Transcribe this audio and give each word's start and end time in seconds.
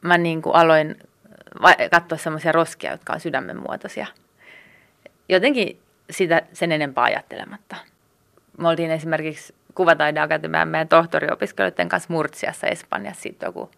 mä 0.00 0.18
niin 0.18 0.42
kuin 0.42 0.56
aloin 0.56 0.96
katsoa 1.90 2.18
semmoisia 2.18 2.52
roskia, 2.52 2.90
jotka 2.90 3.12
on 3.12 3.20
sydämen 3.20 3.62
muotoisia. 3.62 4.06
Jotenkin 5.28 5.80
sitä 6.10 6.42
sen 6.52 6.72
enempää 6.72 7.04
ajattelematta. 7.04 7.76
Me 8.58 8.68
oltiin 8.68 8.90
esimerkiksi 8.90 9.54
Kuvataideakatemian 9.74 10.68
meidän 10.68 10.88
tohtoriopiskelijoiden 10.88 11.88
kanssa 11.88 12.12
Murtsiassa 12.12 12.66
Espanjassa 12.66 13.22
sitten 13.22 13.46
joku 13.46 13.70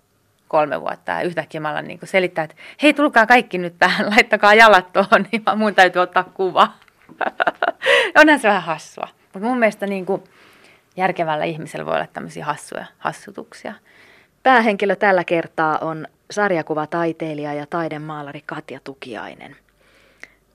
kolme 0.49 0.81
vuotta. 0.81 1.13
Ja 1.13 1.23
yhtäkkiä 1.23 1.61
mä 1.61 1.83
niin 1.83 1.99
selittää, 2.05 2.45
että 2.45 2.57
hei 2.83 2.95
tulkaa 2.95 3.27
kaikki 3.27 3.59
nyt 3.59 3.75
tähän, 3.79 4.11
laittakaa 4.17 4.55
jalat 4.55 4.93
tuohon, 4.93 5.27
niin 5.33 5.43
mun 5.57 5.75
täytyy 5.75 6.03
ottaa 6.03 6.25
kuva. 6.25 6.73
Onhan 8.21 8.39
se 8.39 8.49
vähän 8.49 8.63
hassua. 8.63 9.09
Mutta 9.23 9.49
mun 9.49 9.59
mielestä 9.59 9.87
niin 9.87 10.07
kuin 10.07 10.25
järkevällä 10.97 11.45
ihmisellä 11.45 11.87
voi 11.87 11.95
olla 11.95 12.07
tämmöisiä 12.07 12.45
hassuja 12.45 12.87
hassutuksia. 12.99 13.75
Päähenkilö 14.43 14.97
tällä 14.97 15.25
kertaa 15.25 15.79
on 15.79 16.07
sarjakuvataiteilija 16.31 17.55
ja 17.55 17.67
taidemaalari 17.67 18.43
Katja 18.47 18.81
Tukiainen. 18.85 19.57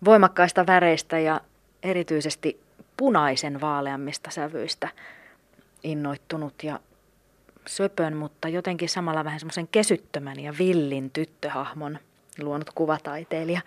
Voimakkaista 0.06 0.68
väreistä 0.68 1.20
ja 1.20 1.42
erityisesti 1.84 2.62
punaisen 2.98 3.62
vaaleammista 3.62 4.32
sävyistä 4.32 4.90
innoittunut 5.84 6.64
ja 6.64 6.80
söpön, 7.68 8.18
mutta 8.18 8.48
jotenkin 8.48 8.90
samalla 8.90 9.24
vähän 9.24 9.40
semmoisen 9.40 9.68
kesyttömän 9.68 10.40
ja 10.40 10.54
villin 10.60 11.12
tyttöhahmon 11.12 12.00
luonut 12.42 12.70
kuvataiteilija. 12.76 13.62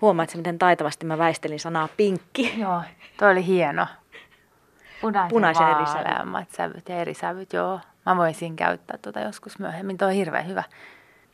Huomaat, 0.00 0.34
miten 0.34 0.58
taitavasti 0.58 1.06
mä 1.06 1.18
väistelin 1.18 1.60
sanaa 1.60 1.88
pinkki. 1.96 2.54
Joo, 2.60 2.82
toi 3.16 3.32
oli 3.32 3.46
hieno. 3.46 3.86
Punaisen, 5.00 5.30
Punaisen 5.30 5.68
eri 5.68 5.86
sävyt. 5.86 6.50
sävyt 6.50 6.88
ja 6.88 6.96
eri 6.96 7.14
sävyt, 7.14 7.52
joo. 7.52 7.80
Mä 8.06 8.16
voisin 8.16 8.56
käyttää 8.56 8.98
tuota 9.02 9.20
joskus 9.20 9.58
myöhemmin, 9.58 9.98
toi 9.98 10.08
on 10.08 10.14
hirveän 10.14 10.48
hyvä. 10.48 10.64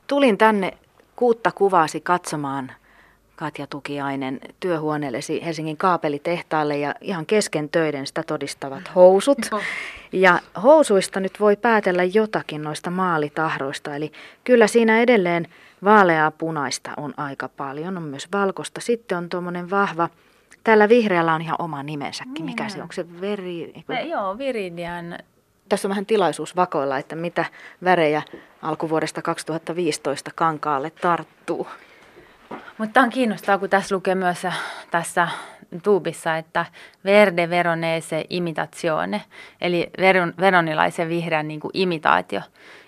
Tulin 0.07 0.39
tänne 0.39 0.73
kuutta 1.17 1.53
kuvaasi 1.53 2.01
katsomaan 2.01 2.73
Katja 3.37 3.67
Tukiainen 3.67 4.41
työhuoneellesi 4.61 5.45
Helsingin 5.45 5.77
kaapelitehtaalle 5.77 6.79
ja 6.79 6.95
ihan 7.01 7.27
kesken 7.27 7.69
töiden 7.69 8.07
sitä 8.07 8.23
todistavat 8.23 8.95
housut. 8.95 9.39
Ja 10.13 10.41
housuista 10.63 11.21
nyt 11.21 11.41
voi 11.41 11.57
päätellä 11.57 12.05
jotakin 12.05 12.63
noista 12.63 12.91
maalitahroista, 12.91 13.97
eli 13.97 14.13
kyllä 14.45 14.67
siinä 14.67 15.01
edelleen 15.01 15.47
vaaleaa 15.85 16.31
punaista 16.31 16.91
on 16.97 17.15
aika 17.17 17.49
paljon, 17.49 17.97
on 17.97 18.03
myös 18.03 18.29
valkoista. 18.33 18.81
Sitten 18.81 19.19
on 19.19 19.29
tuommoinen 19.29 19.71
vahva, 19.71 20.09
tällä 20.65 20.89
vihreällä 20.89 21.35
on 21.35 21.43
ihan 21.43 21.57
oma 21.59 21.83
nimensäkin, 21.83 22.45
mikä 22.45 22.69
se 22.69 22.83
on, 22.83 22.89
se 22.93 23.21
veri? 23.21 23.73
Me, 23.89 24.03
joo, 24.03 24.39
viridian. 24.39 25.19
Tässä 25.69 25.89
on 25.89 25.91
vähän 25.91 26.07
tilaisuus 26.07 26.57
vakoilla, 26.57 26.99
että 26.99 27.17
mitä 27.17 27.45
värejä 27.85 28.23
alkuvuodesta 28.63 29.23
2015 29.23 30.31
kankaalle 30.35 30.91
tarttuu. 30.91 31.67
Mutta 32.79 33.01
on 33.01 33.11
kiinnostavaa, 33.11 33.59
kun 33.59 33.71
tässä 33.71 33.95
lukee 33.95 34.15
myös 34.15 34.47
tässä 34.91 35.29
tuubissa, 35.83 36.37
että 36.37 36.67
verde 37.05 37.51
veronese 37.51 38.25
imitazione, 38.31 39.23
eli 39.61 39.91
veron, 39.99 40.35
veronilaisen 40.41 41.09
vihreän 41.09 41.49
niin 41.49 41.61
kuin 41.61 41.71
imitaatio, 41.75 42.41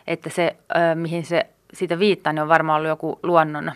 että 0.06 0.30
se, 0.30 0.56
mihin 0.94 1.24
se 1.24 1.46
siitä 1.74 1.98
viittaa, 1.98 2.32
niin 2.32 2.42
on 2.42 2.48
varmaan 2.48 2.76
ollut 2.76 2.88
joku 2.88 3.20
luonnon 3.22 3.72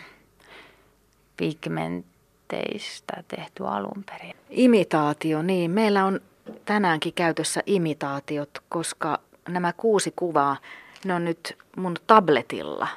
pigmenteistä 1.36 3.22
tehty 3.28 3.66
alun 3.66 4.04
perin. 4.10 4.34
Imitaatio, 4.50 5.42
niin. 5.42 5.70
Meillä 5.70 6.04
on 6.04 6.20
tänäänkin 6.64 7.12
käytössä 7.12 7.62
imitaatiot, 7.66 8.62
koska 8.68 9.18
nämä 9.48 9.72
kuusi 9.72 10.12
kuvaa, 10.16 10.56
ne 11.04 11.14
on 11.14 11.24
nyt 11.24 11.58
mun 11.76 11.96
tabletilla. 12.06 12.88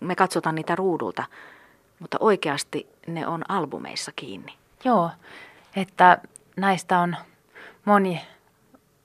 Me 0.00 0.14
katsotaan 0.14 0.54
niitä 0.54 0.76
ruudulta 0.76 1.24
mutta 1.98 2.16
oikeasti 2.20 2.88
ne 3.06 3.26
on 3.26 3.50
albumeissa 3.50 4.12
kiinni. 4.16 4.54
Joo, 4.84 5.10
että 5.76 6.18
näistä 6.56 6.98
on 6.98 7.16
moni 7.84 8.20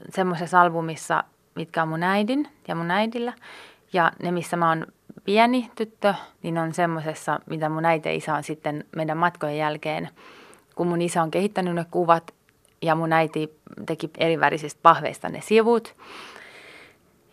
semmoisessa 0.09 0.62
albumissa, 0.62 1.24
mitkä 1.56 1.82
on 1.82 1.88
mun 1.88 2.03
äidin 2.03 2.48
ja 2.68 2.76
mun 2.76 2.92
äidillä. 2.92 3.34
Ja 3.94 4.12
ne, 4.24 4.32
missä 4.32 4.58
mä 4.58 4.70
oon 4.70 4.88
pieni 5.24 5.72
tyttö, 5.76 6.14
niin 6.44 6.58
on 6.58 6.74
semmoisessa, 6.74 7.40
mitä 7.46 7.70
mun 7.70 7.86
äiti 7.86 8.09
ja 8.09 8.16
isä 8.16 8.36
on 8.36 8.44
sitten 8.44 8.86
meidän 8.96 9.18
matkojen 9.18 9.58
jälkeen, 9.58 10.09
kun 10.76 10.88
mun 10.88 11.02
isä 11.02 11.22
on 11.22 11.32
kehittänyt 11.32 11.76
ne 11.76 11.86
kuvat 11.92 12.34
ja 12.81 12.96
mun 12.96 13.14
äiti 13.14 13.58
teki 13.86 14.09
erivärisistä 14.18 14.80
pahveista 14.84 15.30
ne 15.30 15.42
sivut. 15.42 15.96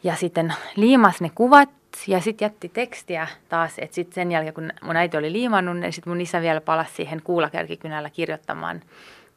Ja 0.02 0.16
sitten 0.16 0.54
liimas 0.76 1.20
ne 1.20 1.30
kuvat 1.34 1.68
ja 2.06 2.20
sitten 2.20 2.46
jätti 2.46 2.68
tekstiä 2.68 3.28
taas, 3.48 3.74
että 3.78 3.94
sitten 3.94 4.14
sen 4.14 4.32
jälkeen 4.32 4.54
kun 4.54 4.72
mun 4.82 4.96
äiti 4.96 5.16
oli 5.16 5.32
liimannut, 5.32 5.76
niin 5.76 5.92
sitten 5.92 6.10
mun 6.10 6.20
isä 6.20 6.40
vielä 6.40 6.60
palasi 6.60 6.94
siihen 6.94 7.22
kuulakärkikynällä 7.22 8.10
kirjoittamaan 8.10 8.82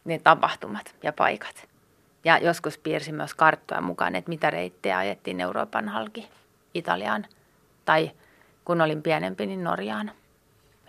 ne 0.06 0.20
tapahtumat 0.24 0.96
ja 1.04 1.14
paikat. 1.14 1.68
Ja 2.26 2.38
joskus 2.38 2.78
piirsi 2.78 3.12
myös 3.12 3.34
karttoja 3.34 3.82
mukaan, 3.82 4.16
että 4.16 4.30
mitä 4.30 4.50
reittejä 4.50 4.98
ajettiin 4.98 5.42
Euroopan 5.42 5.90
halki 5.90 6.30
Italiaan. 6.74 7.26
Tai 7.86 8.12
kun 8.66 8.82
olin 8.82 9.02
pienempi, 9.02 9.46
niin 9.46 9.64
Norjaan. 9.64 10.12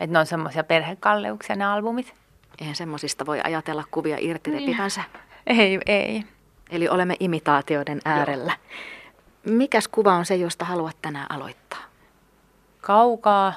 Että 0.01 0.13
ne 0.13 0.19
on 0.19 0.27
semmoisia 0.27 0.65
perhekalleuksia 0.65 1.57
ne 1.57 1.65
albumit. 1.65 2.15
Eihän 2.61 2.75
semmoisista 2.75 3.27
voi 3.27 3.41
ajatella 3.45 3.85
kuvia 3.91 4.17
irti 4.21 4.51
repivänsä. 4.51 5.03
Ei, 5.47 5.81
ei. 5.87 6.25
Eli 6.71 6.89
olemme 6.89 7.17
imitaatioiden 7.21 8.01
äärellä. 8.05 8.53
Joo. 9.45 9.57
Mikäs 9.57 9.89
kuva 9.89 10.13
on 10.13 10.25
se, 10.25 10.37
josta 10.37 10.65
haluat 10.65 10.97
tänään 11.03 11.27
aloittaa? 11.31 11.83
Kaukaa, 12.81 13.55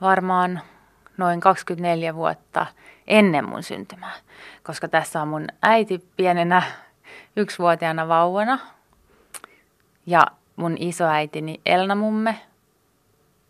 varmaan 0.00 0.60
noin 1.16 1.40
24 1.40 2.14
vuotta 2.14 2.66
ennen 3.06 3.48
mun 3.48 3.62
syntymää, 3.62 4.12
koska 4.62 4.88
tässä 4.88 5.22
on 5.22 5.28
mun 5.28 5.46
äiti 5.62 6.08
pienenä 6.16 6.62
yksivuotiaana 7.36 8.08
vauvana 8.08 8.58
ja 10.06 10.26
mun 10.56 10.76
isoäitini 10.78 11.60
Elna 11.66 11.94
mumme. 11.94 12.40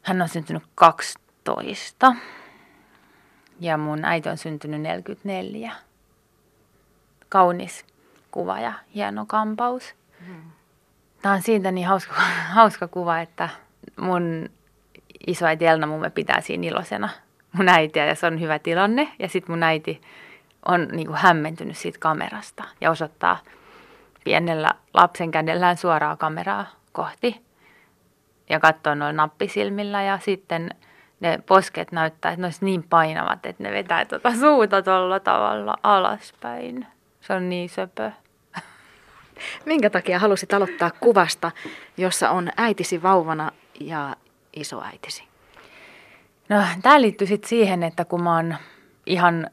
Hän 0.03 0.23
on 0.23 0.29
syntynyt 0.29 0.63
12 0.75 2.15
ja 3.61 3.77
mun 3.77 4.05
äiti 4.05 4.29
on 4.29 4.39
syntynyt 4.39 4.81
44. 4.81 5.73
Kaunis 7.29 7.85
kuva 8.31 8.61
ja 8.61 8.73
hieno 8.95 9.27
kampaus. 9.27 9.95
Hmm. 10.27 10.43
Tämä 11.23 11.35
on 11.35 11.43
siitä 11.43 11.71
niin 11.71 11.87
hauska, 11.87 12.15
hauska 12.59 12.89
kuva, 12.89 13.21
että 13.21 13.49
mun 13.97 14.51
isoäiti 15.27 15.67
Elna 15.67 15.87
mumme 15.87 16.11
pitää 16.11 16.41
siinä 16.41 16.67
ilosena 16.67 17.09
mun 17.53 17.69
äitiä 17.69 18.07
ja 18.07 18.15
se 18.15 18.27
on 18.27 18.41
hyvä 18.41 18.59
tilanne. 18.59 19.09
Ja 19.19 19.29
sitten 19.29 19.53
mun 19.53 19.63
äiti 19.63 20.01
on 20.69 20.89
niin 20.93 21.07
kuin 21.07 21.19
hämmentynyt 21.19 21.77
siitä 21.77 21.99
kamerasta 21.99 22.65
ja 22.81 22.91
osoittaa 22.91 23.39
pienellä 24.25 24.75
lapsen 24.95 25.31
kädellään 25.31 25.77
suoraa 25.77 26.17
kameraa 26.17 26.67
kohti 26.93 27.45
ja 28.51 28.61
katsoo 28.61 28.95
noin 28.95 29.17
nappisilmillä 29.17 30.03
ja 30.03 30.19
sitten 30.19 30.71
ne 31.25 31.39
posket 31.47 31.93
näyttää, 31.93 32.33
että 32.33 32.41
ne 32.41 32.47
olisi 32.47 32.65
niin 32.65 32.83
painavat, 32.83 33.47
että 33.47 33.63
ne 33.63 33.73
vetää 33.73 34.05
tuota 34.05 34.33
suuta 34.41 34.83
tuolla 34.83 35.21
tavalla 35.21 35.77
alaspäin. 35.83 36.87
Se 37.21 37.33
on 37.33 37.49
niin 37.49 37.69
söpö. 37.69 38.11
Minkä 39.67 39.91
takia 39.91 40.19
halusit 40.19 40.53
aloittaa 40.55 40.91
kuvasta, 41.01 41.51
jossa 41.97 42.31
on 42.31 42.51
äitisi 42.57 43.03
vauvana 43.03 43.51
ja 43.81 44.17
isoäitisi? 44.57 45.25
No, 46.49 46.63
tämä 46.83 47.01
liittyy 47.01 47.27
sitten 47.27 47.49
siihen, 47.49 47.83
että 47.83 48.05
kun 48.05 48.23
mä 48.23 48.37
oon 48.37 48.57
ihan 49.07 49.51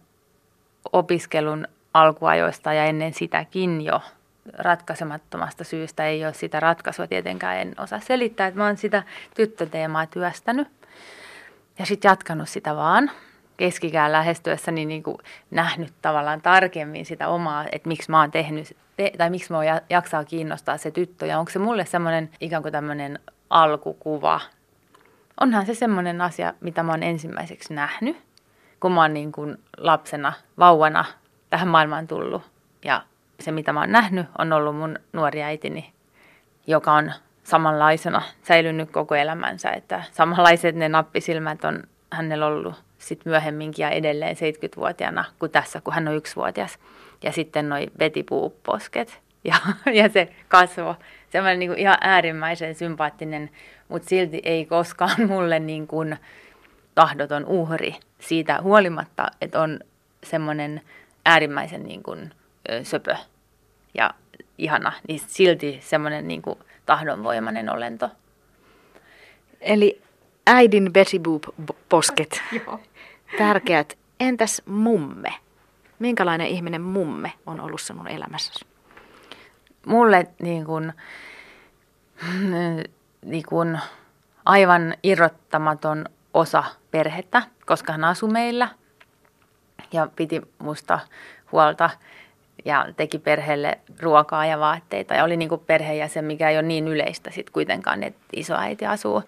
opiskelun 0.93 1.67
alkuajoista 1.93 2.73
ja 2.73 2.85
ennen 2.85 3.13
sitäkin 3.13 3.81
jo 3.81 4.01
ratkaisemattomasta 4.57 5.63
syystä 5.63 6.05
ei 6.05 6.25
ole 6.25 6.33
sitä 6.33 6.59
ratkaisua 6.59 7.07
tietenkään, 7.07 7.57
en 7.57 7.75
osaa 7.77 7.99
selittää, 7.99 8.47
että 8.47 8.59
mä 8.59 8.65
oon 8.65 8.77
sitä 8.77 9.03
tyttöteemaa 9.35 10.05
työstänyt 10.05 10.80
ja 11.81 11.85
sitten 11.85 12.09
jatkanut 12.09 12.49
sitä 12.49 12.75
vaan 12.75 13.11
keskikään 13.57 14.11
lähestyessäni 14.11 14.85
niin 14.85 15.03
kuin 15.03 15.17
nähnyt 15.51 15.93
tavallaan 16.01 16.41
tarkemmin 16.41 17.05
sitä 17.05 17.27
omaa, 17.27 17.65
että 17.71 17.87
miksi 17.87 18.11
mä 18.11 18.19
oon 18.19 18.31
tehnyt, 18.31 18.77
te, 18.97 19.11
tai 19.17 19.29
miksi 19.29 19.51
mä 19.51 19.59
jaksaa 19.89 20.25
kiinnostaa 20.25 20.77
se 20.77 20.91
tyttö, 20.91 21.25
ja 21.25 21.39
onko 21.39 21.51
se 21.51 21.59
mulle 21.59 21.85
semmoinen 21.85 22.29
ikään 22.39 22.61
kuin 22.61 22.71
tämmöinen 22.71 23.19
alkukuva. 23.49 24.41
Onhan 25.39 25.65
se 25.65 25.73
semmoinen 25.73 26.21
asia, 26.21 26.53
mitä 26.59 26.83
mä 26.83 26.91
oon 26.91 27.03
ensimmäiseksi 27.03 27.73
nähnyt, 27.73 28.17
kun 28.79 28.91
mä 28.91 29.01
oon 29.01 29.13
niin 29.13 29.31
kuin 29.31 29.57
lapsena, 29.77 30.33
vauvana 30.59 31.05
tähän 31.49 31.67
maailmaan 31.67 32.07
tullut. 32.07 32.41
Ja 32.85 33.03
se, 33.39 33.51
mitä 33.51 33.73
mä 33.73 33.79
oon 33.79 33.91
nähnyt, 33.91 34.25
on 34.37 34.53
ollut 34.53 34.75
mun 34.75 34.99
nuori 35.13 35.43
äitini, 35.43 35.93
joka 36.67 36.93
on 36.93 37.11
samanlaisena 37.43 38.21
säilynyt 38.43 38.91
koko 38.91 39.15
elämänsä. 39.15 39.69
Että 39.69 40.03
samanlaiset 40.11 40.75
ne 40.75 40.89
nappisilmät 40.89 41.65
on 41.65 41.83
hänellä 42.11 42.45
ollut 42.45 42.83
sitten 42.97 43.31
myöhemminkin 43.31 43.83
ja 43.83 43.89
edelleen 43.89 44.35
70-vuotiaana 44.35 45.25
kuin 45.39 45.51
tässä, 45.51 45.81
kun 45.81 45.93
hän 45.93 46.07
on 46.07 46.15
yksivuotias. 46.15 46.79
Ja 47.23 47.31
sitten 47.31 47.69
noi 47.69 47.87
vetipuuposket 47.99 49.21
ja, 49.43 49.55
ja 50.01 50.09
se 50.09 50.29
kasvo. 50.47 50.95
Semmoinen 51.29 51.59
niin 51.59 51.77
ihan 51.77 51.97
äärimmäisen 52.01 52.75
sympaattinen 52.75 53.49
mutta 53.91 54.09
silti 54.09 54.41
ei 54.43 54.65
koskaan 54.65 55.27
mulle 55.27 55.59
niin 55.59 55.87
kuin 55.87 56.17
tahdoton 56.95 57.45
uhri 57.45 57.95
siitä 58.19 58.61
huolimatta, 58.61 59.31
että 59.41 59.61
on 59.61 59.79
semmoinen 60.23 60.81
äärimmäisen 61.25 61.83
niin 61.83 62.03
kuin, 62.03 62.33
söpö 62.83 63.15
ja 63.93 64.13
ihana, 64.57 64.91
niin 65.07 65.19
silti 65.27 65.79
semmoinen 65.81 66.27
niin 66.27 66.41
kuin 66.41 66.59
tahdonvoimainen 66.85 67.69
olento. 67.69 68.09
Eli 69.61 70.01
äidin 70.47 70.93
Betty 70.93 71.19
Boop 71.19 71.43
posket. 71.89 72.41
Tärkeät. 73.37 73.97
Entäs 74.19 74.61
mumme? 74.65 75.33
Minkälainen 75.99 76.47
ihminen 76.47 76.81
mumme 76.81 77.33
on 77.45 77.59
ollut 77.59 77.81
sinun 77.81 78.07
elämässäsi? 78.07 78.65
Mulle 79.85 80.27
niin 80.41 80.65
kuin, 80.65 80.93
niin 83.25 83.43
kuin 83.49 83.79
aivan 84.45 84.95
irrottamaton 85.03 86.05
osa 86.33 86.63
perhettä, 86.91 87.41
koska 87.65 87.91
hän 87.91 88.03
asui 88.03 88.31
meillä 88.31 88.67
ja 89.93 90.07
piti 90.15 90.41
musta 90.57 90.99
huolta 91.51 91.89
ja 92.65 92.85
teki 92.97 93.19
perheelle 93.19 93.79
ruokaa 93.99 94.45
ja 94.45 94.59
vaatteita 94.59 95.13
ja 95.13 95.23
oli 95.23 95.37
niin 95.37 95.49
kuin 95.49 95.61
perheenjäsen, 95.61 96.25
mikä 96.25 96.49
ei 96.49 96.57
ole 96.57 96.67
niin 96.67 96.87
yleistä 96.87 97.31
sitten 97.31 97.53
kuitenkaan, 97.53 98.03
että 98.03 98.21
isoäiti 98.33 98.85
asuu. 98.85 99.23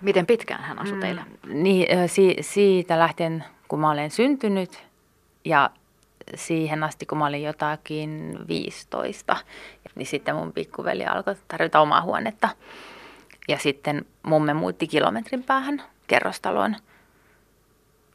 Miten 0.00 0.26
pitkään 0.26 0.62
hän 0.64 0.78
asui 0.78 0.98
teillä? 1.00 1.22
Mm, 1.22 1.62
niin, 1.62 2.08
si- 2.08 2.36
siitä 2.40 2.98
lähtien, 2.98 3.44
kun 3.68 3.80
mä 3.80 3.90
olen 3.90 4.10
syntynyt 4.10 4.84
ja 5.44 5.70
siihen 6.34 6.84
asti, 6.84 7.06
kun 7.06 7.18
mä 7.18 7.26
olin 7.26 7.42
jotakin 7.42 8.38
15, 8.48 9.36
niin 9.94 10.06
sitten 10.06 10.34
mun 10.34 10.52
pikkuveli 10.52 11.06
alkoi 11.06 11.34
tarjota 11.48 11.80
omaa 11.80 12.02
huonetta. 12.02 12.48
Ja 13.48 13.58
sitten 13.58 14.04
mumme 14.22 14.54
muutti 14.54 14.86
kilometrin 14.86 15.42
päähän 15.42 15.82
kerrostaloon 16.06 16.76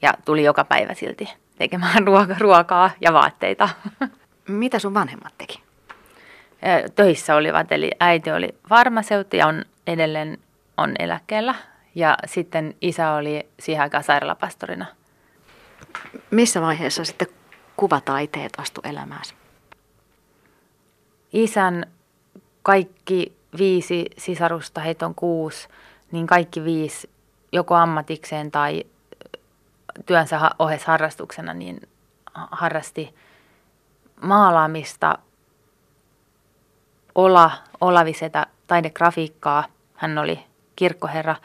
ja 0.01 0.13
tuli 0.25 0.43
joka 0.43 0.63
päivä 0.63 0.93
silti 0.93 1.33
tekemään 1.57 2.03
ruokaa 2.39 2.91
ja 3.01 3.13
vaatteita. 3.13 3.69
Mitä 4.51 4.79
sun 4.79 4.93
vanhemmat 4.93 5.33
teki? 5.37 5.63
Töissä 6.95 7.35
olivat, 7.35 7.71
eli 7.71 7.91
äiti 7.99 8.31
oli 8.31 8.55
farmaseutti 8.69 9.37
ja 9.37 9.47
on 9.47 9.65
edelleen 9.87 10.37
on 10.77 10.93
eläkkeellä. 10.99 11.55
Ja 11.95 12.17
sitten 12.25 12.75
isä 12.81 13.11
oli 13.11 13.49
siihen 13.59 13.81
aikaan 13.81 14.03
sairaalapastorina. 14.03 14.85
Missä 16.31 16.61
vaiheessa 16.61 17.05
sitten 17.05 17.27
kuvataiteet 17.77 18.53
astu 18.57 18.81
elämääsi? 18.83 19.35
Isän 21.33 21.85
kaikki 22.63 23.37
viisi 23.57 24.05
sisarusta, 24.17 24.81
heitä 24.81 25.05
on 25.05 25.15
kuusi, 25.15 25.67
niin 26.11 26.27
kaikki 26.27 26.63
viisi 26.63 27.09
joko 27.51 27.75
ammatikseen 27.75 28.51
tai 28.51 28.83
työnsä 30.05 30.51
ohessa 30.59 30.87
harrastuksena, 30.87 31.53
niin 31.53 31.89
harrasti 32.33 33.15
maalaamista, 34.21 35.17
Ola, 37.15 37.51
Olavisetä, 37.81 38.47
taidegrafiikkaa. 38.67 39.63
Hän 39.95 40.17
oli 40.17 40.39
kirkkoherra. 40.75 41.35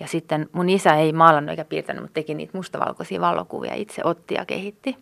Ja 0.00 0.06
sitten 0.06 0.48
mun 0.52 0.68
isä 0.68 0.94
ei 0.94 1.12
maalannut 1.12 1.50
eikä 1.50 1.64
piirtänyt, 1.64 2.02
mutta 2.02 2.14
teki 2.14 2.34
niitä 2.34 2.58
mustavalkoisia 2.58 3.20
valokuvia. 3.20 3.74
Itse 3.74 4.02
otti 4.04 4.34
ja 4.34 4.44
kehitti. 4.44 4.96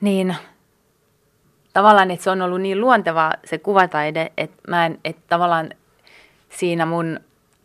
Niin 0.00 0.36
tavallaan, 1.72 2.10
että 2.10 2.24
se 2.24 2.30
on 2.30 2.42
ollut 2.42 2.60
niin 2.60 2.80
luontevaa 2.80 3.32
se 3.44 3.58
kuvataide, 3.58 4.32
että 4.36 4.56
mä 4.68 4.86
en, 4.86 4.98
että 5.04 5.22
tavallaan 5.28 5.70
siinä 6.48 6.86
mun 6.86 7.20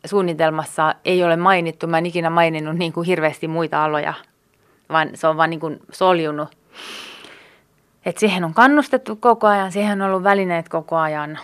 suunnitelmassa 0.06 0.96
ei 1.06 1.24
ole 1.24 1.36
mainittu, 1.36 1.88
mä 1.88 1.98
en 1.98 2.06
ikinä 2.06 2.30
maininnut 2.30 2.76
niin 2.76 2.94
kuin 2.94 3.06
hirveästi 3.06 3.48
muita 3.48 3.84
aloja, 3.84 4.14
vaan 4.90 5.10
se 5.14 5.28
on 5.28 5.38
vaan 5.38 5.50
niin 5.50 5.60
kuin 5.60 5.80
soljunut. 5.92 6.50
Et 8.06 8.18
siihen 8.18 8.44
on 8.44 8.54
kannustettu 8.54 9.16
koko 9.16 9.48
ajan, 9.48 9.72
siihen 9.72 10.02
on 10.02 10.10
ollut 10.10 10.24
välineet 10.24 10.70
koko 10.70 10.98
ajan 10.98 11.40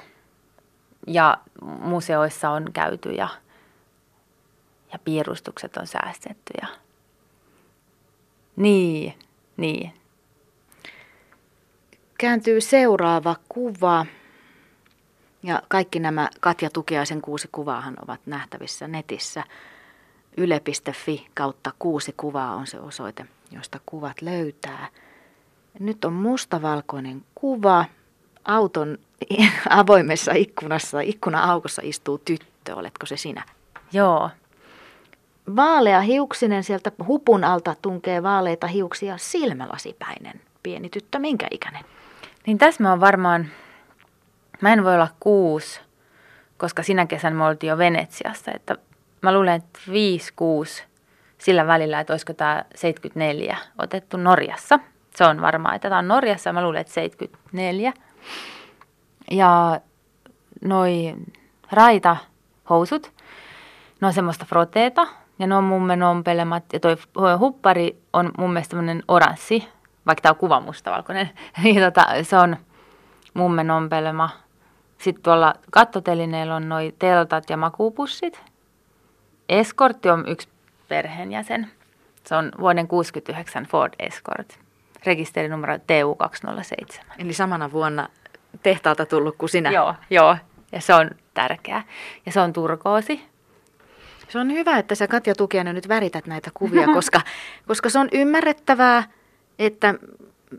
ja 1.08 1.38
museoissa 1.62 2.50
on 2.50 2.68
käyty 2.74 3.12
ja, 3.12 3.28
ja 4.94 5.00
piirustukset 5.00 5.78
on 5.78 5.88
säästetty. 5.88 6.54
Ja... 6.62 6.68
Niin, 8.56 9.14
niin. 9.58 9.94
Kääntyy 12.18 12.62
seuraava 12.62 13.36
kuva. 13.50 14.06
Ja 15.44 15.62
kaikki 15.68 16.00
nämä 16.00 16.30
Katja 16.40 16.70
Tukiaisen 16.70 17.22
kuusi 17.22 17.50
kuvaahan 17.52 17.96
ovat 18.02 18.20
nähtävissä 18.26 18.88
netissä. 18.88 19.44
Yle.fi 20.38 21.28
kautta 21.34 21.72
kuusi 21.80 22.14
kuvaa 22.18 22.56
on 22.56 22.68
se 22.68 22.80
osoite, 22.80 23.26
josta 23.52 23.80
kuvat 23.86 24.22
löytää. 24.22 24.88
Nyt 25.80 26.06
on 26.06 26.14
mustavalkoinen 26.14 27.24
kuva. 27.36 27.86
Auton 28.46 28.98
avoimessa 29.70 30.32
ikkunassa, 30.32 31.02
ikkuna-aukossa 31.02 31.82
istuu 31.86 32.18
tyttö. 32.18 32.76
Oletko 32.76 33.06
se 33.06 33.18
sinä? 33.18 33.44
Joo. 33.92 34.30
Vaalea 35.56 36.02
hiuksinen 36.02 36.64
sieltä 36.64 36.92
hupun 37.08 37.44
alta 37.44 37.76
tunkee 37.82 38.24
vaaleita 38.24 38.68
hiuksia 38.68 39.18
silmälasipäinen 39.18 40.42
pieni 40.64 40.90
tyttö. 40.90 41.20
Minkä 41.20 41.48
ikäinen? 41.52 41.86
Niin 42.48 42.58
tässä 42.58 42.84
mä 42.84 42.90
oon 42.90 43.00
varmaan 43.00 43.50
Mä 44.62 44.74
en 44.74 44.84
voi 44.84 44.96
olla 44.96 45.08
kuusi, 45.20 45.80
koska 46.58 46.84
sinä 46.84 47.06
kesänä 47.06 47.36
me 47.36 47.46
oltiin 47.46 47.70
jo 47.70 47.78
Venetsiassa. 47.78 48.52
Että 48.52 48.76
mä 49.22 49.34
luulen, 49.34 49.54
että 49.54 49.80
viisi, 49.92 50.34
kuusi 50.36 50.84
sillä 51.38 51.68
välillä, 51.68 52.00
että 52.00 52.14
olisiko 52.14 52.34
tämä 52.34 52.66
74 52.76 53.58
otettu 53.78 54.18
Norjassa. 54.18 54.80
Se 55.16 55.26
on 55.26 55.42
varmaa, 55.42 55.76
että 55.76 55.90
tämä 55.90 56.00
on 56.00 56.08
Norjassa. 56.08 56.54
Mä 56.54 56.64
luulen, 56.64 56.82
että 56.82 56.94
74. 56.94 57.94
Ja 59.32 59.80
noi 60.62 61.16
raita 61.72 62.18
housut, 62.70 63.12
ne 64.02 64.08
on 64.08 64.14
semmoista 64.14 64.46
froteeta 64.46 65.08
ja 65.40 65.48
ne 65.48 65.56
on 65.56 65.64
mummen 65.64 66.04
ompelemat. 66.04 66.64
Ja 66.74 66.80
toi 66.80 66.98
huppari 67.40 68.02
on 68.14 68.32
mun 68.38 68.54
mielestä 68.54 68.70
tämmöinen 68.70 69.04
oranssi, 69.08 69.68
vaikka 70.06 70.22
tämä 70.22 70.32
on 70.32 70.40
kuva 70.40 70.60
mustavalkoinen. 70.60 71.30
niin 71.64 71.82
tota, 71.86 72.06
se 72.24 72.38
on 72.38 72.58
mummen 73.34 73.72
ompelema 73.72 74.30
sitten 74.98 75.24
tuolla 75.24 75.54
kattotelineillä 75.72 76.56
on 76.56 76.70
noin 76.70 76.96
teltat 77.00 77.50
ja 77.50 77.58
makuupussit. 77.58 78.42
Eskortti 79.50 80.10
on 80.10 80.28
yksi 80.28 80.48
perheenjäsen. 80.88 81.72
Se 82.26 82.36
on 82.36 82.52
vuoden 82.60 82.88
69 82.88 83.64
Ford 83.64 83.94
Escort. 84.00 84.65
Rekisterinumero 85.06 85.76
TU207. 85.76 87.04
Eli 87.20 87.34
samana 87.34 87.72
vuonna 87.72 88.10
tehtaalta 88.64 89.06
tullut 89.06 89.36
kuin 89.38 89.50
sinä. 89.50 89.72
Joo, 89.72 89.96
joo. 90.10 90.38
Ja 90.72 90.82
se 90.82 90.94
on 90.94 91.12
tärkeää. 91.34 91.84
Ja 92.26 92.32
se 92.32 92.40
on 92.40 92.54
turkoosi. 92.54 93.22
Se 94.30 94.40
on 94.40 94.52
hyvä, 94.52 94.78
että 94.78 94.96
sä 94.96 95.08
Katja 95.08 95.36
Tukiainen 95.36 95.76
nyt 95.76 95.88
värität 95.88 96.28
näitä 96.28 96.52
kuvia, 96.54 96.88
koska, 96.88 97.22
koska 97.68 97.90
se 97.90 98.00
on 98.00 98.08
ymmärrettävää, 98.12 99.04
että 99.60 99.96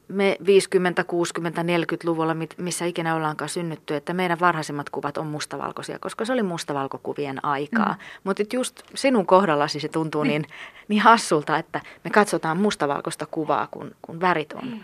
me 0.09 0.37
50, 0.47 1.05
60, 1.05 1.63
40-luvulla, 1.63 2.37
missä 2.59 2.85
ikinä 2.85 3.15
ollaankaan 3.15 3.49
synnytty, 3.49 3.97
että 3.97 4.15
meidän 4.15 4.41
varhaisimmat 4.41 4.91
kuvat 4.91 5.19
on 5.19 5.27
mustavalkoisia, 5.27 5.99
koska 5.99 6.25
se 6.25 6.33
oli 6.33 6.43
mustavalkokuvien 6.43 7.45
aikaa. 7.45 7.93
Mm. 7.93 7.99
Mutta 8.25 8.43
just 8.53 8.83
sinun 8.95 9.27
kohdallasi 9.27 9.81
se 9.81 9.89
tuntuu 9.89 10.23
niin, 10.23 10.43
niin, 10.43 10.53
niin 10.89 11.03
hassulta, 11.03 11.59
että 11.59 11.81
me 12.05 12.11
katsotaan 12.11 12.59
mustavalkoista 12.59 13.27
kuvaa, 13.27 13.69
kun, 13.71 13.95
kun 14.03 14.21
värit 14.21 14.53
on, 14.53 14.69
mm. 14.69 14.81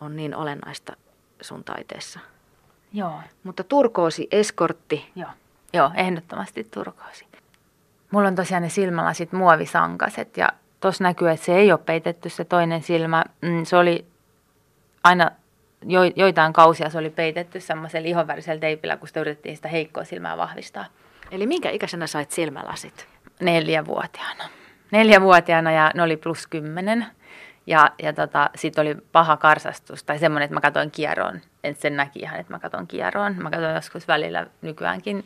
on 0.00 0.16
niin 0.16 0.34
olennaista 0.36 0.96
sun 1.40 1.64
taiteessa. 1.64 2.20
Joo. 2.92 3.20
Mutta 3.44 3.64
turkoosi, 3.64 4.28
eskortti. 4.30 5.10
Joo, 5.16 5.30
Joo 5.72 5.90
ehdottomasti 5.94 6.64
turkoosi. 6.64 7.26
Mulla 8.10 8.28
on 8.28 8.34
tosiaan 8.34 8.62
ne 8.62 8.68
silmälasit 8.68 9.32
muovisankaset 9.32 10.36
ja 10.36 10.48
tuossa 10.80 11.04
näkyy, 11.04 11.30
että 11.30 11.46
se 11.46 11.56
ei 11.56 11.72
ole 11.72 11.80
peitetty 11.86 12.28
se 12.28 12.44
toinen 12.44 12.82
silmä. 12.82 13.24
Mm, 13.40 13.64
se 13.64 13.76
oli 13.76 14.09
aina 15.04 15.30
jo, 15.82 16.00
joitain 16.16 16.52
kausia 16.52 16.90
se 16.90 16.98
oli 16.98 17.10
peitetty 17.10 17.60
semmoisella 17.60 18.08
ihonvärisellä 18.08 18.60
teipillä, 18.60 18.96
kun 18.96 19.08
sitä 19.08 19.20
yritettiin 19.20 19.56
sitä 19.56 19.68
heikkoa 19.68 20.04
silmää 20.04 20.36
vahvistaa. 20.36 20.84
Eli 21.30 21.46
minkä 21.46 21.70
ikäisenä 21.70 22.06
sait 22.06 22.30
silmälasit? 22.30 23.08
Neljävuotiaana. 23.40 24.44
Neljävuotiaana 24.90 25.72
ja 25.72 25.90
ne 25.94 26.02
oli 26.02 26.16
plus 26.16 26.46
kymmenen. 26.46 27.06
Ja, 27.66 27.90
ja 28.02 28.12
tota, 28.12 28.50
sitten 28.54 28.82
oli 28.82 28.96
paha 29.12 29.36
karsastus 29.36 30.04
tai 30.04 30.18
semmoinen, 30.18 30.44
että 30.44 30.54
mä 30.54 30.60
katsoin 30.60 30.90
kierroon. 30.90 31.40
En 31.64 31.74
sen 31.74 31.96
näki 31.96 32.18
ihan, 32.18 32.40
että 32.40 32.52
mä 32.52 32.58
katson 32.58 32.86
kierroon. 32.86 33.36
Mä 33.42 33.50
katson 33.50 33.74
joskus 33.74 34.08
välillä 34.08 34.46
nykyäänkin 34.62 35.24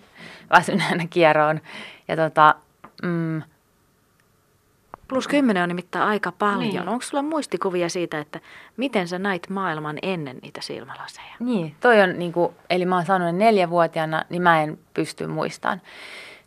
väsyneenä 0.51 1.07
kierroon. 1.11 1.61
Ja 2.09 2.17
tota, 2.17 2.55
mm, 3.03 3.43
Plus 5.15 5.29
kymmenen 5.29 5.63
on 5.63 5.69
nimittäin 5.69 6.05
aika 6.05 6.33
paljon. 6.33 6.61
Niin. 6.61 6.89
Onko 6.89 7.03
sulla 7.03 7.23
muistikuvia 7.23 7.89
siitä, 7.89 8.19
että 8.19 8.41
miten 8.77 9.09
sä 9.09 9.19
näit 9.19 9.49
maailman 9.49 9.99
ennen 10.03 10.39
niitä 10.43 10.61
silmälaseja? 10.61 11.35
Niin, 11.41 11.75
toi 11.81 12.01
on 12.01 12.19
niin 12.19 12.33
kuin, 12.33 12.55
eli 12.71 12.87
mä 12.87 12.97
oon 12.97 13.07
sanonut 13.07 13.37
neljävuotiaana, 13.37 14.25
niin 14.29 14.43
mä 14.43 14.63
en 14.63 14.79
pysty 14.95 15.27
muistamaan. 15.27 15.83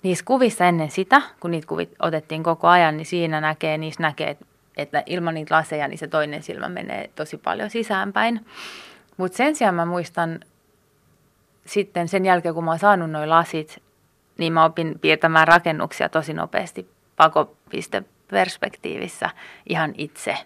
niissä 0.03 0.25
kuvissa 0.25 0.65
ennen 0.65 0.91
sitä, 0.91 1.21
kun 1.39 1.51
niitä 1.51 1.67
kuvit 1.67 1.95
otettiin 1.99 2.43
koko 2.43 2.67
ajan, 2.67 2.97
niin 2.97 3.05
siinä 3.05 3.41
näkee, 3.41 3.77
niissä 3.77 4.01
näkee, 4.01 4.37
että 4.77 5.03
ilman 5.05 5.33
niitä 5.33 5.55
laseja, 5.55 5.87
niin 5.87 5.97
se 5.97 6.07
toinen 6.07 6.43
silmä 6.43 6.69
menee 6.69 7.09
tosi 7.15 7.37
paljon 7.37 7.69
sisäänpäin. 7.69 8.45
Mutta 9.17 9.37
sen 9.37 9.55
sijaan 9.55 9.75
mä 9.75 9.85
muistan 9.85 10.39
sitten 11.65 12.07
sen 12.07 12.25
jälkeen, 12.25 12.55
kun 12.55 12.63
mä 12.63 12.71
oon 12.71 12.79
saanut 12.79 13.11
noin 13.11 13.29
lasit, 13.29 13.83
niin 14.37 14.53
mä 14.53 14.65
opin 14.65 14.99
piirtämään 14.99 15.47
rakennuksia 15.47 16.09
tosi 16.09 16.33
nopeasti 16.33 16.89
pakopisteperspektiivissä 18.27 19.29
ihan 19.69 19.93
itse. 19.97 20.37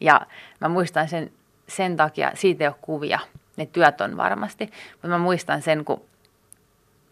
Ja 0.00 0.20
mä 0.60 0.68
muistan 0.68 1.08
sen 1.08 1.30
sen 1.68 1.96
takia, 1.96 2.30
siitä 2.34 2.64
ei 2.64 2.68
ole 2.68 2.76
kuvia, 2.80 3.18
ne 3.56 3.66
työt 3.66 4.00
on 4.00 4.16
varmasti, 4.16 4.70
mutta 4.92 5.08
mä 5.08 5.18
muistan 5.18 5.62
sen, 5.62 5.84
kun 5.84 6.02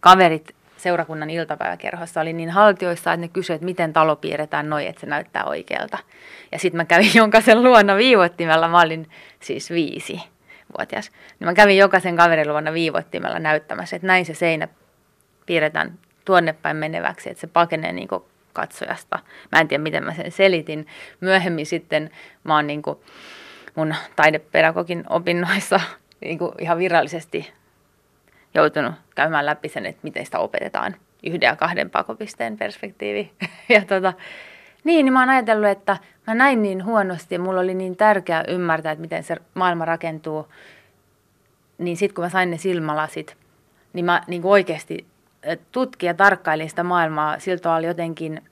kaverit 0.01 0.55
seurakunnan 0.77 1.31
iltapäiväkerhossa 1.31 2.21
oli 2.21 2.33
niin 2.33 2.51
haltioissa, 2.51 3.13
että 3.13 3.21
ne 3.21 3.29
kysyivät, 3.29 3.57
että 3.59 3.65
miten 3.65 3.93
talo 3.93 4.17
piirretään 4.17 4.71
noin, 4.71 4.87
että 4.87 5.01
se 5.01 5.07
näyttää 5.07 5.45
oikealta. 5.45 5.99
Ja 6.53 6.59
sitten 6.59 6.77
mä 6.77 6.85
kävin 6.85 7.11
jokaisen 7.25 7.63
luona 7.63 7.97
viivottimella, 7.97 8.69
mä 8.69 8.81
olin 8.81 9.11
siis 9.41 9.71
viisi 9.71 10.21
vuotias. 10.79 11.11
Niin 11.41 11.49
mä 11.49 11.55
kävin 11.55 11.77
jokaisen 11.77 12.17
kaverin 12.17 12.49
luona 12.49 12.73
viivottimella 12.73 13.39
näyttämässä, 13.39 13.97
että 13.97 14.07
näin 14.07 14.27
se 14.27 14.35
seinä 14.35 14.69
piirretään 15.47 15.99
tuonne 16.25 16.53
päin 16.53 16.77
meneväksi, 16.77 17.31
että 17.31 17.41
se 17.41 17.47
pakenee 17.47 17.93
niin 17.93 18.09
katsojasta. 18.61 19.19
Mä 19.53 19.61
en 19.61 19.69
tiedä, 19.69 19.83
miten 19.83 20.05
mä 20.05 20.15
sen 20.15 20.33
selitin. 20.33 20.87
Myöhemmin 21.21 21.67
sitten 21.67 22.11
mä 22.45 22.55
oon 22.55 22.67
niin 22.67 22.83
mun 23.75 23.95
taidepedagogin 24.17 25.05
opinnoissa 25.09 25.81
niin 26.21 26.39
ihan 26.59 26.79
virallisesti 26.79 27.53
joutunut 28.55 28.95
käymään 29.15 29.47
läpi 29.47 29.69
sen, 29.69 29.87
että 29.87 30.01
miten 30.03 30.25
sitä 30.25 30.39
opetetaan 30.39 30.97
yhden 31.27 31.47
ja 31.47 31.57
kahden 31.57 31.91
pakopisteen 31.91 32.59
perspektiivi. 32.59 33.33
Ja 33.75 33.85
tota, 33.85 34.13
niin, 34.85 35.05
niin 35.05 35.13
mä 35.13 35.21
oon 35.21 35.29
ajatellut, 35.31 35.69
että 35.69 35.97
mä 36.27 36.35
näin 36.35 36.63
niin 36.63 36.85
huonosti 36.85 37.35
ja 37.35 37.39
mulla 37.39 37.61
oli 37.61 37.75
niin 37.75 37.97
tärkeää 37.97 38.45
ymmärtää, 38.49 38.93
että 38.93 39.01
miten 39.01 39.23
se 39.23 39.37
maailma 39.55 39.85
rakentuu. 39.85 40.49
Niin 41.79 41.97
sitten 41.97 42.15
kun 42.15 42.25
mä 42.25 42.29
sain 42.29 42.51
ne 42.51 42.59
silmälasit, 42.59 43.37
niin 43.93 44.05
mä 44.05 44.23
niin 44.27 44.43
kuin 44.43 44.53
oikeasti 44.53 45.07
tutkin 45.73 46.07
ja 46.07 46.15
tarkkailin 46.15 46.71
sitä 46.71 46.83
maailmaa 46.83 47.39
siltä 47.39 47.75
oli 47.75 47.87
jotenkin, 47.87 48.43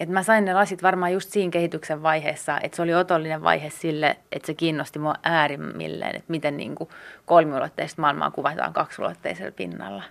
että 0.00 0.12
mä 0.12 0.22
sain 0.22 0.44
ne 0.44 0.54
lasit 0.54 0.82
varmaan 0.82 1.12
just 1.12 1.30
siinä 1.30 1.50
kehityksen 1.50 2.02
vaiheessa, 2.02 2.60
että 2.62 2.76
se 2.76 2.82
oli 2.82 2.94
otollinen 2.94 3.42
vaihe 3.42 3.70
sille, 3.70 4.16
että 4.32 4.46
se 4.46 4.54
kiinnosti 4.54 4.98
mua 4.98 5.14
äärimmilleen, 5.22 6.16
että 6.16 6.30
miten 6.30 6.56
niin 6.56 6.74
kuin 6.74 6.90
kolmiulotteista 7.26 8.00
maailmaa 8.00 8.30
kuvataan 8.30 8.72
kaksiulotteisella 8.72 9.52
pinnalla. 9.52 10.02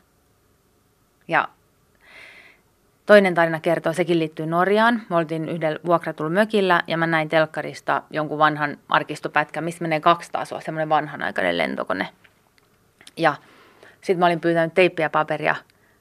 Ja 1.28 1.48
toinen 3.06 3.36
tarina 3.36 3.60
kertoo, 3.60 3.94
sekin 3.94 4.20
liittyy 4.20 4.46
Norjaan. 4.46 5.02
Me 5.10 5.16
oltiin 5.16 5.50
yhdellä 5.50 5.80
vuokratulla 5.86 6.32
mökillä 6.32 6.82
ja 6.88 6.98
mä 6.98 7.08
näin 7.08 7.30
telkkarista 7.30 8.04
jonkun 8.10 8.38
vanhan 8.38 8.78
arkistopätkän, 8.90 9.64
missä 9.64 9.82
menee 9.82 10.00
kaksi 10.00 10.32
tasoa, 10.32 10.62
semmoinen 10.62 10.90
vanhanaikainen 10.90 11.58
lentokone. 11.58 12.10
Ja 13.18 13.36
sitten 14.02 14.20
mä 14.20 14.26
olin 14.26 14.40
pyytänyt 14.40 14.74
teippiä 14.74 15.10
paperia 15.10 15.56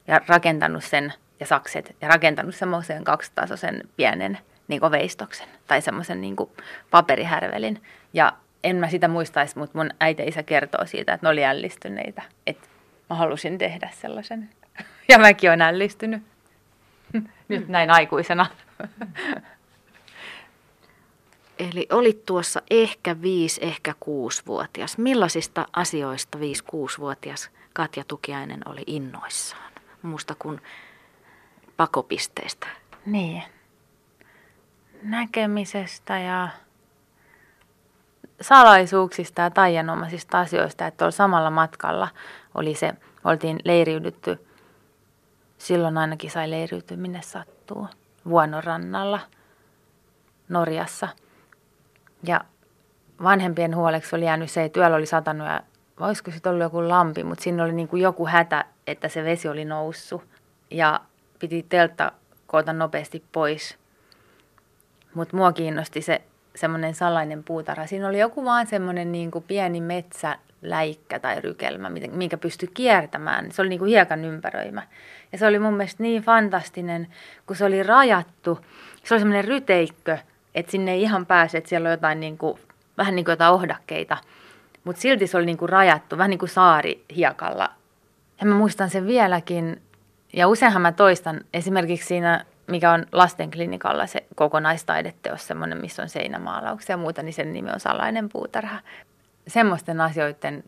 ja 0.07 0.21
rakentanut 0.26 0.85
sen 0.85 1.12
ja 1.40 1.47
sakset 1.47 1.97
ja 2.00 2.09
rakentanut 2.09 2.54
semmoisen 2.54 3.04
kaksitasoisen 3.04 3.83
pienen 3.97 4.38
niin 4.69 4.80
veistoksen 4.90 5.49
tai 5.66 5.83
semmoisen 5.83 6.21
niin 6.21 6.37
paperihärvelin. 6.90 7.83
Ja 8.12 8.33
en 8.64 8.76
mä 8.76 8.88
sitä 8.88 9.09
muistaisi, 9.09 9.59
mutta 9.59 9.78
mun 9.78 9.90
äiti 10.00 10.23
isä 10.23 10.42
kertoo 10.42 10.87
siitä, 10.87 11.14
että 11.14 11.26
ne 11.26 11.30
oli 11.30 11.45
ällistyneitä. 11.45 12.23
Että 12.47 12.69
mä 13.11 13.16
halusin 13.16 13.59
tehdä 13.59 13.90
sellaisen. 13.92 14.50
Ja 15.09 15.19
mäkin 15.19 15.50
olen 15.50 15.62
ällistynyt. 15.62 16.23
Nyt 17.49 17.69
näin 17.69 17.90
aikuisena. 17.90 18.47
Eli 21.61 21.87
olit 21.93 22.25
tuossa 22.26 22.62
ehkä 22.71 23.23
viisi, 23.23 23.61
ehkä 23.64 23.95
kuusi-vuotias. 24.00 24.99
Millaisista 24.99 25.67
asioista 25.73 26.40
viisi-kuusi-vuotias 26.40 27.50
Katja 27.73 28.05
Tukiainen 28.09 28.61
oli 28.67 28.83
innoissaan? 28.87 29.73
Muusta 30.02 30.35
kuin 30.38 30.61
pakopisteistä. 31.76 32.67
Niin. 33.07 33.43
Näkemisestä 35.02 36.19
ja 36.19 36.49
salaisuuksista 38.40 39.43
ja 39.43 39.50
taianomaisista 39.50 40.40
asioista, 40.40 40.87
että 40.87 40.99
tuolla 40.99 41.11
samalla 41.11 41.50
matkalla 41.50 42.09
oli 42.55 42.75
se, 42.75 42.95
oltiin 43.25 43.59
leiriydytty, 43.64 44.47
silloin 45.59 45.99
ainakin 45.99 46.31
sai 46.31 46.50
leiriytyä 46.50 46.97
minne 46.97 47.23
sattuu, 47.23 47.88
Vuonon 48.25 48.64
rannalla 48.64 49.21
Norjassa. 50.49 51.09
Ja 52.23 52.41
vanhempien 53.23 53.77
huoleksi 53.77 54.17
oli 54.17 54.25
jäänyt 54.25 54.50
se, 54.50 54.65
että 54.65 54.81
yöllä 54.81 54.97
oli 54.97 55.07
satanut 55.07 55.47
ja 55.47 55.62
olisiko 56.00 56.31
sitten 56.31 56.50
ollut 56.50 56.62
joku 56.62 56.89
lampi, 56.89 57.25
mutta 57.25 57.43
siinä 57.43 57.65
oli 57.65 57.73
niin 57.73 57.89
kuin 57.89 58.03
joku 58.03 58.27
hätä, 58.27 58.65
että 58.87 59.09
se 59.09 59.25
vesi 59.25 59.49
oli 59.49 59.65
noussut. 59.65 60.23
Ja 60.71 61.00
piti 61.39 61.67
teltta 61.69 62.12
koota 62.47 62.73
nopeasti 62.73 63.25
pois. 63.33 63.79
Mutta 65.15 65.37
mua 65.37 65.53
kiinnosti 65.53 66.03
se 66.03 66.23
semmoinen 66.57 66.95
salainen 66.95 67.45
puutarha. 67.45 67.87
Siinä 67.87 68.09
oli 68.09 68.19
joku 68.19 68.45
vaan 68.45 68.67
semmoinen 68.67 69.12
niin 69.12 69.31
kuin 69.31 69.45
pieni 69.45 69.81
metsäläikkä 69.81 71.19
tai 71.19 71.41
rykelmä, 71.41 71.91
minkä 71.91 72.37
pystyi 72.37 72.69
kiertämään. 72.75 73.53
Se 73.53 73.62
oli 73.62 73.69
niin 73.69 73.79
kuin 73.79 73.89
hiekan 73.89 74.25
ympäröimä. 74.25 74.83
Ja 75.33 75.39
se 75.39 75.47
oli 75.47 75.59
mun 75.59 75.75
mielestä 75.75 76.03
niin 76.03 76.23
fantastinen, 76.23 77.09
kun 77.47 77.57
se 77.57 77.65
oli 77.65 77.83
rajattu. 77.83 78.61
Se 79.05 79.15
oli 79.15 79.21
semmoinen 79.21 79.45
ryteikkö, 79.45 80.19
että 80.54 80.73
sinne 80.73 80.92
ei 80.92 81.02
ihan 81.02 81.26
pääse, 81.26 81.59
että 81.59 81.69
siellä 81.69 81.87
on 81.87 81.90
jotain 81.90 82.21
niin 82.21 82.38
kuin, 82.38 82.59
vähän 82.99 83.16
niin 83.16 83.25
kuin 83.25 83.33
jotain 83.33 83.54
ohdakkeita. 83.54 84.16
Mutta 84.85 85.02
silti 85.02 85.26
se 85.26 85.37
oli 85.37 85.47
niin 85.47 85.59
kuin 85.59 85.69
rajattu, 85.69 86.19
vähän 86.19 86.30
niin 86.30 86.38
kuin 86.38 86.49
saari 86.49 87.04
hiekalla. 87.16 87.71
Ja 88.40 88.47
mä 88.47 88.54
muistan 88.54 88.90
sen 88.90 89.07
vieläkin, 89.07 89.83
ja 90.33 90.49
useinhan 90.49 90.83
mä 90.83 90.92
toistan 90.92 91.40
esimerkiksi 91.54 92.07
siinä, 92.07 92.45
mikä 92.66 92.92
on 92.92 93.07
lastenklinikalla 93.12 94.07
se 94.07 94.25
kokonaistaideteos, 94.35 95.47
semmoinen, 95.47 95.80
missä 95.80 96.02
on 96.02 96.09
seinämaalauksia 96.09 96.92
ja 96.92 96.97
muuta, 96.97 97.23
niin 97.23 97.33
sen 97.33 97.52
nimi 97.52 97.71
on 97.71 97.80
Salainen 97.80 98.28
puutarha. 98.28 98.80
Semmoisten 99.49 100.00
asioiden 100.00 100.64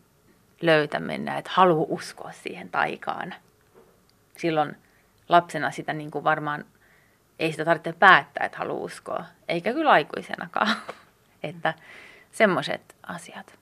löytäminen, 0.61 1.37
että 1.37 1.51
haluaa 1.53 1.85
uskoa 1.89 2.31
siihen 2.31 2.69
taikaan. 2.69 3.35
Silloin 4.37 4.77
lapsena 5.29 5.71
sitä 5.71 5.93
niin 5.93 6.11
kuin 6.11 6.23
varmaan 6.23 6.65
ei 7.39 7.51
sitä 7.51 7.65
tarvitse 7.65 7.93
päättää, 7.93 8.45
että 8.45 8.57
haluaa 8.57 8.83
uskoa, 8.83 9.25
eikä 9.47 9.73
kyllä 9.73 9.91
aikuisenakaan. 9.91 10.75
että 11.43 11.73
semmoiset 12.31 12.95
asiat. 13.07 13.59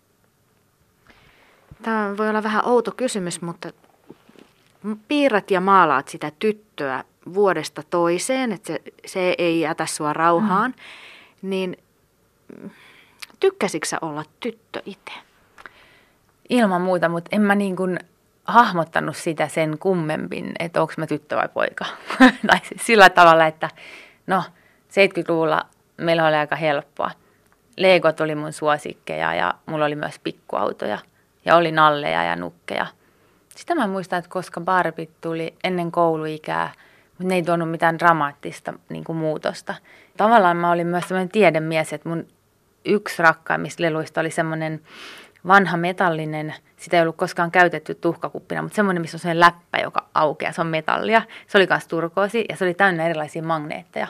Tämä 1.81 2.17
voi 2.17 2.29
olla 2.29 2.43
vähän 2.43 2.65
outo 2.65 2.91
kysymys, 2.91 3.41
mutta 3.41 3.69
piirrät 5.07 5.51
ja 5.51 5.61
maalaat 5.61 6.07
sitä 6.07 6.31
tyttöä 6.39 7.03
vuodesta 7.33 7.83
toiseen, 7.89 8.51
että 8.51 8.67
se, 8.67 8.81
se 9.05 9.35
ei 9.37 9.59
jätä 9.59 9.85
sua 9.85 10.13
rauhaan, 10.13 10.71
mm. 10.71 11.49
niin 11.49 11.77
tykkäsitkö 13.39 13.97
olla 14.01 14.23
tyttö 14.39 14.81
itse? 14.85 15.13
Ilman 16.49 16.81
muuta, 16.81 17.09
mutta 17.09 17.29
en 17.31 17.41
mä 17.41 17.55
niin 17.55 17.75
kuin 17.75 17.99
hahmottanut 18.45 19.17
sitä 19.17 19.47
sen 19.47 19.77
kummempin, 19.77 20.51
että 20.59 20.81
onko 20.81 20.93
mä 20.97 21.07
tyttö 21.07 21.35
vai 21.35 21.49
poika. 21.53 21.85
tai 22.47 22.59
siis 22.63 22.85
sillä 22.85 23.09
tavalla, 23.09 23.47
että 23.47 23.69
no 24.27 24.43
70-luvulla 24.89 25.65
meillä 25.97 26.27
oli 26.27 26.35
aika 26.35 26.55
helppoa. 26.55 27.11
Legot 27.77 28.21
oli 28.21 28.35
mun 28.35 28.53
suosikkeja 28.53 29.33
ja 29.33 29.53
mulla 29.65 29.85
oli 29.85 29.95
myös 29.95 30.19
pikkuautoja 30.19 30.97
ja 31.45 31.55
oli 31.55 31.71
nalleja 31.71 32.23
ja 32.23 32.35
nukkeja– 32.35 32.85
sitä 33.55 33.75
mä 33.75 33.87
muistan, 33.87 34.19
että 34.19 34.31
koska 34.31 34.61
Barbit 34.61 35.09
tuli 35.21 35.53
ennen 35.63 35.91
kouluikää, 35.91 36.73
mutta 37.07 37.23
ne 37.23 37.35
ei 37.35 37.43
tuonut 37.43 37.71
mitään 37.71 37.99
dramaattista 37.99 38.73
niin 38.89 39.03
kuin 39.03 39.17
muutosta. 39.17 39.75
Tavallaan 40.17 40.57
mä 40.57 40.71
olin 40.71 40.87
myös 40.87 41.07
sellainen 41.07 41.29
tiedemies, 41.29 41.93
että 41.93 42.09
mun 42.09 42.27
yksi 42.85 43.23
rakkaimmista 43.23 43.83
leluista 43.83 44.21
oli 44.21 44.31
semmoinen 44.31 44.81
vanha 45.47 45.77
metallinen, 45.77 46.55
sitä 46.77 46.97
ei 46.97 47.01
ollut 47.01 47.15
koskaan 47.15 47.51
käytetty 47.51 47.95
tuhkakuppina, 47.95 48.61
mutta 48.61 48.75
semmoinen, 48.75 49.01
missä 49.01 49.15
on 49.15 49.19
sellainen 49.19 49.39
läppä, 49.39 49.77
joka 49.77 50.07
aukeaa, 50.13 50.51
se 50.51 50.61
on 50.61 50.67
metallia. 50.67 51.21
Se 51.47 51.57
oli 51.57 51.67
myös 51.69 51.87
turkoosi 51.87 52.45
ja 52.49 52.55
se 52.55 52.65
oli 52.65 52.73
täynnä 52.73 53.05
erilaisia 53.05 53.43
magneetteja. 53.43 54.07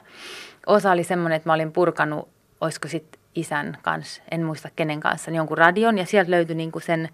Osa 0.68 0.92
oli 0.92 1.04
semmoinen, 1.04 1.38
että 1.38 1.50
mä 1.50 1.54
olin 1.54 1.72
purkanut, 1.72 2.30
olisiko 2.62 2.88
sitten 2.88 3.22
isän 3.36 3.78
kanssa, 3.82 4.24
en 4.32 4.44
muista 4.44 4.70
kenen 4.76 5.00
kanssa, 5.00 5.32
niin 5.32 5.38
jonkun 5.38 5.58
radion 5.58 5.98
ja 5.98 6.06
sieltä 6.06 6.32
löytyi 6.32 6.56
niinku 6.56 6.80
sen 6.80 7.10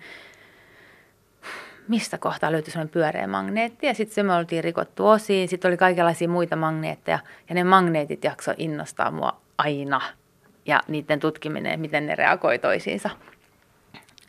mistä 1.87 2.17
kohtaa 2.17 2.51
löytyi 2.51 2.71
sellainen 2.71 2.93
pyöreä 2.93 3.27
magneetti 3.27 3.85
ja 3.85 3.93
sitten 3.93 4.15
se 4.15 4.23
me 4.23 4.33
oltiin 4.33 4.63
rikottu 4.63 5.07
osiin. 5.07 5.47
Sitten 5.47 5.69
oli 5.69 5.77
kaikenlaisia 5.77 6.29
muita 6.29 6.55
magneetteja 6.55 7.19
ja 7.49 7.55
ne 7.55 7.63
magneetit 7.63 8.23
jakso 8.23 8.53
innostaa 8.57 9.11
mua 9.11 9.41
aina 9.57 10.01
ja 10.65 10.81
niiden 10.87 11.19
tutkiminen, 11.19 11.79
miten 11.79 12.07
ne 12.07 12.15
reagoi 12.15 12.59
toisiinsa. 12.59 13.09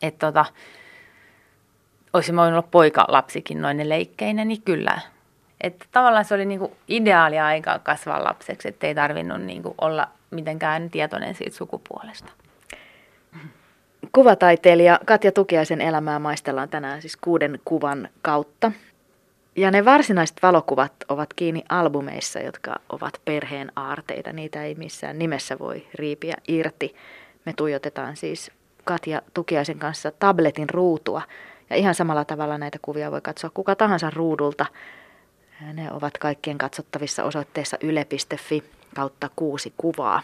Että 0.02 0.26
tota, 0.26 0.44
olisin 2.12 2.36
voinut 2.36 2.52
olla 2.52 2.68
poika 2.70 3.04
lapsikin 3.08 3.62
noin 3.62 3.88
leikkeinä, 3.88 4.44
niin 4.44 4.62
kyllä 4.62 5.00
Että 5.60 5.86
tavallaan 5.92 6.24
se 6.24 6.34
oli 6.34 6.44
niin 6.44 6.60
kuin 6.60 6.72
ideaalia 6.88 7.46
aikaa 7.46 7.78
kasvaa 7.78 8.24
lapseksi, 8.24 8.68
että 8.68 8.86
ei 8.86 8.94
tarvinnut 8.94 9.42
niin 9.42 9.62
kuin 9.62 9.74
olla 9.80 10.08
mitenkään 10.30 10.90
tietoinen 10.90 11.34
siitä 11.34 11.56
sukupuolesta. 11.56 12.32
Kuvataiteilija 14.12 15.00
Katja 15.04 15.32
Tukiaisen 15.32 15.80
elämää 15.80 16.18
maistellaan 16.18 16.68
tänään 16.68 17.00
siis 17.00 17.16
kuuden 17.16 17.60
kuvan 17.64 18.08
kautta. 18.22 18.72
Ja 19.56 19.70
ne 19.70 19.84
varsinaiset 19.84 20.36
valokuvat 20.42 20.92
ovat 21.08 21.34
kiinni 21.34 21.64
albumeissa, 21.68 22.38
jotka 22.40 22.76
ovat 22.88 23.20
perheen 23.24 23.72
aarteita. 23.76 24.32
Niitä 24.32 24.64
ei 24.64 24.74
missään 24.74 25.18
nimessä 25.18 25.58
voi 25.58 25.86
riipiä 25.94 26.34
irti. 26.48 26.94
Me 27.44 27.52
tuijotetaan 27.52 28.16
siis 28.16 28.50
Katja 28.88 29.22
Tukiaisen 29.34 29.78
kanssa 29.78 30.10
tabletin 30.10 30.70
ruutua. 30.70 31.22
Ja 31.70 31.76
ihan 31.76 31.94
samalla 31.94 32.24
tavalla 32.24 32.58
näitä 32.58 32.78
kuvia 32.82 33.10
voi 33.10 33.20
katsoa 33.20 33.50
kuka 33.54 33.74
tahansa 33.74 34.10
ruudulta. 34.10 34.66
Ne 35.72 35.92
ovat 35.92 36.18
kaikkien 36.18 36.58
katsottavissa 36.58 37.24
osoitteessa 37.24 37.76
yle.fi 37.80 38.64
kautta 38.94 39.30
kuusi 39.36 39.72
kuvaa. 39.76 40.22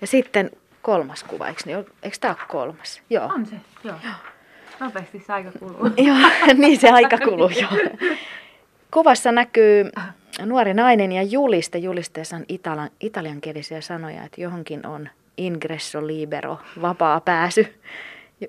Ja 0.00 0.06
sitten 0.06 0.50
kolmas 0.82 1.24
kuva, 1.24 1.48
eikö, 1.48 1.60
niin, 1.66 1.78
eikö 2.02 2.16
tämä 2.20 2.34
ole 2.38 2.46
kolmas? 2.48 3.02
Joo. 3.10 3.24
On 3.24 3.46
se, 3.46 3.56
joo. 3.84 3.96
joo. 4.04 4.14
Nopeasti 4.80 5.24
se 5.26 5.32
aika 5.32 5.50
kuluu. 5.58 5.86
joo, 6.06 6.16
niin 6.54 6.80
se 6.80 6.90
aika 6.90 7.18
kuluu, 7.18 7.48
joo. 7.48 7.70
Kuvassa 8.90 9.32
näkyy 9.32 9.90
nuori 10.44 10.74
nainen 10.74 11.12
ja 11.12 11.22
juliste. 11.22 11.78
Julisteessa 11.78 12.36
on 12.36 12.44
italian, 12.48 12.90
italiankielisiä 13.00 13.80
sanoja, 13.80 14.24
että 14.24 14.40
johonkin 14.40 14.86
on 14.86 15.08
ingresso 15.36 16.06
libero, 16.06 16.58
vapaa 16.82 17.20
pääsy. 17.20 17.80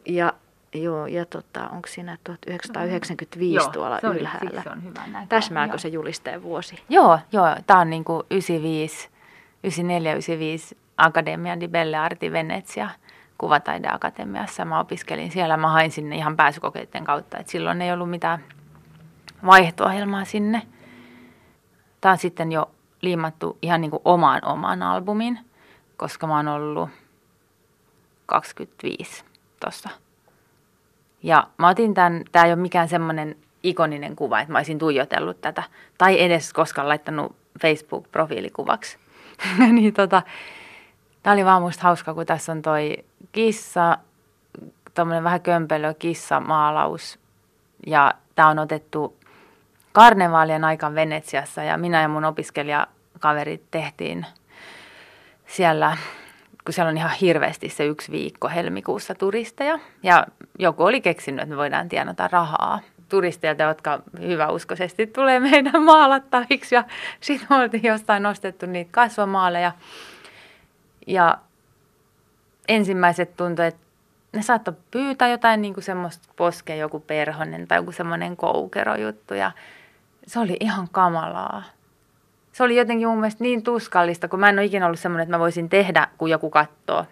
Ja 0.06 0.34
Joo, 0.82 1.08
ja 1.08 1.26
tota, 1.26 1.70
onko 1.70 1.88
siinä 1.88 2.18
1995 2.24 3.56
joo, 3.56 3.70
tuolla 3.72 4.00
se 4.00 4.08
ylhäällä? 4.08 4.62
Se 4.64 4.70
on 4.70 4.84
hyvä 4.84 5.08
nähdä. 5.08 5.28
Täsmääkö 5.28 5.74
joo. 5.74 5.78
se 5.78 5.88
julisteen 5.88 6.44
vuosi? 6.44 6.84
Joo, 6.90 7.20
joo. 7.32 7.56
Tämä 7.68 7.80
on 7.80 7.90
niin 7.90 8.04
kuin 8.04 8.24
95, 8.30 9.10
94, 9.64 10.12
95 10.12 10.78
Akademia 10.98 11.60
di 11.60 11.68
Belle 11.68 11.98
Arti 11.98 12.32
Venezia 12.32 12.90
kuvataideakatemiassa. 13.38 14.66
Mä 14.66 14.80
opiskelin 14.80 15.32
siellä, 15.32 15.58
mä 15.58 15.70
hain 15.70 15.92
sinne 15.92 16.16
ihan 16.16 16.36
pääsykokeiden 16.36 17.04
kautta, 17.04 17.38
että 17.38 17.52
silloin 17.52 17.82
ei 17.82 17.94
ollut 17.94 18.10
mitään 18.10 18.44
vaihto-ohjelmaa 19.46 20.26
sinne. 20.26 20.62
Tämä 22.02 22.12
on 22.12 22.18
sitten 22.18 22.52
jo 22.52 22.72
liimattu 23.02 23.58
ihan 23.62 23.82
niin 23.82 23.92
kuin 23.92 24.02
omaan 24.06 24.46
omaan 24.46 24.84
albumin, 24.84 25.40
koska 25.98 26.28
mä 26.28 26.36
oon 26.36 26.48
ollut 26.48 26.90
25 28.26 29.24
tuossa 29.60 29.90
ja 31.26 31.48
mä 31.58 31.70
otin 31.70 31.94
tämän, 31.94 32.24
tämä 32.32 32.46
ei 32.46 32.52
ole 32.52 32.62
mikään 32.62 32.90
semmoinen 32.90 33.36
ikoninen 33.64 34.16
kuva, 34.16 34.40
että 34.40 34.52
mä 34.52 34.60
olisin 34.60 34.80
tuijotellut 34.80 35.42
tätä. 35.42 35.64
Tai 35.98 36.22
edes 36.22 36.54
koskaan 36.54 36.90
laittanut 36.90 37.36
Facebook-profiilikuvaksi. 37.60 38.98
niin 39.74 39.94
tota, 39.94 40.22
tämä 41.24 41.34
oli 41.34 41.46
vaan 41.46 41.62
musta 41.62 41.84
hauska, 41.84 42.14
kun 42.14 42.26
tässä 42.26 42.52
on 42.52 42.62
toi 42.62 42.98
kissa, 43.32 43.98
tuommoinen 44.94 45.24
vähän 45.24 45.42
kömpelö 45.42 45.94
kissamaalaus. 45.94 47.20
Ja 47.88 48.14
tämä 48.36 48.48
on 48.48 48.60
otettu 48.60 49.18
karnevaalien 49.92 50.64
aikaan 50.64 50.96
Venetsiassa 50.96 51.64
ja 51.64 51.78
minä 51.78 52.02
ja 52.02 52.08
mun 52.08 52.26
opiskelijakaverit 52.26 53.64
tehtiin 53.72 54.26
siellä 55.48 55.98
kun 56.66 56.74
siellä 56.74 56.90
on 56.90 56.98
ihan 56.98 57.12
hirveästi 57.22 57.70
se 57.70 57.86
yksi 57.86 58.12
viikko 58.12 58.50
helmikuussa 58.50 59.16
turisteja. 59.16 59.80
Ja 60.04 60.28
joku 60.60 60.84
oli 60.84 61.02
keksinyt, 61.02 61.44
että 61.44 61.50
me 61.50 61.58
voidaan 61.58 61.90
tienata 61.90 62.28
rahaa 62.28 62.80
turisteilta, 63.10 63.64
jotka 63.64 64.02
hyväuskoisesti 64.22 65.08
tulee 65.08 65.40
meidän 65.40 65.84
maalattaviksi. 65.84 66.76
Ja 66.76 66.84
sitten 67.22 67.58
oltiin 67.58 67.84
jostain 67.84 68.24
nostettu 68.24 68.66
niitä 68.66 68.92
kasvamaaleja. 68.92 69.72
Ja 71.08 71.38
ensimmäiset 72.68 73.36
tuntui, 73.38 73.66
että 73.66 73.82
ne 74.34 74.42
saattoi 74.42 74.74
pyytää 74.92 75.28
jotain 75.28 75.62
niin 75.62 75.74
kuin 75.74 75.84
semmoista 75.84 76.28
poskea, 76.36 76.76
joku 76.76 77.00
perhonen 77.00 77.68
tai 77.68 77.78
joku 77.78 77.92
semmoinen 77.92 78.38
koukerojuttu. 78.38 79.34
Ja 79.34 79.52
se 80.28 80.40
oli 80.40 80.58
ihan 80.60 80.88
kamalaa 80.92 81.64
se 82.56 82.64
oli 82.64 82.76
jotenkin 82.76 83.08
mun 83.08 83.20
mielestä 83.20 83.44
niin 83.44 83.64
tuskallista, 83.64 84.28
kun 84.28 84.40
mä 84.40 84.50
en 84.50 84.56
ole 84.56 84.66
ikinä 84.66 84.86
ollut 84.86 85.00
semmoinen, 85.00 85.24
että 85.24 85.36
mä 85.36 85.40
voisin 85.40 85.70
tehdä, 85.70 86.08
kun 86.18 86.30
joku 86.30 86.50
katsoo. 86.50 87.06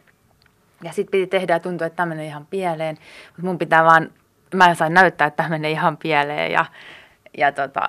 Ja 0.84 0.91
sitten 0.91 1.12
piti 1.12 1.27
tehdä 1.27 1.53
ja 1.53 1.60
tuntui, 1.60 1.88
että 1.88 1.97
tämä 1.97 2.10
menee 2.10 2.25
ihan 2.25 2.45
pieleen. 2.45 2.97
Mutta 3.27 3.41
mun 3.41 3.58
pitää 3.58 3.84
vaan, 3.84 4.10
mä 4.56 4.75
saa 4.75 4.89
näyttää, 4.89 5.27
että 5.27 5.38
tämä 5.38 5.49
menee 5.49 5.71
ihan 5.71 5.97
pieleen. 5.97 6.51
Ja, 6.51 6.65
ja 7.38 7.51
tota, 7.51 7.88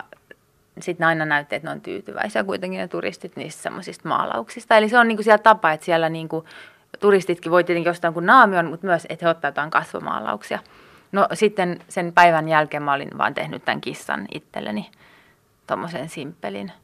sitten 0.81 1.07
aina 1.07 1.25
näytti, 1.25 1.55
että 1.55 1.69
ne 1.69 1.73
on 1.73 1.81
tyytyväisiä 1.81 2.45
kuitenkin 2.45 2.81
ne 2.81 2.88
turistit 2.88 3.37
niistä 3.37 3.62
semmoisista 3.62 4.09
maalauksista. 4.09 4.77
Eli 4.77 4.88
se 4.88 4.99
on 4.99 5.09
niinku 5.09 5.23
siellä 5.23 5.38
tapa, 5.38 5.73
että 5.73 5.87
siellä 5.87 6.09
niinku, 6.09 6.45
turistitkin 7.01 7.53
voi 7.53 7.64
tietenkin 7.64 7.90
jostain 7.90 8.14
kuin 8.14 8.27
naamion, 8.27 8.67
mutta 8.67 8.87
myös, 8.87 9.07
että 9.09 9.27
he 9.27 9.31
ottaa 9.31 9.49
jotain 9.49 9.71
kasvomaalauksia. 9.71 10.59
No 11.12 11.29
sitten 11.33 11.81
sen 11.88 12.12
päivän 12.12 12.49
jälkeen 12.49 12.83
mä 12.83 12.93
olin 12.93 13.19
vaan 13.19 13.35
tehnyt 13.35 13.64
tämän 13.64 13.81
kissan 13.81 14.27
itselleni, 14.35 14.90
tuommoisen 15.67 16.09
simppelin– 16.09 16.73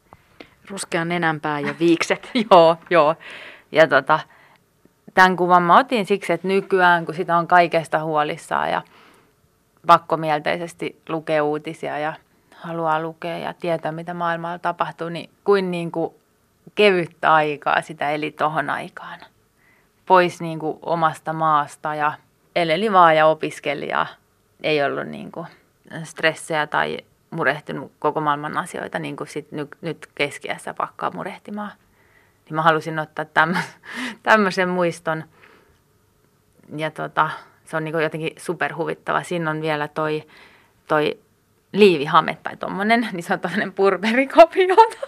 Ruskean 0.70 1.08
nenänpää 1.08 1.60
ja 1.60 1.74
viikset. 1.78 2.30
joo, 2.50 2.76
joo. 2.90 3.14
Ja 3.72 3.88
tota, 3.88 4.20
tämän 5.14 5.36
kuvan 5.36 5.62
mä 5.62 5.78
otin 5.78 6.06
siksi, 6.06 6.32
että 6.32 6.48
nykyään, 6.48 7.06
kun 7.06 7.14
sitä 7.14 7.36
on 7.36 7.46
kaikesta 7.46 8.02
huolissaan 8.02 8.70
ja 8.70 8.82
pakkomielteisesti 9.86 11.00
lukee 11.08 11.40
uutisia 11.40 11.98
ja 11.98 12.12
haluaa 12.56 13.02
lukea 13.02 13.38
ja 13.38 13.54
tietää, 13.54 13.92
mitä 13.92 14.14
maailmalla 14.14 14.58
tapahtuu, 14.58 15.08
niin 15.08 15.30
kuin, 15.44 15.70
niin 15.70 15.92
kuin 15.92 16.14
kevyttä 16.74 17.34
aikaa 17.34 17.82
sitä 17.82 18.10
eli 18.10 18.30
tohon 18.30 18.70
aikaan. 18.70 19.18
Pois 20.06 20.40
niin 20.40 20.58
kuin 20.58 20.78
omasta 20.82 21.32
maasta 21.32 21.94
ja 21.94 22.12
eleli 22.56 22.92
vaan 22.92 23.16
ja 23.16 23.26
opiskeli 23.26 23.88
ja 23.88 24.06
ei 24.62 24.82
ollut 24.84 25.06
niin 25.06 25.32
kuin 25.32 25.46
stressejä 26.02 26.66
tai 26.66 26.98
murehtinut 27.30 27.92
koko 27.98 28.20
maailman 28.20 28.58
asioita, 28.58 28.98
niin 28.98 29.16
kuin 29.16 29.28
sit 29.28 29.52
nyt, 29.52 29.68
nyt 29.80 30.08
keskiässä 30.14 30.74
pakkaa 30.74 31.10
murehtimaan. 31.10 31.72
Niin 32.44 32.54
mä 32.54 32.62
halusin 32.62 32.98
ottaa 32.98 33.24
tämmöisen 34.22 34.68
muiston. 34.68 35.24
Ja 36.76 36.90
tota, 36.90 37.30
se 37.64 37.76
on 37.76 37.84
niin 37.84 37.92
kuin 37.92 38.02
jotenkin 38.02 38.32
superhuvittava. 38.36 39.22
Siinä 39.22 39.50
on 39.50 39.62
vielä 39.62 39.88
toi, 39.88 40.22
toi 40.88 41.18
liivihame 41.72 42.38
tai 42.42 42.56
tommonen, 42.56 43.08
niin 43.12 43.22
se 43.22 43.32
on 43.32 43.40
tommonen 43.40 43.72
purberikopio. 43.72 44.76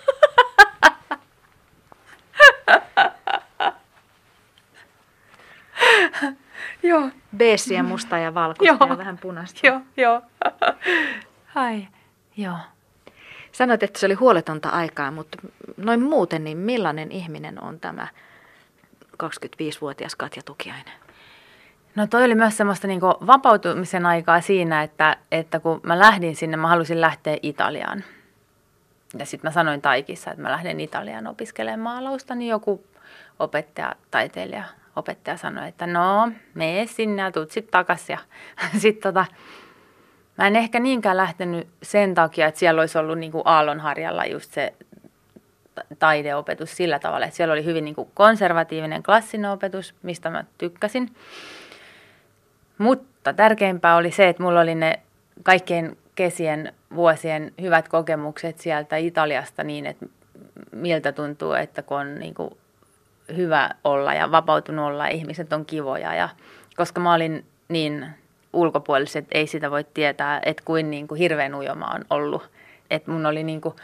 Joo. 6.82 7.10
Beessiä, 7.36 7.82
musta 7.82 8.18
ja 8.18 8.34
valkoista 8.34 8.86
ja 8.90 8.98
vähän 8.98 9.18
punaista. 9.18 9.66
Joo, 9.66 9.80
joo. 9.96 10.22
Hai. 11.46 11.88
Joo. 12.36 12.56
Sanoit, 13.52 13.82
että 13.82 13.98
se 13.98 14.06
oli 14.06 14.14
huoletonta 14.14 14.68
aikaa, 14.68 15.10
mutta 15.10 15.38
noin 15.76 16.02
muuten, 16.02 16.44
niin 16.44 16.58
millainen 16.58 17.12
ihminen 17.12 17.62
on 17.62 17.80
tämä 17.80 18.08
25-vuotias 19.22 20.14
Katja 20.16 20.42
Tukiainen? 20.42 20.94
No 21.94 22.06
toi 22.06 22.24
oli 22.24 22.34
myös 22.34 22.56
semmoista 22.56 22.86
niin 22.86 23.00
vapautumisen 23.02 24.06
aikaa 24.06 24.40
siinä, 24.40 24.82
että, 24.82 25.16
että 25.32 25.60
kun 25.60 25.80
mä 25.82 25.98
lähdin 25.98 26.36
sinne, 26.36 26.56
mä 26.56 26.68
halusin 26.68 27.00
lähteä 27.00 27.36
Italiaan. 27.42 28.04
Ja 29.18 29.26
sitten 29.26 29.48
mä 29.48 29.52
sanoin 29.52 29.82
Taikissa, 29.82 30.30
että 30.30 30.42
mä 30.42 30.50
lähden 30.50 30.80
Italiaan 30.80 31.26
opiskelemaan 31.26 31.80
maalausta, 31.80 32.34
niin 32.34 32.50
joku 32.50 32.84
opettaja, 33.38 33.94
taiteilija, 34.10 34.64
opettaja 34.96 35.36
sanoi, 35.36 35.68
että 35.68 35.86
no, 35.86 36.32
mene 36.54 36.86
sinne 36.86 37.22
ja 37.22 37.32
tuut 37.32 37.50
sitten 37.50 37.72
takaisin. 37.72 38.12
Ja 38.12 38.18
sitten 38.82 39.14
tota, 39.14 39.26
Mä 40.38 40.46
en 40.46 40.56
ehkä 40.56 40.80
niinkään 40.80 41.16
lähtenyt 41.16 41.68
sen 41.82 42.14
takia, 42.14 42.46
että 42.46 42.58
siellä 42.58 42.80
olisi 42.80 42.98
ollut 42.98 43.18
niin 43.18 43.32
kuin 43.32 43.42
Aallonharjalla 43.44 44.24
just 44.24 44.52
se 44.52 44.74
taideopetus 45.98 46.76
sillä 46.76 46.98
tavalla, 46.98 47.26
että 47.26 47.36
siellä 47.36 47.52
oli 47.52 47.64
hyvin 47.64 47.84
niin 47.84 47.94
kuin 47.94 48.10
konservatiivinen 48.14 49.02
klassinen 49.02 49.50
opetus, 49.50 49.94
mistä 50.02 50.30
mä 50.30 50.44
tykkäsin. 50.58 51.14
Mutta 52.78 53.32
tärkeimpää 53.32 53.96
oli 53.96 54.10
se, 54.10 54.28
että 54.28 54.42
mulla 54.42 54.60
oli 54.60 54.74
ne 54.74 54.98
kaikkein 55.42 55.98
kesien 56.14 56.72
vuosien 56.94 57.52
hyvät 57.60 57.88
kokemukset 57.88 58.58
sieltä 58.58 58.96
Italiasta 58.96 59.64
niin, 59.64 59.86
että 59.86 60.06
miltä 60.72 61.12
tuntuu, 61.12 61.52
että 61.52 61.82
kun 61.82 61.96
on 61.96 62.14
niin 62.14 62.34
kuin 62.34 62.50
hyvä 63.36 63.70
olla 63.84 64.14
ja 64.14 64.30
vapautunut 64.30 64.86
olla, 64.86 65.06
ihmiset 65.06 65.52
on 65.52 65.66
kivoja. 65.66 66.14
Ja 66.14 66.28
koska 66.76 67.00
mä 67.00 67.14
olin 67.14 67.44
niin 67.68 68.06
ulkopuoliset 68.52 69.26
ei 69.32 69.46
sitä 69.46 69.70
voi 69.70 69.84
tietää, 69.84 70.40
että 70.46 70.62
kuin, 70.66 70.90
niin 70.90 71.08
kuin 71.08 71.18
hirveän 71.18 71.54
ujoma 71.54 71.86
on 71.86 72.04
ollut. 72.10 72.50
Että 72.90 73.10
mun 73.10 73.26
oli 73.26 73.42
niin 73.42 73.60
kuin 73.60 73.74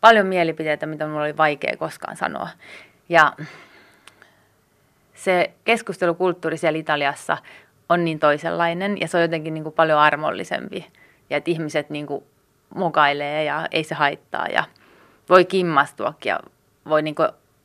paljon 0.00 0.26
mielipiteitä, 0.26 0.86
mitä 0.86 1.06
mulla 1.06 1.22
oli 1.22 1.36
vaikea 1.36 1.76
koskaan 1.76 2.16
sanoa. 2.16 2.48
Ja 3.08 3.32
se 5.14 5.50
keskustelukulttuuri 5.64 6.56
siellä 6.56 6.78
Italiassa 6.78 7.36
on 7.88 8.04
niin 8.04 8.18
toisenlainen 8.18 9.00
ja 9.00 9.08
se 9.08 9.16
on 9.16 9.22
jotenkin 9.22 9.54
niin 9.54 9.64
kuin 9.64 9.74
paljon 9.74 9.98
armollisempi. 9.98 10.86
Ja 11.30 11.36
että 11.36 11.50
ihmiset 11.50 11.90
niin 11.90 12.06
kuin 12.06 12.24
mukailee 12.74 13.44
ja 13.44 13.66
ei 13.70 13.84
se 13.84 13.94
haittaa 13.94 14.46
ja 14.46 14.64
voi 15.28 15.44
kimmastuakin 15.44 16.30
ja 16.30 16.40
voi 16.88 17.02
niin 17.02 17.14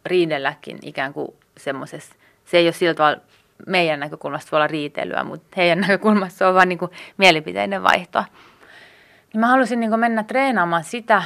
riidelläkin 0.05 0.79
ikään 0.81 1.13
kuin 1.13 1.33
semmoisessa. 1.57 2.15
Se 2.45 2.57
ei 2.57 2.65
ole 2.65 2.73
sillä 2.73 2.93
tavalla 2.93 3.21
meidän 3.67 3.99
näkökulmasta 3.99 4.51
voi 4.51 4.57
olla 4.57 4.67
riitelyä, 4.67 5.23
mutta 5.23 5.47
heidän 5.57 5.81
näkökulmasta 5.87 6.47
on 6.47 6.55
vain 6.55 6.69
niin 6.69 6.79
mielipiteiden 7.17 7.83
vaihtoa. 7.83 8.25
Niin 9.33 9.41
mä 9.41 9.47
halusin 9.47 9.79
niin 9.79 9.99
mennä 9.99 10.23
treenaamaan 10.23 10.83
sitä, 10.83 11.23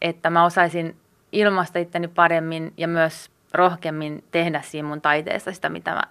että 0.00 0.30
mä 0.30 0.44
osaisin 0.44 0.96
ilmaista 1.32 1.78
itteni 1.78 2.08
paremmin 2.08 2.72
ja 2.76 2.88
myös 2.88 3.30
rohkeammin 3.54 4.24
tehdä 4.30 4.62
siinä 4.62 4.88
mun 4.88 5.00
taiteessa 5.00 5.52
sitä, 5.52 5.68
mitä 5.68 5.94
mä 5.94 6.02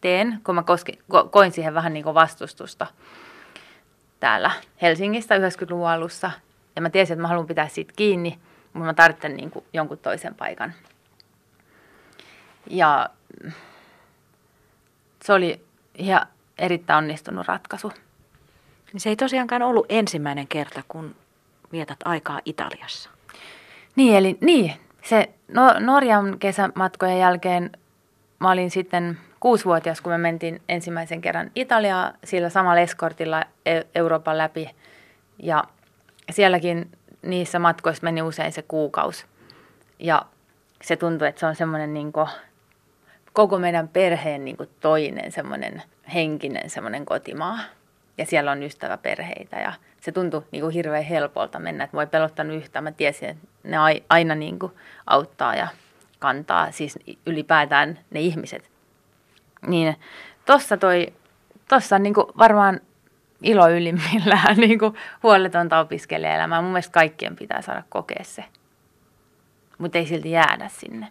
teen, 0.00 0.40
kun 0.44 0.54
mä 0.54 0.62
koski, 0.62 0.98
ko, 1.08 1.24
koin 1.24 1.52
siihen 1.52 1.74
vähän 1.74 1.92
niin 1.92 2.04
vastustusta 2.04 2.86
täällä 4.20 4.50
Helsingistä 4.82 5.38
90-luvun 5.38 5.88
alussa. 5.88 6.30
Ja 6.76 6.82
mä 6.82 6.90
tiesin, 6.90 7.14
että 7.14 7.22
mä 7.22 7.28
haluan 7.28 7.46
pitää 7.46 7.68
siitä 7.68 7.92
kiinni, 7.96 8.38
mutta 8.72 8.86
mä 8.86 8.94
tarvitsen 8.94 9.36
niin 9.36 9.52
jonkun 9.72 9.98
toisen 9.98 10.34
paikan. 10.34 10.72
Ja 12.70 13.10
se 15.24 15.32
oli 15.32 15.60
ihan 15.94 16.26
erittäin 16.58 16.98
onnistunut 16.98 17.48
ratkaisu. 17.48 17.92
Niin 18.92 19.00
se 19.00 19.08
ei 19.08 19.16
tosiaankaan 19.16 19.62
ollut 19.62 19.86
ensimmäinen 19.88 20.48
kerta, 20.48 20.82
kun 20.88 21.14
vietät 21.72 21.98
aikaa 22.04 22.40
Italiassa. 22.44 23.10
Niin, 23.96 24.16
eli 24.16 24.38
niin, 24.40 24.72
se 25.02 25.30
no, 25.48 25.74
Norjan 25.80 26.38
kesämatkojen 26.38 27.18
jälkeen 27.18 27.70
mä 28.38 28.50
olin 28.50 28.70
sitten 28.70 29.18
kuusivuotias, 29.40 30.00
kun 30.00 30.12
me 30.12 30.18
mentiin 30.18 30.62
ensimmäisen 30.68 31.20
kerran 31.20 31.50
Italiaa 31.54 32.12
sillä 32.24 32.48
samalla 32.48 32.80
eskortilla 32.80 33.44
e- 33.66 33.82
Euroopan 33.94 34.38
läpi. 34.38 34.70
Ja 35.38 35.64
sielläkin 36.30 36.90
niissä 37.22 37.58
matkoissa 37.58 38.04
meni 38.04 38.22
usein 38.22 38.52
se 38.52 38.62
kuukaus. 38.62 39.26
Ja 39.98 40.22
se 40.82 40.96
tuntui, 40.96 41.28
että 41.28 41.40
se 41.40 41.46
on 41.46 41.56
semmoinen 41.56 41.94
niin 41.94 42.12
koko 43.34 43.58
meidän 43.58 43.88
perheen 43.88 44.44
niin 44.44 44.56
toinen 44.80 45.32
semmoinen 45.32 45.82
henkinen 46.14 46.70
semmoinen 46.70 47.06
kotimaa. 47.06 47.58
Ja 48.18 48.26
siellä 48.26 48.50
on 48.50 48.62
ystäväperheitä 48.62 49.56
ja 49.56 49.72
se 50.00 50.12
tuntui 50.12 50.42
niin 50.50 50.60
kuin 50.60 50.74
hirveän 50.74 51.04
helpolta 51.04 51.58
mennä, 51.58 51.84
että 51.84 51.96
voi 51.96 52.06
pelottanut 52.06 52.56
yhtään. 52.56 52.84
Mä 52.84 52.92
tiesin, 52.92 53.28
että 53.28 53.46
ne 53.62 53.76
aina 54.08 54.34
niin 54.34 54.58
kuin 54.58 54.72
auttaa 55.06 55.54
ja 55.54 55.68
kantaa, 56.18 56.70
siis 56.70 56.98
ylipäätään 57.26 57.98
ne 58.10 58.20
ihmiset. 58.20 58.70
Niin 59.66 59.96
tossa 60.46 60.76
toi, 60.76 61.12
tossa 61.68 61.96
on 61.96 62.02
niin 62.02 62.14
kuin 62.14 62.26
varmaan 62.38 62.80
ilo 63.42 63.68
ylimmillään 63.68 64.56
niin 64.66 64.78
kuin 64.78 64.94
huoletonta 65.22 65.78
opiskelijaelämää. 65.78 66.62
Mun 66.62 66.70
mielestä 66.70 66.92
kaikkien 66.92 67.36
pitää 67.36 67.62
saada 67.62 67.82
kokea 67.88 68.24
se, 68.24 68.44
mutta 69.78 69.98
ei 69.98 70.06
silti 70.06 70.30
jäädä 70.30 70.68
sinne. 70.68 71.08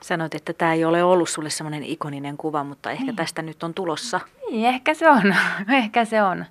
Sanoit, 0.00 0.34
että 0.34 0.52
tämä 0.52 0.72
ei 0.72 0.84
ole 0.84 1.04
ollut 1.04 1.28
sulle 1.28 1.50
semmoinen 1.50 1.84
ikoninen 1.84 2.36
kuva, 2.36 2.64
mutta 2.64 2.90
ehkä 2.90 3.04
niin. 3.04 3.16
tästä 3.16 3.42
nyt 3.42 3.62
on 3.62 3.74
tulossa. 3.74 4.20
Niin, 4.50 4.66
ehkä 4.66 4.94
se 4.94 5.10
on. 5.10 5.34
ehkä 5.82 6.04
se 6.04 6.22
on. 6.22 6.44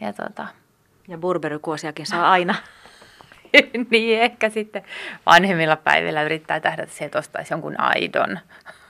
Ja, 0.00 0.12
tota... 0.12 0.46
ja 1.08 1.18
burberikuosiakin 1.18 2.06
saa 2.06 2.30
aina. 2.30 2.54
niin, 3.90 4.20
ehkä 4.20 4.50
sitten 4.50 4.82
vanhemmilla 5.26 5.76
päivillä 5.76 6.22
yrittää 6.22 6.60
tähdätä 6.60 6.92
siihen, 6.92 7.06
että 7.06 7.18
ostaisi 7.18 7.52
jonkun 7.52 7.80
aidon. 7.80 8.38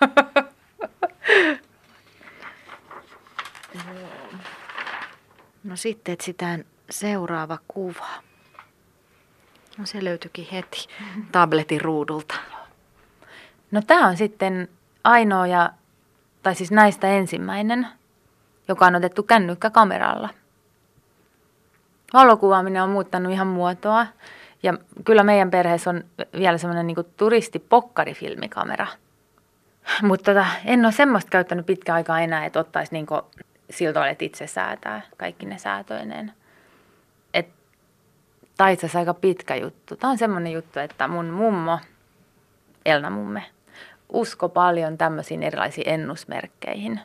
no 5.64 5.76
sitten 5.76 6.12
etsitään 6.12 6.64
seuraava 6.90 7.58
kuva. 7.68 8.08
No 9.78 9.86
se 9.86 10.04
löytyikin 10.04 10.48
heti 10.52 10.86
tabletin 11.32 11.80
ruudulta. 11.80 12.34
No 13.70 13.82
tämä 13.86 14.08
on 14.08 14.16
sitten 14.16 14.68
ainoa, 15.04 15.46
ja, 15.46 15.70
tai 16.42 16.54
siis 16.54 16.70
näistä 16.70 17.08
ensimmäinen, 17.08 17.86
joka 18.68 18.86
on 18.86 18.94
otettu 18.94 19.22
kännykkäkameralla. 19.22 20.28
Valokuvaaminen 22.12 22.82
on 22.82 22.90
muuttanut 22.90 23.32
ihan 23.32 23.46
muotoa. 23.46 24.06
Ja 24.62 24.74
kyllä 25.04 25.22
meidän 25.22 25.50
perheessä 25.50 25.90
on 25.90 26.04
vielä 26.38 26.58
semmoinen 26.58 26.86
niin 26.86 26.96
turistipokkari-filmikamera. 27.16 28.86
Mutta 30.02 30.34
tota, 30.34 30.46
en 30.64 30.84
ole 30.84 30.92
semmoista 30.92 31.30
käyttänyt 31.30 31.66
pitkä 31.66 31.94
aikaa 31.94 32.20
enää, 32.20 32.44
että 32.44 32.60
ottaisi 32.60 32.92
niin 32.92 33.06
sillä 33.70 33.92
tavalla, 33.92 34.10
että 34.10 34.24
itse 34.24 34.46
säätää 34.46 35.00
kaikki 35.16 35.46
ne 35.46 35.58
säätöineen. 35.58 36.32
Tämä 38.60 38.70
itse 38.70 38.86
asiassa 38.86 38.98
aika 38.98 39.14
pitkä 39.14 39.56
juttu. 39.56 39.96
Tämä 39.96 40.10
on 40.10 40.18
semmoinen 40.18 40.52
juttu, 40.52 40.78
että 40.78 41.08
mun 41.08 41.26
mummo, 41.26 41.78
Elna 42.86 43.10
mumme, 43.10 43.42
usko 44.12 44.48
paljon 44.48 44.98
tämmöisiin 44.98 45.42
erilaisiin 45.42 45.88
ennusmerkkeihin 45.88 47.00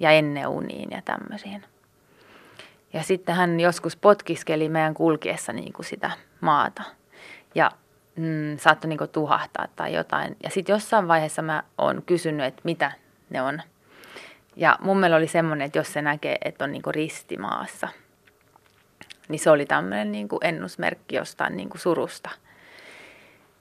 ja 0.00 0.10
enneuniin 0.10 0.90
ja 0.90 1.02
tämmöisiin. 1.04 1.64
Ja 2.92 3.02
sitten 3.02 3.34
hän 3.34 3.60
joskus 3.60 3.96
potkiskeli 3.96 4.68
meidän 4.68 4.94
kulkiessa 4.94 5.52
niin 5.52 5.72
kuin 5.72 5.86
sitä 5.86 6.10
maata 6.40 6.82
ja 7.54 7.70
mm, 8.16 8.58
saattoi 8.58 8.88
niin 8.88 8.98
kuin 8.98 9.10
tuhahtaa 9.10 9.68
tai 9.76 9.94
jotain. 9.94 10.36
Ja 10.42 10.50
sitten 10.50 10.72
jossain 10.72 11.08
vaiheessa 11.08 11.42
mä 11.42 11.62
oon 11.78 12.02
kysynyt, 12.06 12.46
että 12.46 12.60
mitä 12.64 12.92
ne 13.30 13.42
on. 13.42 13.62
Ja 14.56 14.78
mun 14.80 15.00
mielestä 15.00 15.16
oli 15.16 15.26
semmoinen, 15.26 15.66
että 15.66 15.78
jos 15.78 15.92
se 15.92 16.02
näkee, 16.02 16.38
että 16.44 16.64
on 16.64 16.72
niin 16.72 16.82
kuin 16.82 16.94
ristimaassa, 16.94 17.88
niin 19.28 19.38
se 19.38 19.50
oli 19.50 19.66
tämmöinen 19.66 20.12
niin 20.12 20.28
kuin 20.28 20.38
ennusmerkki 20.42 21.16
jostain 21.16 21.56
niin 21.56 21.68
kuin 21.68 21.80
surusta. 21.80 22.30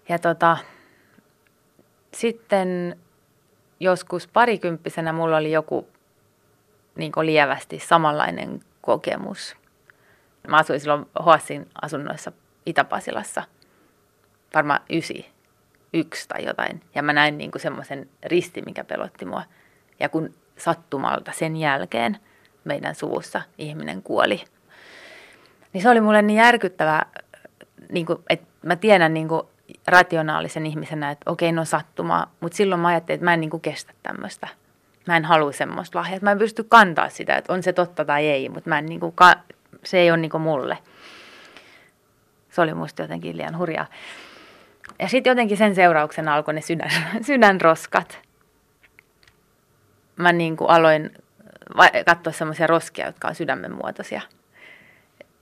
Ja 0.10 0.20
tota, 0.20 0.58
sitten 2.14 2.98
joskus 3.80 4.28
parikymppisenä 4.28 5.14
mulla 5.14 5.38
oli 5.38 5.52
joku 5.52 5.88
niin 6.96 7.12
lievästi 7.22 7.80
samanlainen 7.80 8.60
kokemus. 8.82 9.56
Mä 10.48 10.58
asuin 10.58 10.80
silloin 10.80 11.06
Hoassin 11.26 11.70
asunnoissa 11.82 12.32
Itä-Pasilassa, 12.66 13.44
varmaan 14.54 14.80
ysi, 14.90 15.30
yksi 15.94 16.28
tai 16.28 16.46
jotain. 16.46 16.82
Ja 16.96 17.04
mä 17.04 17.14
näin 17.14 17.38
niin 17.38 17.52
semmoisen 17.58 18.10
risti, 18.24 18.62
mikä 18.62 18.84
pelotti 18.84 19.26
mua. 19.26 19.44
Ja 20.00 20.10
kun 20.10 20.34
sattumalta 20.58 21.32
sen 21.32 21.58
jälkeen 21.58 22.18
meidän 22.64 22.96
suvussa 22.96 23.42
ihminen 23.58 24.04
kuoli, 24.04 24.44
niin 25.74 25.82
se 25.82 25.90
oli 25.90 26.02
mulle 26.02 26.22
niin 26.22 26.38
järkyttävää, 26.38 27.06
niin 27.92 28.06
kuin, 28.06 28.20
että 28.30 28.48
mä 28.62 28.76
tiedän 28.76 29.14
niin 29.14 29.28
kuin 29.28 29.48
rationaalisen 29.88 30.66
ihmisenä, 30.66 31.12
että 31.12 31.32
okei, 31.32 31.52
no 31.52 31.66
sattumaa, 31.66 32.32
mutta 32.40 32.56
silloin 32.56 32.82
mä 32.82 32.88
ajattelin, 32.88 33.16
että 33.16 33.26
mä 33.26 33.34
en 33.34 33.40
niin 33.40 33.62
kestä 33.62 33.94
tämmöistä. 34.04 34.48
Mä 35.08 35.18
en 35.18 35.26
halua 35.26 35.52
semmoista 35.52 36.00
lahjaa, 36.00 36.20
mä 36.22 36.32
en 36.32 36.38
pysty 36.38 36.64
kantaa 36.64 37.10
sitä, 37.10 37.36
että 37.36 37.54
on 37.54 37.64
se 37.64 37.74
totta 37.74 38.06
tai 38.06 38.28
ei, 38.28 38.50
mutta 38.50 38.70
mä 38.70 38.80
en 38.80 38.86
niin 38.86 39.00
kuin, 39.00 39.14
se 39.84 39.98
ei 39.98 40.12
ole 40.12 40.18
niin 40.18 40.42
mulle. 40.42 40.78
Se 42.50 42.62
oli 42.62 42.74
musta 42.74 43.02
jotenkin 43.02 43.38
liian 43.38 43.58
hurjaa. 43.58 43.86
Ja 45.00 45.08
sitten 45.08 45.32
jotenkin 45.32 45.58
sen 45.58 45.76
seurauksena 45.76 46.36
alkoi 46.36 46.54
ne 46.54 46.62
sydän, 46.62 46.92
sydänroskat. 47.28 48.20
Mä 50.16 50.34
niin 50.34 50.58
kuin 50.58 50.70
aloin 50.70 51.12
katsoa 52.06 52.34
semmoisia 52.34 52.68
roskia, 52.68 53.06
jotka 53.06 53.28
on 53.28 53.36
sydämen 53.36 53.76
muotoisia. 53.76 54.22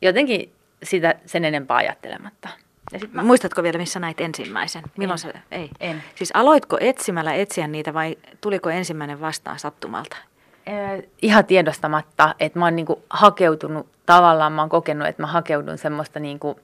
Jotenkin 0.01 0.53
sitä 0.83 1.15
sen 1.25 1.45
enempää 1.45 1.77
ajattelematta. 1.77 2.49
Ja 2.91 2.99
sit 2.99 3.13
mä... 3.13 3.23
Muistatko 3.23 3.63
vielä, 3.63 3.77
missä 3.77 3.99
näit 3.99 4.21
ensimmäisen? 4.21 4.83
Milloin 4.97 5.19
en. 5.25 5.33
se? 5.33 5.33
Ei. 5.51 5.69
En. 5.79 6.03
Siis 6.15 6.31
aloitko 6.33 6.77
etsimällä 6.79 7.33
etsiä 7.33 7.67
niitä 7.67 7.93
vai 7.93 8.17
tuliko 8.41 8.69
ensimmäinen 8.69 9.21
vastaan 9.21 9.59
sattumalta? 9.59 10.17
Eh, 10.65 11.03
ihan 11.21 11.45
tiedostamatta, 11.45 12.35
että 12.39 12.59
mä 12.59 12.65
oon 12.65 12.75
niinku 12.75 13.03
hakeutunut, 13.09 13.87
tavallaan 14.05 14.53
mä 14.53 14.61
oon 14.61 14.69
kokenut, 14.69 15.07
että 15.07 15.23
mä 15.23 15.27
hakeudun 15.27 15.77
semmoista 15.77 16.19
niinku 16.19 16.59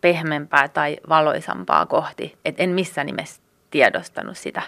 pehmeämpää 0.00 0.68
tai 0.68 0.96
valoisampaa 1.08 1.86
kohti. 1.86 2.38
Että 2.44 2.62
en 2.62 2.70
missään 2.70 3.06
nimessä 3.06 3.42
tiedostanut 3.70 4.38
sitä. 4.38 4.62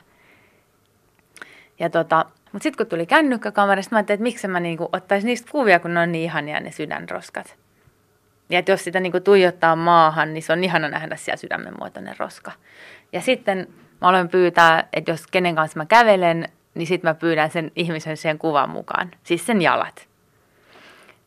Ja 1.78 1.90
tota, 1.90 2.24
mutta 2.52 2.62
sitten 2.62 2.86
kun 2.86 2.90
tuli 2.90 3.06
kännykkäkamera, 3.06 3.82
mä 3.90 3.98
ajattelin, 3.98 4.16
että 4.16 4.22
miksi 4.22 4.48
mä 4.48 4.60
niinku 4.60 4.88
ottaisin 4.92 5.28
niistä 5.28 5.52
kuvia, 5.52 5.80
kun 5.80 5.94
ne 5.94 6.00
on 6.00 6.12
niin 6.12 6.24
ihania 6.24 6.60
ne 6.60 6.70
sydänroskat. 6.70 7.56
Ja 8.50 8.58
että 8.58 8.72
jos 8.72 8.84
sitä 8.84 9.00
niin 9.00 9.12
kuin 9.12 9.22
tuijottaa 9.22 9.76
maahan, 9.76 10.34
niin 10.34 10.42
se 10.42 10.52
on 10.52 10.64
ihana 10.64 10.88
nähdä 10.88 11.16
siellä 11.16 11.36
sydämen 11.36 11.74
muotoinen 11.78 12.14
roska. 12.18 12.52
Ja 13.12 13.20
sitten 13.20 13.66
mä 14.00 14.08
aloin 14.08 14.28
pyytää, 14.28 14.88
että 14.92 15.10
jos 15.10 15.26
kenen 15.26 15.54
kanssa 15.54 15.78
mä 15.78 15.86
kävelen, 15.86 16.48
niin 16.74 16.86
sitten 16.86 17.10
mä 17.10 17.14
pyydän 17.14 17.50
sen 17.50 17.72
ihmisen 17.76 18.16
siihen 18.16 18.38
kuvan 18.38 18.70
mukaan. 18.70 19.10
Siis 19.22 19.46
sen 19.46 19.62
jalat. 19.62 20.08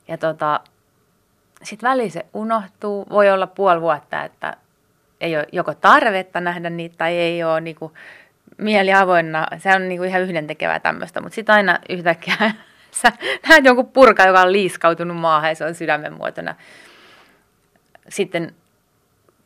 Ja 0.07 0.17
tota, 0.17 0.59
sitten 1.63 1.89
väliin 1.89 2.11
se 2.11 2.25
unohtuu. 2.33 3.05
Voi 3.09 3.31
olla 3.31 3.47
puoli 3.47 3.81
vuotta, 3.81 4.23
että 4.23 4.57
ei 5.21 5.37
ole 5.37 5.47
joko 5.51 5.73
tarvetta 5.73 6.41
nähdä 6.41 6.69
niitä 6.69 6.95
tai 6.97 7.15
ei 7.15 7.43
ole 7.43 7.61
niin 7.61 7.75
kuin 7.75 7.93
mieli 8.57 8.93
avoinna. 8.93 9.47
Se 9.57 9.75
on 9.75 9.89
niin 9.89 9.99
kuin 9.99 10.09
ihan 10.09 10.21
yhdentekevää 10.21 10.79
tämmöistä, 10.79 11.21
mutta 11.21 11.35
sitten 11.35 11.55
aina 11.55 11.79
yhtäkkiä 11.89 12.35
sä 13.01 13.11
näet 13.49 13.65
jonkun 13.65 13.87
purka, 13.87 14.25
joka 14.25 14.41
on 14.41 14.51
liiskautunut 14.51 15.17
maahan 15.17 15.49
ja 15.49 15.55
se 15.55 15.65
on 15.65 15.75
sydämen 15.75 16.13
muotona 16.13 16.55
sitten 18.09 18.55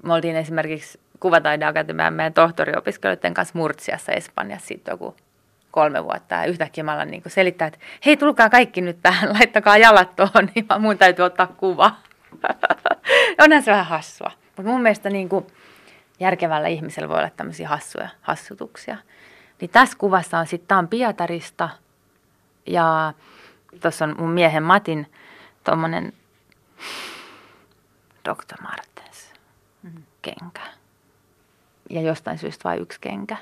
me 0.04 0.13
oltiin 0.13 0.36
esimerkiksi 0.36 0.99
Kuvataideakatemian 1.19 2.13
meidän 2.13 2.34
tohtoriopiskelijoiden 2.34 3.34
kanssa 3.34 3.58
Murtsiassa 3.58 4.12
Espanjassa 4.12 4.67
sitten 4.67 4.91
joku 4.91 5.15
kolme 5.71 6.04
vuotta. 6.04 6.36
Ja 6.36 6.45
yhtäkkiä 6.45 6.84
mä 6.84 7.06
niin 7.06 7.23
selittää, 7.28 7.67
että 7.67 7.80
hei 8.06 8.17
tulkaa 8.17 8.49
kaikki 8.49 8.82
nyt 8.82 8.97
tähän, 9.04 9.34
laittakaa 9.39 9.78
jalat 9.78 10.15
tuohon, 10.15 10.49
niin 10.56 10.65
mun 10.80 10.97
täytyy 10.97 11.26
ottaa 11.26 11.47
kuva. 11.47 11.95
Onhan 13.43 13.63
se 13.63 13.71
vähän 13.71 13.86
hassua. 13.86 14.32
Mutta 14.45 14.71
mun 14.71 14.82
mielestä 14.82 15.10
niin 15.10 15.30
kuin 15.30 15.47
järkevällä 16.19 16.67
ihmisellä 16.67 17.10
voi 17.10 17.17
olla 17.17 17.30
tämmöisiä 17.30 17.67
hassuja 17.67 18.10
hassutuksia. 18.21 18.97
Niin 19.62 19.69
tässä 19.69 19.97
kuvassa 19.97 20.39
on 20.39 20.47
sitten, 20.47 20.67
tämä 20.67 20.80
on 20.80 20.88
Pietarista 20.88 21.69
ja 22.65 23.13
tuossa 23.82 24.06
on 24.06 24.15
mun 24.17 24.32
miehen 24.32 24.63
Matin 24.63 25.12
tuommoinen 25.63 26.13
Dr. 28.29 28.62
Martens 28.62 29.33
mm-hmm. 29.83 30.03
kenkä. 30.21 30.62
Ja 31.89 32.01
jostain 32.01 32.38
syystä 32.38 32.63
vain 32.63 32.81
yksi 32.81 32.99
kenkä. 33.01 33.38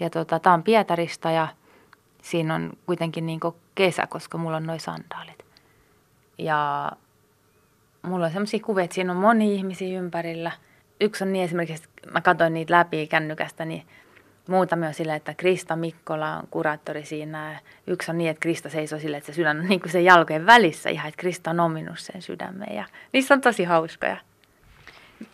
Ja 0.00 0.10
tota, 0.10 0.38
tämä 0.38 0.54
on 0.54 0.62
Pietarista 0.62 1.30
ja 1.30 1.48
siinä 2.22 2.54
on 2.54 2.72
kuitenkin 2.86 3.26
niin 3.26 3.40
kesä, 3.74 4.06
koska 4.06 4.38
mulla 4.38 4.56
on 4.56 4.66
noin 4.66 4.80
sandaalit. 4.80 5.44
Ja 6.38 6.92
mulla 8.02 8.26
on 8.26 8.32
sellaisia 8.32 8.60
kuvia, 8.60 8.84
että 8.84 8.94
siinä 8.94 9.12
on 9.12 9.18
moni 9.18 9.54
ihmisiä 9.54 9.98
ympärillä. 9.98 10.52
Yksi 11.00 11.24
on 11.24 11.32
niin 11.32 11.44
esimerkiksi, 11.44 11.88
mä 12.12 12.20
katsoin 12.20 12.54
niitä 12.54 12.74
läpi 12.74 13.06
kännykästä, 13.06 13.64
niin 13.64 13.86
muutamia 14.48 14.88
on 14.88 14.94
silleen, 14.94 15.16
että 15.16 15.34
Krista 15.34 15.76
Mikkola 15.76 16.36
on 16.36 16.48
kuraattori 16.50 17.04
siinä. 17.04 17.60
Yksi 17.86 18.10
on 18.10 18.18
niin, 18.18 18.30
että 18.30 18.40
Krista 18.40 18.68
seisoo 18.68 18.98
silleen, 18.98 19.18
että 19.18 19.32
se 19.32 19.36
sydän 19.36 19.60
on 19.60 19.66
niin 19.68 19.80
kuin 19.80 19.92
sen 19.92 20.04
jalkojen 20.04 20.46
välissä 20.46 20.90
ihan, 20.90 21.08
että 21.08 21.20
Krista 21.20 21.50
on 21.50 21.60
ominut 21.60 21.98
sen 21.98 22.22
sydämen. 22.22 22.74
Ja 22.74 22.84
niissä 23.12 23.34
on 23.34 23.40
tosi 23.40 23.64
hauskoja. 23.64 24.16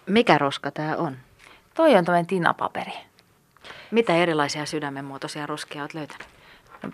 Mikä 0.07 0.39
roska 0.39 0.71
tämä 0.71 0.97
on? 0.97 1.17
Toi 1.75 1.97
on 1.97 2.05
tämmöinen 2.05 2.27
tinapaperi. 2.27 2.93
Mitä 3.91 4.17
erilaisia 4.17 4.67
sydämenmuotoisia 4.67 5.47
roskia 5.47 5.83
olet 5.83 5.95
löytänyt? 5.95 6.27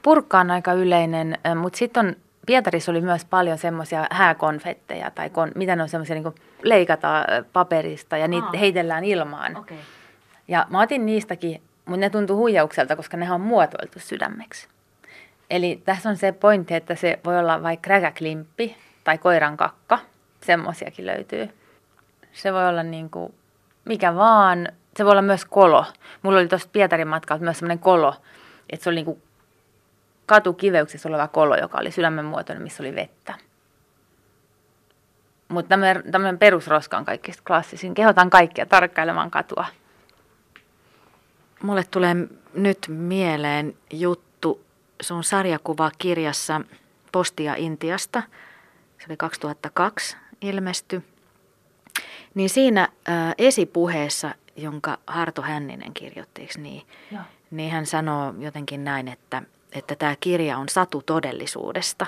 Purkka 0.03 0.41
on 0.41 0.51
aika 0.51 0.73
yleinen, 0.73 1.39
mutta 1.55 1.77
sitten 1.77 2.07
on 2.07 2.17
Pietarissa 2.47 2.93
oli 2.93 3.01
myös 3.01 3.25
paljon 3.25 3.59
semmoisia 3.59 4.07
hääkonfetteja 4.11 5.11
tai 5.11 5.31
kon, 5.31 5.53
mitä 5.55 5.77
ne 5.77 5.83
on 5.83 5.89
semmoisia 5.89 6.15
niin 6.15 6.35
leikataan 6.63 7.25
paperista 7.53 8.17
ja 8.17 8.29
niitä 8.29 8.47
Aa. 8.47 8.59
heitellään 8.61 9.05
ilmaan. 9.05 9.57
Okay. 9.57 9.77
Ja 10.49 10.67
mä 10.71 10.81
otin 10.81 11.07
niistäkin, 11.07 11.63
mutta 11.91 12.01
ne 12.01 12.11
tuntui 12.11 12.37
huijaukselta, 12.37 12.97
koska 12.97 13.17
ne 13.17 13.33
on 13.33 13.41
muotoiltu 13.41 13.99
sydämeksi. 13.99 14.69
Eli 15.51 15.83
tässä 15.85 16.09
on 16.09 16.17
se 16.17 16.33
pointti, 16.33 16.75
että 16.75 16.95
se 16.95 17.21
voi 17.25 17.39
olla 17.39 17.63
vaikka 17.63 17.91
räkäklimppi 17.91 18.77
tai 19.05 19.19
koiran 19.19 19.57
kakka. 19.57 19.99
Semmoisiakin 20.41 21.07
löytyy. 21.07 21.49
Se 22.33 22.53
voi 22.53 22.69
olla 22.69 22.83
niin 22.83 23.11
kuin 23.11 23.35
mikä 23.85 24.15
vaan. 24.15 24.69
Se 24.97 25.05
voi 25.05 25.11
olla 25.11 25.23
myös 25.23 25.45
kolo. 25.45 25.87
Mulla 26.23 26.39
oli 26.39 26.49
tuosta 26.49 26.71
Pietarin 26.73 27.09
matkalta 27.09 27.45
myös 27.45 27.59
semmoinen 27.59 27.79
kolo, 27.79 28.15
että 28.71 28.85
se 28.85 28.91
oli 28.91 28.97
niin 28.97 29.05
kuin 29.05 29.23
katukiveyksessä 30.27 31.09
oleva 31.09 31.29
kolo, 31.29 31.57
joka 31.57 31.79
oli 31.79 31.91
sydämen 31.91 32.25
muotoinen, 32.25 32.63
missä 32.63 32.83
oli 32.83 32.95
vettä. 32.95 33.35
Mutta 35.49 35.79
tämmöinen 36.13 36.39
perusroska 36.39 36.97
on 36.99 37.05
kaikista 37.05 37.43
klassisin. 37.47 37.95
Kehotan 37.95 38.31
kaikkia 38.31 38.67
tarkkailemaan 38.67 39.31
katua. 39.31 39.65
Mulle 41.63 41.85
tulee 41.91 42.17
nyt 42.55 42.79
mieleen 42.89 43.75
juttu 43.93 44.65
sun 45.03 45.25
sarjakuvakirjassa 45.25 46.61
Postia 47.13 47.55
Intiasta. 47.55 48.23
Se 48.99 49.07
oli 49.09 49.17
2002 49.17 50.17
ilmesty. 50.41 51.03
Niin 52.35 52.51
siinä 52.51 52.89
ää, 53.07 53.35
esipuheessa, 53.39 54.35
jonka 54.57 54.99
Harto 55.07 55.43
Hänninen 55.43 55.95
kirjoitti, 55.95 56.49
niin, 56.59 56.83
niin 57.51 57.71
hän 57.71 57.87
sanoo 57.87 58.35
jotenkin 58.39 58.85
näin, 58.85 59.09
että, 59.09 59.43
että 59.73 59.97
tämä 59.97 60.17
kirja 60.21 60.59
on 60.59 60.69
satu 60.69 61.03
todellisuudesta. 61.07 62.07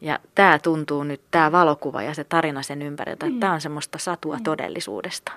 Ja 0.00 0.18
tämä 0.34 0.58
tuntuu 0.58 1.04
nyt, 1.04 1.20
tämä 1.30 1.52
valokuva 1.52 2.02
ja 2.02 2.14
se 2.14 2.24
tarina 2.24 2.62
sen 2.62 2.82
ympäriltä, 2.82 3.26
että 3.26 3.40
tämä 3.40 3.52
on 3.52 3.60
semmoista 3.60 3.98
satua 3.98 4.34
niin. 4.34 4.44
todellisuudesta. 4.44 5.32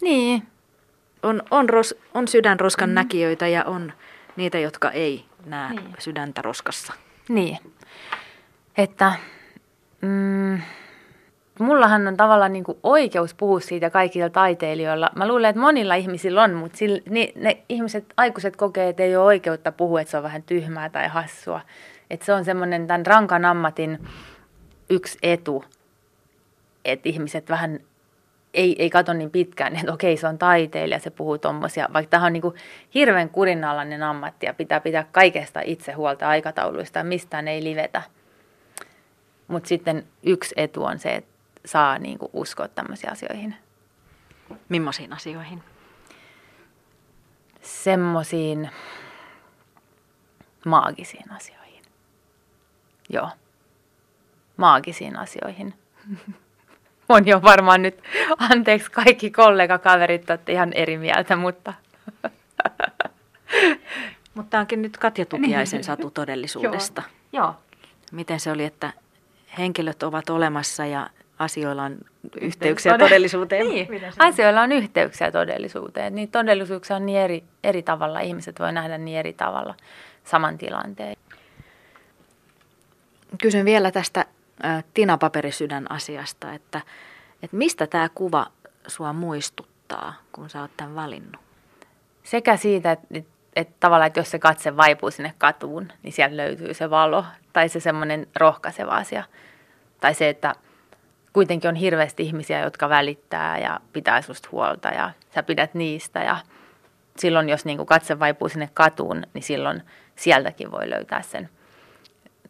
Niin. 0.00 0.51
On, 1.22 1.42
on, 1.50 1.68
ros, 1.68 1.94
on 2.14 2.28
sydänroskan 2.28 2.88
mm. 2.88 2.94
näkijöitä 2.94 3.48
ja 3.48 3.64
on 3.64 3.92
niitä, 4.36 4.58
jotka 4.58 4.90
ei 4.90 5.24
näe 5.46 5.72
niin. 5.72 5.94
sydäntä 5.98 6.42
roskassa. 6.42 6.92
Niin. 7.28 7.58
Että 8.78 9.12
mm, 10.00 10.60
mullahan 11.58 12.06
on 12.06 12.16
tavallaan 12.16 12.52
niin 12.52 12.64
oikeus 12.82 13.34
puhua 13.34 13.60
siitä 13.60 13.90
kaikilla 13.90 14.30
taiteilijoilla. 14.30 15.10
Mä 15.16 15.28
luulen, 15.28 15.50
että 15.50 15.60
monilla 15.60 15.94
ihmisillä 15.94 16.42
on, 16.42 16.54
mutta 16.54 16.78
sillä, 16.78 17.00
ne, 17.10 17.32
ne 17.34 17.62
ihmiset, 17.68 18.04
aikuiset 18.16 18.56
kokee, 18.56 18.88
että 18.88 19.02
ei 19.02 19.16
ole 19.16 19.24
oikeutta 19.24 19.72
puhua, 19.72 20.00
että 20.00 20.10
se 20.10 20.16
on 20.16 20.22
vähän 20.22 20.42
tyhmää 20.42 20.88
tai 20.88 21.08
hassua. 21.08 21.60
Että 22.10 22.26
se 22.26 22.32
on 22.32 22.44
semmoinen 22.44 22.86
tämän 22.86 23.06
rankan 23.06 23.44
ammatin 23.44 24.08
yksi 24.90 25.18
etu, 25.22 25.64
että 26.84 27.08
ihmiset 27.08 27.50
vähän 27.50 27.80
ei, 28.54 28.76
ei 28.78 28.90
katso 28.90 29.12
niin 29.12 29.30
pitkään, 29.30 29.76
että 29.76 29.92
okei, 29.92 30.16
se 30.16 30.26
on 30.26 30.38
taiteilija, 30.38 30.98
se 30.98 31.10
puhuu 31.10 31.38
tuommoisia, 31.38 31.88
vaikka 31.92 32.10
tämä 32.10 32.26
on 32.26 32.32
niin 32.32 32.42
kuin 32.42 32.54
hirveän 32.94 33.30
kurinalainen 33.30 34.02
ammatti 34.02 34.46
ja 34.46 34.54
pitää 34.54 34.80
pitää 34.80 35.06
kaikesta 35.12 35.60
itse 35.64 35.92
huolta 35.92 36.28
aikatauluista 36.28 36.98
ja 36.98 37.04
mistään 37.04 37.48
ei 37.48 37.64
livetä. 37.64 38.02
Mutta 39.48 39.68
sitten 39.68 40.06
yksi 40.22 40.54
etu 40.56 40.84
on 40.84 40.98
se, 40.98 41.14
että 41.14 41.30
saa 41.64 41.98
niin 41.98 42.18
kuin 42.18 42.30
uskoa 42.32 42.68
tämmöisiin 42.68 43.12
asioihin. 43.12 43.56
Millaisiin 44.68 45.12
asioihin? 45.12 45.62
Semmoisiin 47.62 48.70
maagisiin 50.66 51.32
asioihin. 51.32 51.82
Joo, 53.08 53.28
maagisiin 54.56 55.16
asioihin. 55.16 55.74
On 57.12 57.26
jo 57.26 57.42
varmaan 57.42 57.82
nyt, 57.82 58.02
anteeksi 58.38 58.90
kaikki 58.90 59.30
kollegakaverit, 59.30 60.30
olette 60.30 60.52
ihan 60.52 60.72
eri 60.72 60.98
mieltä, 60.98 61.36
mutta... 61.36 61.74
Mutta 64.34 64.58
onkin 64.58 64.82
nyt 64.82 64.96
Katja 64.96 65.26
Tukiaisen 65.26 65.84
satu 65.84 66.10
todellisuudesta. 66.10 67.02
Joo. 67.32 67.44
Joo. 67.44 67.54
Miten 68.12 68.40
se 68.40 68.50
oli, 68.50 68.64
että 68.64 68.92
henkilöt 69.58 70.02
ovat 70.02 70.30
olemassa 70.30 70.86
ja 70.86 71.10
asioilla 71.38 71.82
on 71.82 71.98
yhteyksiä 72.40 72.98
todellisuuteen. 72.98 73.66
Niin, 73.68 73.88
asioilla 74.18 74.62
on 74.62 74.72
yhteyksiä 74.72 75.30
todellisuuteen. 75.30 76.14
Niin 76.14 76.30
todellisuuksia 76.30 76.96
on 76.96 77.06
niin 77.06 77.18
eri, 77.18 77.44
eri 77.64 77.82
tavalla. 77.82 78.20
Ihmiset 78.20 78.60
voi 78.60 78.72
nähdä 78.72 78.98
niin 78.98 79.18
eri 79.18 79.32
tavalla 79.32 79.74
saman 80.24 80.58
tilanteen. 80.58 81.16
Kysyn 83.42 83.64
vielä 83.64 83.90
tästä 83.90 84.24
Tina 84.94 85.18
Paperisydän 85.18 85.90
asiasta, 85.90 86.52
että, 86.52 86.80
että 87.42 87.56
mistä 87.56 87.86
tämä 87.86 88.08
kuva 88.14 88.46
sua 88.86 89.12
muistuttaa, 89.12 90.14
kun 90.32 90.50
sä 90.50 90.60
oot 90.60 90.76
tämän 90.76 90.94
valinnut? 90.94 91.40
Sekä 92.22 92.56
siitä, 92.56 92.92
että, 92.92 93.06
että, 93.56 93.74
tavallaan, 93.80 94.06
että 94.06 94.20
jos 94.20 94.30
se 94.30 94.38
katse 94.38 94.76
vaipuu 94.76 95.10
sinne 95.10 95.34
katuun, 95.38 95.92
niin 96.02 96.12
sieltä 96.12 96.36
löytyy 96.36 96.74
se 96.74 96.90
valo 96.90 97.24
tai 97.52 97.68
se 97.68 97.80
semmoinen 97.80 98.26
rohkaiseva 98.36 98.96
asia. 98.96 99.24
Tai 100.00 100.14
se, 100.14 100.28
että 100.28 100.54
kuitenkin 101.32 101.68
on 101.68 101.74
hirveästi 101.74 102.22
ihmisiä, 102.22 102.60
jotka 102.60 102.88
välittää 102.88 103.58
ja 103.58 103.80
pitää 103.92 104.22
susta 104.22 104.48
huolta 104.52 104.88
ja 104.88 105.10
sä 105.34 105.42
pidät 105.42 105.74
niistä. 105.74 106.22
Ja 106.22 106.36
silloin, 107.16 107.48
jos 107.48 107.64
niin 107.64 107.86
katse 107.86 108.18
vaipuu 108.18 108.48
sinne 108.48 108.70
katuun, 108.74 109.22
niin 109.34 109.42
silloin 109.42 109.82
sieltäkin 110.16 110.70
voi 110.70 110.90
löytää 110.90 111.22
sen 111.22 111.48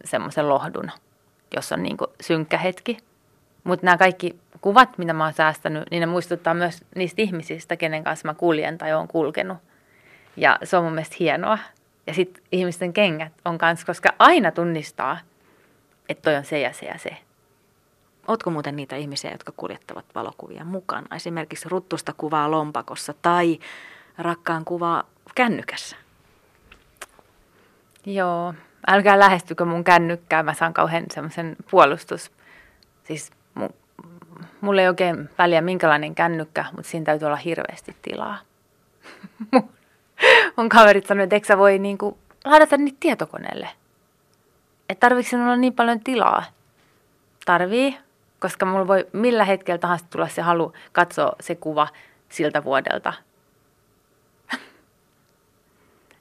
semmoisen 0.05 0.49
lohdun, 0.49 0.91
jos 1.57 1.73
on 1.73 1.83
niin 1.83 1.97
synkkä 2.21 2.59
hetki. 2.59 2.97
Mutta 3.65 3.87
nämä 3.87 3.99
kaikki 3.99 4.37
kuvat, 4.61 4.99
mitä 4.99 5.13
mä 5.13 5.25
oon 5.25 5.33
säästänyt, 5.33 5.85
niin 5.91 6.01
ne 6.01 6.07
muistuttaa 6.07 6.55
myös 6.55 6.85
niistä 6.95 7.23
ihmisistä, 7.23 7.77
kenen 7.77 8.05
kanssa 8.05 8.29
mä 8.29 8.35
kuljen 8.35 8.79
tai 8.79 8.93
oon 8.93 9.09
kulkenut. 9.09 9.59
Ja 10.37 10.59
se 10.65 10.77
on 10.77 10.85
mun 10.85 10.93
mielestä 10.93 11.17
hienoa. 11.21 11.59
Ja 12.07 12.15
sitten 12.15 12.43
ihmisten 12.53 12.93
kengät 12.93 13.33
on 13.45 13.59
kanssa, 13.59 13.87
koska 13.87 14.09
aina 14.19 14.51
tunnistaa, 14.51 15.19
että 16.09 16.23
toi 16.23 16.35
on 16.35 16.45
se 16.45 16.61
ja 16.61 16.73
se 16.73 16.87
ja 16.87 16.99
se. 16.99 17.17
Ootko 18.29 18.51
muuten 18.51 18.77
niitä 18.77 18.97
ihmisiä, 18.97 19.31
jotka 19.31 19.53
kuljettavat 19.57 20.05
valokuvia 20.15 20.65
mukana? 20.65 21.17
Esimerkiksi 21.17 21.69
ruttusta 21.69 22.13
kuvaa 22.17 22.51
lompakossa 22.51 23.15
tai 23.23 23.59
rakkaan 24.19 24.65
kuvaa 24.65 25.05
kännykässä? 25.35 25.97
Joo, 28.07 28.55
älkää 28.87 29.19
lähestykö 29.19 29.65
mun 29.65 29.85
kännykkää, 29.85 30.43
mä 30.43 30.55
saan 30.55 30.75
kauhean 30.75 31.05
semmoisen 31.11 31.57
puolustus. 31.71 32.33
Siis 33.05 33.31
mu, 33.55 33.69
mulla 34.61 34.81
ei 34.81 34.89
oikein 34.89 35.31
väliä 35.39 35.61
minkälainen 35.61 36.15
kännykkä, 36.15 36.65
mutta 36.77 36.91
siinä 36.91 37.05
täytyy 37.05 37.27
olla 37.27 37.37
hirveästi 37.37 37.97
tilaa. 38.03 38.39
mun 40.57 40.69
kaverit 40.69 41.07
sanoivat, 41.07 41.27
että 41.27 41.37
eikö 41.37 41.47
sä 41.47 41.59
voi 41.59 41.79
niinku 41.79 42.19
ladata 42.45 42.77
niitä 42.77 42.97
tietokoneelle? 43.01 43.69
Että 44.89 45.01
tarvitsen 45.01 45.41
olla 45.41 45.57
niin 45.57 45.73
paljon 45.73 46.01
tilaa? 46.01 46.45
Tarvii, 47.45 47.99
koska 48.41 48.67
mulla 48.67 48.87
voi 48.87 49.07
millä 49.13 49.45
hetkellä 49.45 49.79
tahansa 49.79 50.05
tulla 50.11 50.29
se 50.29 50.43
halu 50.43 50.73
katsoa 50.93 51.33
se 51.41 51.55
kuva 51.55 51.89
siltä 52.29 52.65
vuodelta. 52.65 53.13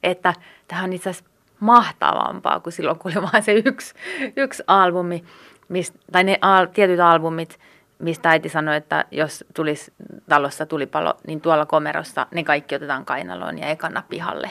että 0.02 0.34
tähän 0.68 0.84
on 0.84 0.92
itse 0.92 1.10
asiassa 1.10 1.31
mahtavampaa 1.62 2.60
kuin 2.60 2.72
silloin, 2.72 2.98
kun 2.98 3.12
oli 3.16 3.26
vain 3.32 3.42
se 3.42 3.52
yksi, 3.52 3.94
yksi 4.36 4.62
albumi, 4.66 5.24
mist, 5.68 5.94
tai 6.12 6.24
ne 6.24 6.38
al, 6.40 6.66
tietyt 6.66 7.00
albumit, 7.00 7.60
mistä 7.98 8.30
äiti 8.30 8.48
sanoi, 8.48 8.76
että 8.76 9.04
jos 9.10 9.44
tulisi 9.54 9.92
talossa 10.28 10.66
tulipalo, 10.66 11.14
niin 11.26 11.40
tuolla 11.40 11.66
komerossa 11.66 12.26
ne 12.30 12.44
kaikki 12.44 12.74
otetaan 12.74 13.04
kainaloon 13.04 13.58
ja 13.58 13.66
ekana 13.66 14.02
pihalle 14.08 14.50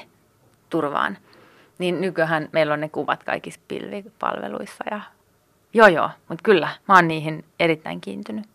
turvaan. 0.69 1.17
Niin 1.77 2.01
nykyään 2.01 2.49
meillä 2.51 2.73
on 2.73 2.81
ne 2.81 2.89
kuvat 2.89 3.23
kaikissa 3.23 3.59
pilvipalveluissa 3.67 4.83
ja 4.91 5.01
joo 5.73 5.87
joo, 5.87 6.09
mutta 6.29 6.43
kyllä 6.43 6.69
mä 6.87 6.95
oon 6.95 7.07
niihin 7.07 7.45
erittäin 7.59 8.01
kiintynyt. 8.01 8.45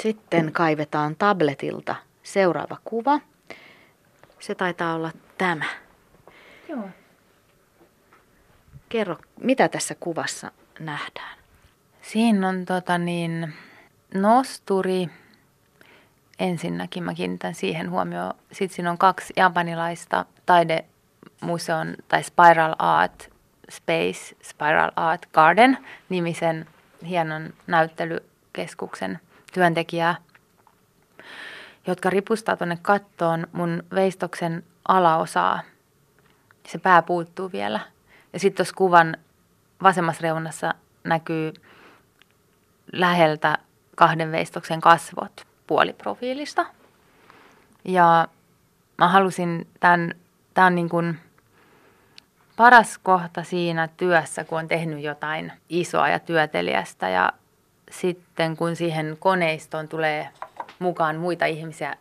Sitten 0.00 0.52
kaivetaan 0.52 1.16
tabletilta 1.16 1.94
seuraava 2.22 2.76
kuva. 2.84 3.20
Se 4.38 4.54
taitaa 4.54 4.94
olla 4.94 5.10
tämä. 5.38 5.64
Joo. 6.68 6.88
Kerro, 8.88 9.16
mitä 9.40 9.68
tässä 9.68 9.94
kuvassa 9.94 10.50
nähdään? 10.80 11.38
Siinä 12.02 12.48
on 12.48 12.64
tota 12.64 12.98
niin, 12.98 13.54
nosturi. 14.14 15.08
Ensinnäkin 16.38 17.02
mä 17.02 17.14
kiinnitän 17.14 17.54
siihen 17.54 17.90
huomioon. 17.90 18.34
Sitten 18.52 18.76
siinä 18.76 18.90
on 18.90 18.98
kaksi 18.98 19.32
japanilaista 19.36 20.24
taidemuseon 20.46 21.94
tai 22.08 22.22
Spiral 22.22 22.74
Art 22.78 23.32
Space, 23.70 24.36
Spiral 24.42 24.90
Art 24.96 25.26
Garden 25.32 25.78
nimisen 26.08 26.66
hienon 27.08 27.52
näyttelykeskuksen 27.66 29.20
työntekijää, 29.52 30.16
jotka 31.86 32.10
ripustaa 32.10 32.56
tuonne 32.56 32.78
kattoon 32.82 33.46
mun 33.52 33.82
veistoksen 33.94 34.62
alaosaa. 34.88 35.60
Se 36.68 36.78
pää 36.78 37.02
puuttuu 37.02 37.52
vielä. 37.52 37.80
Ja 38.32 38.38
sitten 38.38 38.56
tuossa 38.56 38.74
kuvan 38.74 39.16
vasemmassa 39.82 40.22
reunassa 40.22 40.74
näkyy 41.04 41.52
läheltä 42.92 43.58
kahden 43.96 44.32
veistoksen 44.32 44.80
kasvot 44.80 45.46
puoliprofiilista. 45.66 46.66
Ja 47.84 48.28
mä 48.98 49.08
halusin 49.08 49.66
tämän, 49.80 50.14
tämä 50.54 50.66
on 50.66 50.74
niin 50.74 50.88
kuin 50.88 51.18
paras 52.56 52.98
kohta 52.98 53.42
siinä 53.42 53.88
työssä, 53.96 54.44
kun 54.44 54.58
on 54.58 54.68
tehnyt 54.68 55.02
jotain 55.02 55.52
isoa 55.68 56.08
ja 56.08 56.18
työteliästä 56.18 57.08
ja 57.08 57.32
sitten 57.90 58.56
kun 58.56 58.76
siihen 58.76 59.16
koneistoon 59.20 59.88
tulee 59.88 60.28
mukaan 60.78 61.16
muita 61.16 61.46
ihmisiä, 61.46 61.96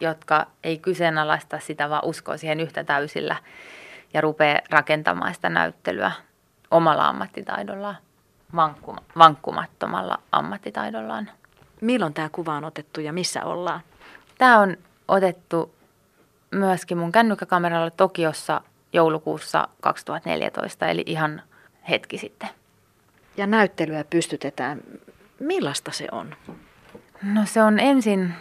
jotka 0.00 0.46
ei 0.64 0.78
kyseenalaista 0.78 1.58
sitä, 1.60 1.90
vaan 1.90 2.04
uskoo 2.04 2.36
siihen 2.36 2.60
yhtä 2.60 2.84
täysillä 2.84 3.36
ja 4.14 4.20
rupeaa 4.20 4.60
rakentamaan 4.70 5.34
sitä 5.34 5.48
näyttelyä 5.48 6.12
omalla 6.70 7.08
ammattitaidollaan, 7.08 7.96
vankkumattomalla 9.18 10.18
ammattitaidollaan. 10.32 11.30
Milloin 11.80 12.14
tämä 12.14 12.28
kuva 12.28 12.54
on 12.54 12.64
otettu 12.64 13.00
ja 13.00 13.12
missä 13.12 13.44
ollaan? 13.44 13.80
Tämä 14.38 14.58
on 14.58 14.76
otettu 15.08 15.74
myöskin 16.50 16.98
mun 16.98 17.12
kännykkäkameralla 17.12 17.90
Tokiossa 17.90 18.60
joulukuussa 18.92 19.68
2014, 19.80 20.86
eli 20.86 21.02
ihan 21.06 21.42
hetki 21.88 22.18
sitten. 22.18 22.48
Ja 23.36 23.46
näyttelyä 23.46 24.04
pystytetään. 24.04 24.80
Millaista 25.40 25.92
se 25.92 26.06
on? 26.12 26.36
No 27.22 27.40
se 27.44 27.62
on 27.62 27.80
ensin 27.80 28.34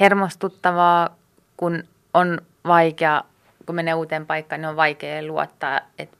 hermostuttavaa, 0.00 1.16
kun 1.56 1.82
on 2.14 2.38
vaikea, 2.64 3.24
kun 3.66 3.74
menee 3.74 3.94
uuteen 3.94 4.26
paikkaan, 4.26 4.60
niin 4.60 4.68
on 4.68 4.76
vaikea 4.76 5.26
luottaa, 5.26 5.80
että 5.98 6.16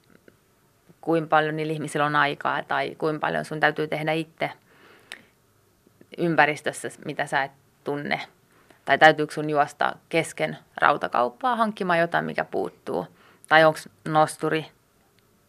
kuinka 1.01 1.29
paljon 1.29 1.57
niillä 1.57 1.73
ihmisillä 1.73 2.07
on 2.07 2.17
aikaa 2.17 2.63
tai 2.63 2.95
kuinka 2.99 3.21
paljon 3.21 3.45
sun 3.45 3.61
täytyy 3.61 3.89
tehdä 3.89 4.13
itse 4.13 4.51
ympäristössä, 6.19 6.89
mitä 7.05 7.27
sä 7.27 7.43
et 7.43 7.53
tunne. 7.85 8.21
Tai 8.85 8.99
täytyykö 8.99 9.35
sun 9.35 9.51
juosta 9.51 9.97
kesken 10.09 10.59
rautakauppaa 10.81 11.57
hankkimaan 11.57 11.99
jotain, 11.99 12.25
mikä 12.25 12.45
puuttuu. 12.45 13.07
Tai 13.49 13.65
onko 13.65 13.79
nosturi 14.05 14.67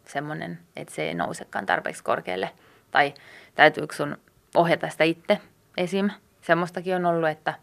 semmoinen, 0.06 0.60
että 0.76 0.94
se 0.94 1.04
ei 1.04 1.14
nousekaan 1.14 1.66
tarpeeksi 1.66 2.04
korkealle. 2.04 2.50
Tai 2.92 3.14
täytyykö 3.56 3.96
sun 3.96 4.18
ohjata 4.56 4.90
sitä 4.90 5.04
itse 5.04 5.40
esim. 5.78 6.10
Semmoistakin 6.42 6.96
on 6.96 7.06
ollut, 7.06 7.30
että 7.30 7.54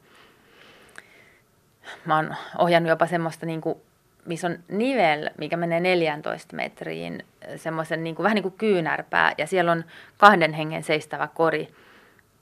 mä 2.05 2.16
oon 2.16 2.37
ohjannut 2.59 2.88
jopa 2.88 3.07
semmoista 3.07 3.47
niin 3.47 3.61
kuin 3.61 3.83
missä 4.31 4.47
on 4.47 4.59
nivel, 4.69 5.31
mikä 5.38 5.57
menee 5.57 5.81
14 5.81 6.57
metriin, 6.57 7.25
semmoisen 7.57 8.05
niin 8.05 8.14
kuin, 8.14 8.25
vähän 8.25 8.35
niin 8.35 8.43
kuin 8.43 8.59
kyynärpää, 8.59 9.35
ja 9.38 9.47
siellä 9.47 9.73
on 9.73 9.85
kahden 10.19 10.53
hengen 10.53 10.83
seistävä 10.83 11.29
kori. 11.35 11.69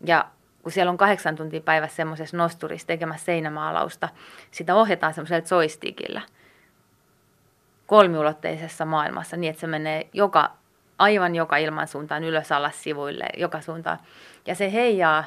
Ja 0.05 0.25
kun 0.63 0.73
siellä 0.73 0.91
on 0.91 0.99
kahdeksan 0.99 1.37
tuntia 1.37 1.61
päivässä 1.61 1.97
semmoisessa 1.97 2.37
nosturissa 2.37 2.87
tekemässä 2.87 3.25
seinämaalausta, 3.25 4.09
sitä 4.51 4.75
ohjataan 4.75 5.15
semmoisella 5.15 5.47
joystickillä 5.51 6.21
kolmiulotteisessa 7.87 8.85
maailmassa 8.85 9.37
niin, 9.37 9.51
että 9.51 9.61
se 9.61 9.67
menee 9.67 10.09
joka, 10.13 10.51
aivan 10.99 11.35
joka 11.35 11.57
ilman 11.57 11.89
suuntaan 11.89 12.25
ylös 12.25 12.53
alas 12.53 12.83
sivuille, 12.83 13.25
joka 13.37 13.61
suuntaan. 13.61 13.99
Ja 14.47 14.55
se 14.55 14.73
heijaa, 14.73 15.25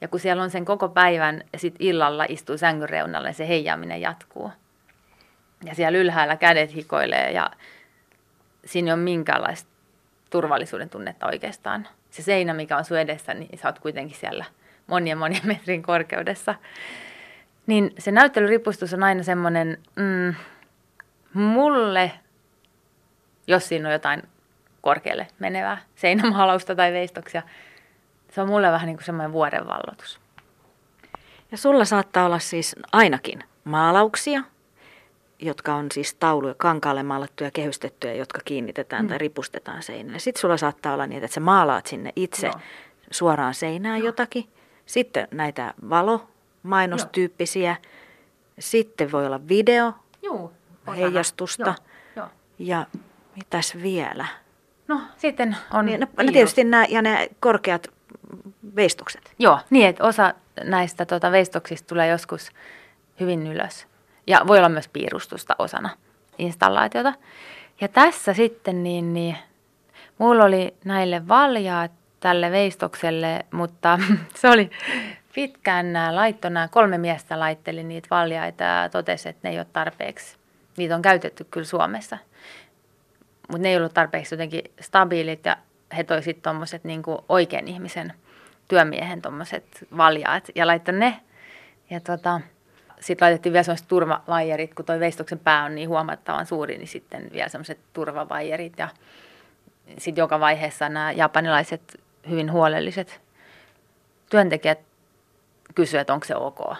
ja 0.00 0.08
kun 0.08 0.20
siellä 0.20 0.42
on 0.42 0.50
sen 0.50 0.64
koko 0.64 0.88
päivän 0.88 1.42
ja 1.52 1.58
sitten 1.58 1.86
illalla 1.86 2.26
istuu 2.28 2.58
sängyn 2.58 2.88
reunalla, 2.88 3.28
niin 3.28 3.34
se 3.34 3.48
heijaaminen 3.48 4.00
jatkuu. 4.00 4.52
Ja 5.64 5.74
siellä 5.74 5.98
ylhäällä 5.98 6.36
kädet 6.36 6.74
hikoilee 6.74 7.30
ja 7.32 7.50
siinä 8.64 8.88
ei 8.90 8.94
ole 8.94 9.02
minkäänlaista 9.02 9.70
turvallisuuden 10.30 10.90
tunnetta 10.90 11.26
oikeastaan. 11.26 11.88
Se 12.10 12.22
seinä, 12.22 12.54
mikä 12.54 12.76
on 12.76 12.84
sun 12.84 12.98
edessä, 12.98 13.34
niin 13.34 13.58
sä 13.58 13.68
oot 13.68 13.78
kuitenkin 13.78 14.16
siellä 14.16 14.44
monien 14.86 15.18
monien 15.18 15.46
metrin 15.46 15.82
korkeudessa. 15.82 16.54
Niin 17.66 17.94
se 17.98 18.10
näyttelyripustus 18.10 18.94
on 18.94 19.02
aina 19.02 19.22
semmoinen, 19.22 19.78
mm, 19.96 20.34
mulle, 21.32 22.12
jos 23.46 23.68
siinä 23.68 23.88
on 23.88 23.92
jotain 23.92 24.22
korkealle 24.80 25.26
menevää 25.38 25.78
seinämaalausta 25.96 26.74
tai 26.74 26.92
veistoksia, 26.92 27.42
se 28.30 28.40
on 28.40 28.48
mulle 28.48 28.70
vähän 28.70 28.86
niin 28.86 28.96
kuin 28.96 29.04
semmoinen 29.04 29.32
vuodenvallotus. 29.32 30.20
Ja 31.50 31.58
sulla 31.58 31.84
saattaa 31.84 32.26
olla 32.26 32.38
siis 32.38 32.76
ainakin 32.92 33.44
maalauksia, 33.64 34.42
jotka 35.44 35.74
on 35.74 35.86
siis 35.92 36.14
tauluja 36.14 36.54
kankaalle 36.54 37.02
maalattuja, 37.02 37.50
kehystettyjä, 37.50 38.14
jotka 38.14 38.40
kiinnitetään 38.44 39.04
mm. 39.04 39.08
tai 39.08 39.18
ripustetaan 39.18 39.82
seinälle. 39.82 40.18
Sitten 40.18 40.40
sulla 40.40 40.56
saattaa 40.56 40.94
olla 40.94 41.06
niin, 41.06 41.24
että 41.24 41.34
sä 41.34 41.40
maalaat 41.40 41.86
sinne 41.86 42.12
itse 42.16 42.46
Joo. 42.46 42.60
suoraan 43.10 43.54
seinään 43.54 43.98
Joo. 43.98 44.06
jotakin. 44.06 44.48
Sitten 44.86 45.28
näitä 45.30 45.74
valomainostyyppisiä. 45.90 47.70
Joo. 47.70 47.92
Sitten 48.58 49.12
voi 49.12 49.26
olla 49.26 49.48
video, 49.48 49.92
Joo, 50.22 50.52
heijastusta. 50.96 51.62
Joo. 51.64 51.74
Joo. 52.16 52.28
Ja 52.58 52.86
mitäs 53.36 53.76
vielä? 53.82 54.26
No 54.88 55.00
sitten 55.16 55.56
on 55.72 55.86
niin, 55.86 56.00
no, 56.00 56.06
no 56.16 56.32
tietysti 56.32 56.64
nämä, 56.64 56.86
ja 56.88 57.02
ne 57.02 57.28
korkeat 57.40 57.88
veistokset. 58.76 59.34
Joo, 59.38 59.58
niin 59.70 59.88
että 59.88 60.04
osa 60.04 60.34
näistä 60.64 61.06
tuota, 61.06 61.32
veistoksista 61.32 61.88
tulee 61.88 62.08
joskus 62.08 62.50
hyvin 63.20 63.46
ylös. 63.46 63.86
Ja 64.26 64.40
voi 64.46 64.58
olla 64.58 64.68
myös 64.68 64.88
piirustusta 64.88 65.56
osana 65.58 65.90
installaatiota. 66.38 67.12
Ja 67.80 67.88
tässä 67.88 68.34
sitten 68.34 68.82
niin, 68.82 69.14
niin 69.14 69.36
mulla 70.18 70.44
oli 70.44 70.74
näille 70.84 71.28
valjaat 71.28 71.92
tälle 72.20 72.50
veistokselle, 72.50 73.44
mutta 73.50 73.98
se 74.40 74.50
oli 74.50 74.70
pitkään 75.34 75.92
nämä 75.92 76.14
laitto, 76.14 76.48
nämä 76.48 76.68
kolme 76.68 76.98
miestä 76.98 77.40
laitteli 77.40 77.84
niitä 77.84 78.08
valjaita 78.10 78.64
ja 78.64 78.88
totesi, 78.88 79.28
että 79.28 79.48
ne 79.48 79.52
ei 79.52 79.58
ole 79.58 79.66
tarpeeksi. 79.72 80.36
Niitä 80.76 80.94
on 80.94 81.02
käytetty 81.02 81.44
kyllä 81.44 81.66
Suomessa, 81.66 82.18
mutta 83.48 83.62
ne 83.62 83.68
ei 83.68 83.76
ollut 83.76 83.94
tarpeeksi 83.94 84.34
jotenkin 84.34 84.62
stabiilit 84.80 85.44
ja 85.44 85.56
he 85.96 86.04
toi 86.04 86.22
sitten 86.22 86.42
tuommoiset 86.42 86.84
niin 86.84 87.02
oikean 87.28 87.68
ihmisen 87.68 88.12
työmiehen 88.68 89.22
tuommoiset 89.22 89.86
valjaat 89.96 90.48
ja 90.54 90.66
laittoi 90.66 90.94
ne. 90.94 91.20
Ja 91.90 92.00
tota, 92.00 92.40
sitten 93.06 93.26
laitettiin 93.26 93.52
vielä 93.52 93.62
sellaiset 93.62 93.88
turvavaijerit, 93.88 94.74
kun 94.74 94.84
tuo 94.84 95.00
veistoksen 95.00 95.38
pää 95.38 95.64
on 95.64 95.74
niin 95.74 95.88
huomattavan 95.88 96.46
suuri, 96.46 96.78
niin 96.78 96.88
sitten 96.88 97.30
vielä 97.32 97.48
sellaiset 97.48 97.78
turvavaijerit. 97.92 98.78
Ja 98.78 98.88
sitten 99.98 100.22
joka 100.22 100.40
vaiheessa 100.40 100.88
nämä 100.88 101.12
japanilaiset 101.12 102.00
hyvin 102.28 102.52
huolelliset 102.52 103.20
työntekijät 104.30 104.78
kysyivät, 105.74 106.10
onko 106.10 106.26
se 106.26 106.36
ok. 106.36 106.76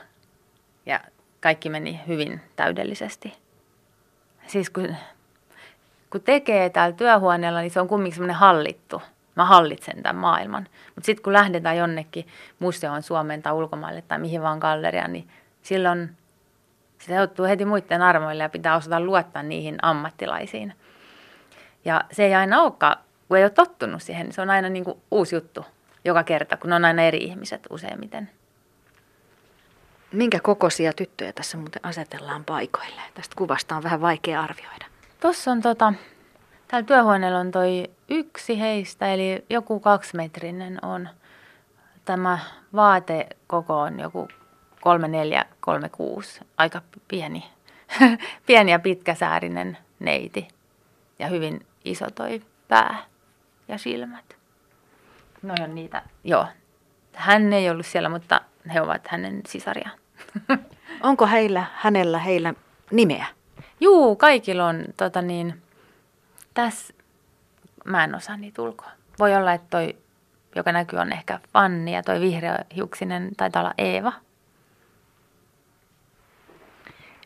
Ja 0.87 1.01
kaikki 1.41 1.69
meni 1.69 2.01
hyvin 2.07 2.41
täydellisesti. 2.57 3.35
Siis 4.47 4.71
kun, 4.71 4.97
kun 6.11 6.21
tekee 6.21 6.71
täällä 6.71 6.97
työhuoneella, 6.97 7.61
niin 7.61 7.71
se 7.71 7.81
on 7.81 7.89
kumminkin 7.89 8.15
semmoinen 8.15 8.37
hallittu 8.37 9.03
mä 9.37 9.45
hallitsen 9.45 10.03
tämän 10.03 10.17
maailman. 10.17 10.69
Mutta 10.95 11.07
sitten 11.07 11.23
kun 11.23 11.33
lähdetään 11.33 11.77
jonnekin 11.77 12.27
museoon 12.59 13.03
Suomeen 13.03 13.43
tai 13.43 13.53
ulkomaille 13.53 14.03
tai 14.03 14.19
mihin 14.19 14.43
vaan 14.43 14.59
galleriaan, 14.59 15.13
niin 15.13 15.29
silloin 15.65 16.17
sitä 16.99 17.15
joutuu 17.15 17.45
heti 17.45 17.65
muiden 17.65 18.03
armoille 18.03 18.43
ja 18.43 18.49
pitää 18.49 18.77
osata 18.77 19.01
luottaa 19.01 19.43
niihin 19.43 19.79
ammattilaisiin. 19.83 20.75
Ja 21.85 22.05
se 22.13 22.25
ei 22.25 22.35
aina 22.35 22.63
olekaan, 22.63 22.97
kun 23.29 23.37
ei 23.37 23.45
ole 23.45 23.51
tottunut 23.51 24.03
siihen, 24.03 24.27
niin 24.27 24.35
se 24.35 24.43
on 24.43 24.51
aina 24.51 24.69
niin 24.69 24.85
kuin 24.85 25.01
uusi 25.11 25.37
juttu 25.37 25.65
joka 26.05 26.25
kerta, 26.25 26.57
kun 26.57 26.73
on 26.73 26.85
aina 26.85 27.03
eri 27.03 27.19
ihmiset 27.19 27.67
useimmiten. 27.71 28.31
Minkä 30.13 30.41
kokoisia 30.43 30.93
tyttöjä 30.93 31.33
tässä 31.33 31.57
muuten 31.57 31.85
asetellaan 31.85 32.45
paikoille? 32.45 33.01
Tästä 33.15 33.37
kuvasta 33.37 33.77
on 33.77 33.83
vähän 33.83 34.01
vaikea 34.01 34.43
arvioida. 34.43 34.87
Tuossa 35.21 35.51
on 35.51 35.61
tota, 35.61 35.93
täällä 36.69 36.87
työhuoneella 36.87 37.39
on 37.39 37.51
toi 37.51 37.91
yksi 38.09 38.61
heistä, 38.61 39.13
eli 39.13 39.45
joku 39.51 39.81
kaksimetrinen 39.81 40.79
on. 40.85 41.09
Tämä 42.05 42.39
vaatekoko 42.75 43.81
on 43.81 44.01
joku 44.01 44.29
34, 44.85 45.45
36, 45.61 46.41
aika 46.57 46.83
pieni, 47.09 47.45
pieni 48.47 48.73
ja 48.73 48.79
pitkäsäärinen 48.79 49.79
neiti 49.99 50.49
ja 51.19 51.29
hyvin 51.29 51.67
iso 51.85 52.11
toi 52.11 52.43
pää 52.69 53.05
ja 53.69 53.79
silmät. 53.79 54.37
No 55.43 55.55
on 55.63 55.75
niitä, 55.75 56.03
joo. 56.25 56.47
Hän 57.13 57.53
ei 57.53 57.71
ollut 57.71 57.87
siellä, 57.87 58.09
mutta 58.09 58.41
he 58.75 58.81
ovat 58.81 59.09
hänen 59.09 59.41
sisaria. 59.47 59.91
Onko 61.03 61.27
heillä, 61.27 61.65
hänellä, 61.75 62.19
heillä 62.19 62.55
nimeä? 62.91 63.27
Juu, 63.81 64.17
kaikilla 64.17 64.67
on 64.67 64.85
tota 64.97 65.23
niin, 65.23 65.63
tässä, 66.55 66.95
mä 67.85 68.05
en 68.05 68.15
osaa 68.15 68.37
niitä 68.37 68.63
ulkoa. 68.63 68.91
Voi 69.19 69.37
olla, 69.37 69.53
että 69.53 69.67
toi, 69.71 69.97
joka 70.57 70.73
näkyy, 70.73 70.99
on 70.99 71.13
ehkä 71.13 71.41
Fanni 71.53 71.95
ja 71.95 72.03
toi 72.03 72.21
vihreä 72.21 72.59
hiuksinen 72.77 73.31
taitaa 73.37 73.63
olla 73.63 73.75
Eeva. 73.79 74.13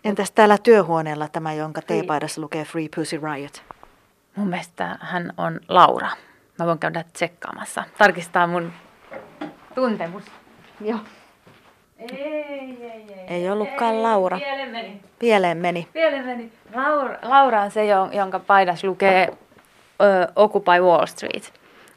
Entäs 0.05 0.31
täällä 0.31 0.59
työhuoneella 0.59 1.29
tämä, 1.29 1.53
jonka 1.53 1.83
teepaidassa 1.83 2.41
lukee 2.41 2.65
Free 2.65 2.89
Pussy 2.97 3.21
Riot? 3.23 3.63
Mun 4.37 4.49
mielestä 4.49 4.99
hän 5.01 5.33
on 5.37 5.61
Laura. 5.69 6.11
Mä 6.59 6.67
voin 6.67 6.79
käydä 6.79 7.05
tsekkaamassa. 7.13 7.85
Tarkistaa 7.99 8.47
mun 8.47 8.73
tuntemus. 9.75 10.25
Joo. 10.81 10.99
Ei, 11.99 12.09
ei, 12.13 12.79
ei. 12.83 13.27
Ei 13.29 13.51
ollutkaan 13.51 14.03
Laura. 14.03 14.39
Pieleen 14.39 14.71
meni. 14.71 15.03
Pieleen 15.19 15.59
meni. 15.59 15.89
Pieleen 15.93 16.27
meni. 16.27 16.53
Laura, 16.75 17.19
Laura 17.23 17.63
on 17.63 17.71
se, 17.71 17.87
jonka 18.13 18.39
paidas 18.39 18.85
lukee 18.85 19.29
ö, 20.03 20.33
Occupy 20.37 20.81
Wall 20.81 21.07
Street. 21.07 21.53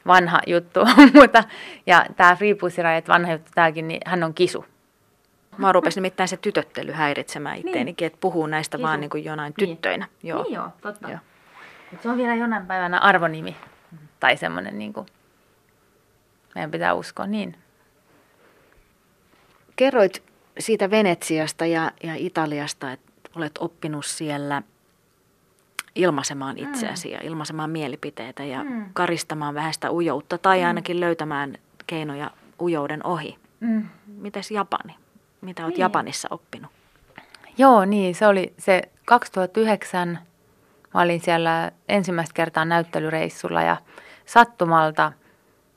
Vanha 0.08 0.40
juttu. 0.48 0.80
Mutta, 1.22 1.44
ja 1.86 2.06
tämä 2.16 2.36
Free 2.36 2.56
Pussy 2.56 2.82
Riot, 2.82 3.08
vanha 3.08 3.32
juttu 3.32 3.52
tämäkin, 3.56 3.88
niin 3.88 4.02
hän 4.06 4.24
on 4.24 4.34
kisu. 4.34 4.66
Mä 5.62 5.72
rupesin 5.72 6.02
nimittäin 6.02 6.28
se 6.28 6.38
tytöttely 6.38 6.92
häiritsemään 6.92 7.58
itteenikin, 7.58 8.06
niin. 8.06 8.08
että 8.08 8.22
puhuu 8.22 8.48
näistä 8.48 8.78
Kisu. 8.78 8.88
vaan 8.88 9.00
niin 9.00 9.10
kuin 9.10 9.26
jonain 9.26 9.54
niin. 9.58 9.70
tyttöinä. 9.70 10.08
Joo. 10.24 10.44
Niin 10.44 10.54
joo, 10.54 10.68
totta. 10.82 11.10
Joo. 11.10 11.20
Se 12.04 12.10
on 12.10 12.18
vielä 12.18 12.36
jonain 12.36 12.66
päivänä 12.66 13.00
arvonimi 13.00 13.56
tai 14.20 14.38
semmoinen, 14.38 14.80
niin 14.80 14.94
kuin, 14.94 15.06
meidän 16.56 16.72
pitää 16.72 16.94
uskoa 16.94 17.28
niin. 17.28 17.56
Kerroit 19.76 20.24
siitä 20.60 20.92
Venetsiasta 20.92 21.66
ja, 21.66 21.92
ja 22.04 22.16
Italiasta, 22.16 22.92
että 22.92 23.12
olet 23.36 23.58
oppinut 23.60 24.06
siellä 24.06 24.62
ilmaisemaan 25.96 26.56
mm. 26.56 26.64
itseäsi 26.64 27.08
mm. 27.08 27.14
ja 27.14 27.20
ilmaisemaan 27.24 27.70
mielipiteitä 27.70 28.44
ja 28.44 28.64
mm. 28.64 28.86
karistamaan 28.94 29.54
vähän 29.54 29.74
sitä 29.74 29.92
ujoutta 29.92 30.38
tai 30.38 30.60
mm. 30.60 30.68
ainakin 30.68 31.00
löytämään 31.00 31.58
keinoja 31.88 32.32
ujouden 32.62 33.06
ohi. 33.06 33.38
Mm. 33.60 33.88
Mites 34.08 34.52
Japani? 34.52 34.96
Mitä 35.42 35.64
olet 35.64 35.74
niin. 35.74 35.82
Japanissa 35.82 36.28
oppinut? 36.32 36.72
Joo, 37.58 37.86
niin 37.86 38.16
se 38.16 38.28
oli 38.28 38.54
se 38.58 38.82
2009. 39.06 40.20
Mä 40.94 41.02
olin 41.02 41.22
siellä 41.22 41.72
ensimmäistä 41.90 42.34
kertaa 42.34 42.66
näyttelyreissulla 42.66 43.62
ja 43.62 43.78
sattumalta 44.26 45.12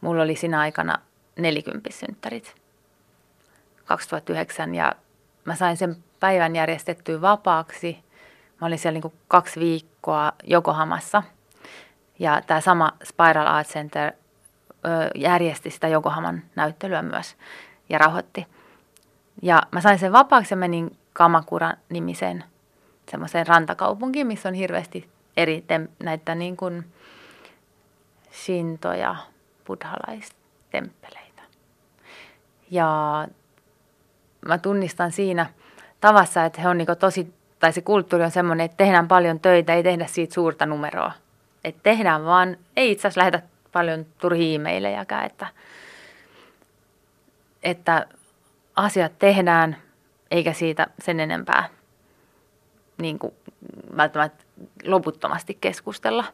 mulla 0.00 0.22
oli 0.22 0.36
siinä 0.36 0.60
aikana 0.60 0.98
nelikymppissynttärit 1.36 2.54
2009 3.84 4.74
ja 4.74 4.92
mä 5.44 5.54
sain 5.54 5.76
sen 5.76 5.96
päivän 6.20 6.56
järjestettyä 6.56 7.20
vapaaksi. 7.20 7.98
Mä 8.60 8.66
olin 8.66 8.78
siellä 8.78 8.94
niin 8.94 9.02
kuin 9.02 9.14
kaksi 9.28 9.60
viikkoa 9.60 10.32
Jokohamassa 10.44 11.22
ja 12.18 12.42
tämä 12.46 12.60
sama 12.60 12.92
Spiral 13.04 13.46
Art 13.46 13.68
Center 13.68 14.12
ö, 14.12 15.10
järjesti 15.14 15.70
sitä 15.70 15.88
Jokohaman 15.88 16.42
näyttelyä 16.56 17.02
myös 17.02 17.36
ja 17.88 17.98
rahoitti. 17.98 18.46
Ja 19.42 19.62
mä 19.70 19.80
sain 19.80 19.98
sen 19.98 20.12
vapaaksi 20.12 20.54
ja 20.54 20.56
menin 20.56 20.96
Kamakura-nimiseen 21.12 22.44
semmoiseen 23.10 23.46
rantakaupunkiin, 23.46 24.26
missä 24.26 24.48
on 24.48 24.54
hirveästi 24.54 25.08
eri 25.36 25.64
tem- 25.72 25.90
näitä 26.04 26.34
niin 26.34 26.56
kuin 26.56 26.84
shinto- 28.32 28.92
ja 28.92 29.16
buddhalaistemppeleitä. 29.66 31.42
Ja 32.70 32.88
mä 34.46 34.58
tunnistan 34.58 35.12
siinä 35.12 35.46
tavassa, 36.00 36.44
että 36.44 36.60
he 36.60 36.68
on 36.68 36.78
niin 36.78 36.88
tosi, 36.98 37.34
tai 37.58 37.72
se 37.72 37.80
kulttuuri 37.80 38.24
on 38.24 38.30
semmoinen, 38.30 38.64
että 38.64 38.76
tehdään 38.76 39.08
paljon 39.08 39.40
töitä, 39.40 39.74
ei 39.74 39.82
tehdä 39.82 40.06
siitä 40.06 40.34
suurta 40.34 40.66
numeroa. 40.66 41.12
Että 41.64 41.80
tehdään 41.82 42.24
vaan, 42.24 42.56
ei 42.76 42.90
itse 42.90 43.08
asiassa 43.08 43.20
lähetä 43.20 43.42
paljon 43.72 44.06
turhia 44.18 44.60
että, 45.24 45.46
että 47.62 48.06
asiat 48.76 49.18
tehdään, 49.18 49.76
eikä 50.30 50.52
siitä 50.52 50.86
sen 50.98 51.20
enempää 51.20 51.68
niin 52.98 53.18
kuin 53.18 53.34
välttämättä 53.96 54.44
loputtomasti 54.86 55.58
keskustella. 55.60 56.24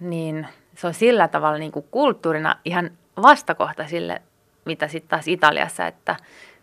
Niin 0.00 0.48
se 0.76 0.86
on 0.86 0.94
sillä 0.94 1.28
tavalla 1.28 1.58
niin 1.58 1.72
kuin 1.72 1.86
kulttuurina 1.90 2.56
ihan 2.64 2.90
vastakohta 3.22 3.86
sille, 3.86 4.22
mitä 4.64 4.88
sitten 4.88 5.08
taas 5.08 5.28
Italiassa, 5.28 5.86
että 5.86 6.16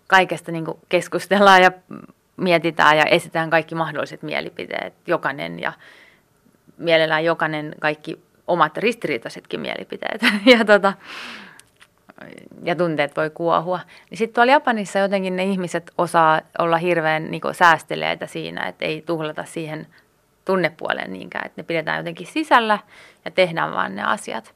kaikesta 0.07 0.51
niin 0.51 0.65
kuin 0.65 0.77
keskustellaan 0.89 1.61
ja 1.61 1.71
mietitään 2.37 2.97
ja 2.97 3.05
esitään 3.05 3.49
kaikki 3.49 3.75
mahdolliset 3.75 4.21
mielipiteet, 4.21 4.93
jokainen 5.07 5.59
ja 5.59 5.73
mielellään 6.77 7.25
jokainen 7.25 7.75
kaikki 7.79 8.19
omat 8.47 8.77
ristiriitaisetkin 8.77 9.59
mielipiteet. 9.59 10.21
ja 10.57 10.65
tota, 10.65 10.93
ja 12.63 12.75
tunteet 12.75 13.17
voi 13.17 13.29
kuohua. 13.29 13.79
Niin 14.09 14.17
sitten 14.17 14.35
tuolla 14.35 14.51
Japanissa 14.51 14.99
jotenkin 14.99 15.35
ne 15.35 15.43
ihmiset 15.43 15.91
osaa 15.97 16.41
olla 16.59 16.77
hirveän 16.77 17.31
niin 17.31 17.41
säästeleitä 17.51 18.27
siinä, 18.27 18.67
että 18.67 18.85
ei 18.85 19.01
tuhlata 19.01 19.45
siihen 19.45 19.87
tunnepuoleen 20.45 21.13
niinkään, 21.13 21.45
että 21.45 21.61
ne 21.61 21.65
pidetään 21.65 21.97
jotenkin 21.97 22.27
sisällä 22.27 22.79
ja 23.25 23.31
tehdään 23.31 23.71
vaan 23.71 23.95
ne 23.95 24.03
asiat. 24.03 24.53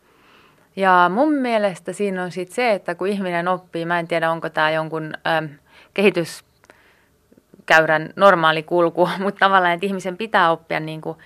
Ja 0.75 1.11
mun 1.13 1.33
mielestä 1.33 1.93
siinä 1.93 2.23
on 2.23 2.31
sitten 2.31 2.55
se, 2.55 2.71
että 2.71 2.95
kun 2.95 3.07
ihminen 3.07 3.47
oppii, 3.47 3.85
mä 3.85 3.99
en 3.99 4.07
tiedä 4.07 4.31
onko 4.31 4.49
tämä 4.49 4.71
jonkun 4.71 5.13
äm, 5.27 5.49
kehityskäyrän 5.93 8.09
normaali 8.15 8.63
kulku, 8.63 9.09
mutta 9.23 9.39
tavallaan, 9.39 9.73
että 9.73 9.85
ihmisen 9.85 10.17
pitää 10.17 10.51
oppia 10.51 10.79
niin 10.79 11.01
kuin 11.01 11.17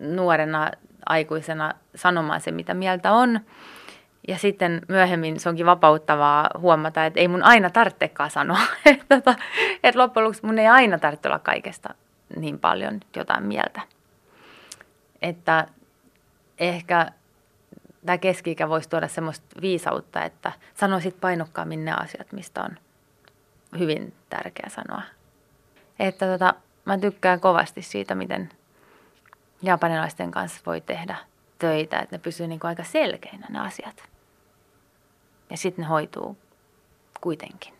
nuorena 0.00 0.70
aikuisena 1.06 1.74
sanomaan 1.94 2.40
se, 2.40 2.50
mitä 2.50 2.74
mieltä 2.74 3.12
on. 3.12 3.40
Ja 4.28 4.38
sitten 4.38 4.82
myöhemmin 4.88 5.40
se 5.40 5.48
onkin 5.48 5.66
vapauttavaa 5.66 6.50
huomata, 6.58 7.06
että 7.06 7.20
ei 7.20 7.28
mun 7.28 7.42
aina 7.42 7.70
tarvitsekaan 7.70 8.30
sanoa. 8.30 8.58
että, 8.86 9.04
tota, 9.08 9.34
että 9.82 10.00
loppujen 10.00 10.24
lopuksi 10.24 10.46
mun 10.46 10.58
ei 10.58 10.66
aina 10.66 10.98
tarvitse 10.98 11.28
olla 11.28 11.38
kaikesta 11.38 11.94
niin 12.36 12.58
paljon 12.58 13.00
jotain 13.16 13.44
mieltä. 13.44 13.80
Että 15.22 15.66
ehkä 16.58 17.12
tämä 18.06 18.18
keski 18.18 18.56
voisi 18.68 18.88
tuoda 18.88 19.08
semmoista 19.08 19.60
viisautta, 19.60 20.24
että 20.24 20.52
sanoisit 20.74 21.20
painokkaammin 21.20 21.84
ne 21.84 21.92
asiat, 21.92 22.32
mistä 22.32 22.62
on 22.62 22.78
hyvin 23.78 24.14
tärkeä 24.30 24.68
sanoa. 24.68 25.02
Että 25.98 26.26
tota, 26.26 26.54
mä 26.84 26.98
tykkään 26.98 27.40
kovasti 27.40 27.82
siitä, 27.82 28.14
miten 28.14 28.48
japanilaisten 29.62 30.30
kanssa 30.30 30.60
voi 30.66 30.80
tehdä 30.80 31.16
töitä, 31.58 31.98
että 31.98 32.16
ne 32.16 32.20
pysyy 32.20 32.46
niin 32.46 32.60
kuin 32.60 32.68
aika 32.68 32.84
selkeinä 32.84 33.46
ne 33.50 33.60
asiat. 33.60 34.11
Ja 35.52 35.58
sitten 35.58 35.82
ne 35.82 35.88
hoituu 35.88 36.36
kuitenkin. 37.20 37.74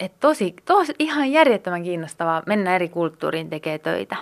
Et 0.00 0.20
tosi, 0.20 0.54
tosi 0.64 0.94
ihan 0.98 1.32
järjettömän 1.32 1.82
kiinnostavaa 1.82 2.42
mennä 2.46 2.74
eri 2.74 2.88
kulttuuriin 2.88 3.50
tekee 3.50 3.78
töitä, 3.78 4.16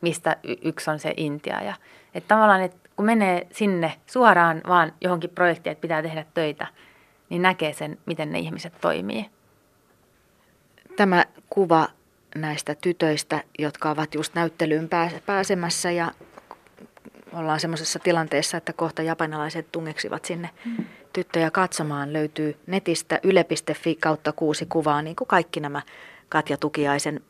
mistä 0.00 0.36
y- 0.42 0.56
yksi 0.62 0.90
on 0.90 0.98
se 0.98 1.14
Intia. 1.16 1.62
Ja, 1.62 1.74
että 2.14 2.28
tavallaan, 2.28 2.62
että 2.62 2.88
kun 2.96 3.06
menee 3.06 3.46
sinne 3.52 3.94
suoraan 4.06 4.60
vaan 4.68 4.92
johonkin 5.00 5.30
projektiin, 5.30 5.72
että 5.72 5.82
pitää 5.82 6.02
tehdä 6.02 6.24
töitä, 6.34 6.66
niin 7.30 7.42
näkee 7.42 7.72
sen, 7.72 7.98
miten 8.06 8.32
ne 8.32 8.38
ihmiset 8.38 8.72
toimii. 8.80 9.30
Tämä 10.96 11.24
kuva 11.50 11.88
näistä 12.34 12.74
tytöistä, 12.74 13.42
jotka 13.58 13.90
ovat 13.90 14.14
just 14.14 14.34
näyttelyyn 14.34 14.88
pääsemässä 15.26 15.90
ja 15.90 16.12
ollaan 17.34 17.60
semmoisessa 17.60 17.98
tilanteessa, 17.98 18.56
että 18.56 18.72
kohta 18.72 19.02
japanilaiset 19.02 19.72
tungeksivat 19.72 20.24
sinne 20.24 20.50
tyttöjä 21.12 21.50
katsomaan. 21.50 22.12
Löytyy 22.12 22.56
netistä 22.66 23.20
yle.fi 23.22 23.94
kautta 23.94 24.32
kuusi 24.32 24.66
kuvaa, 24.66 25.02
niin 25.02 25.16
kuin 25.16 25.28
kaikki 25.28 25.60
nämä 25.60 25.82
Katja 26.28 26.56
Tukiaisen 26.56 27.20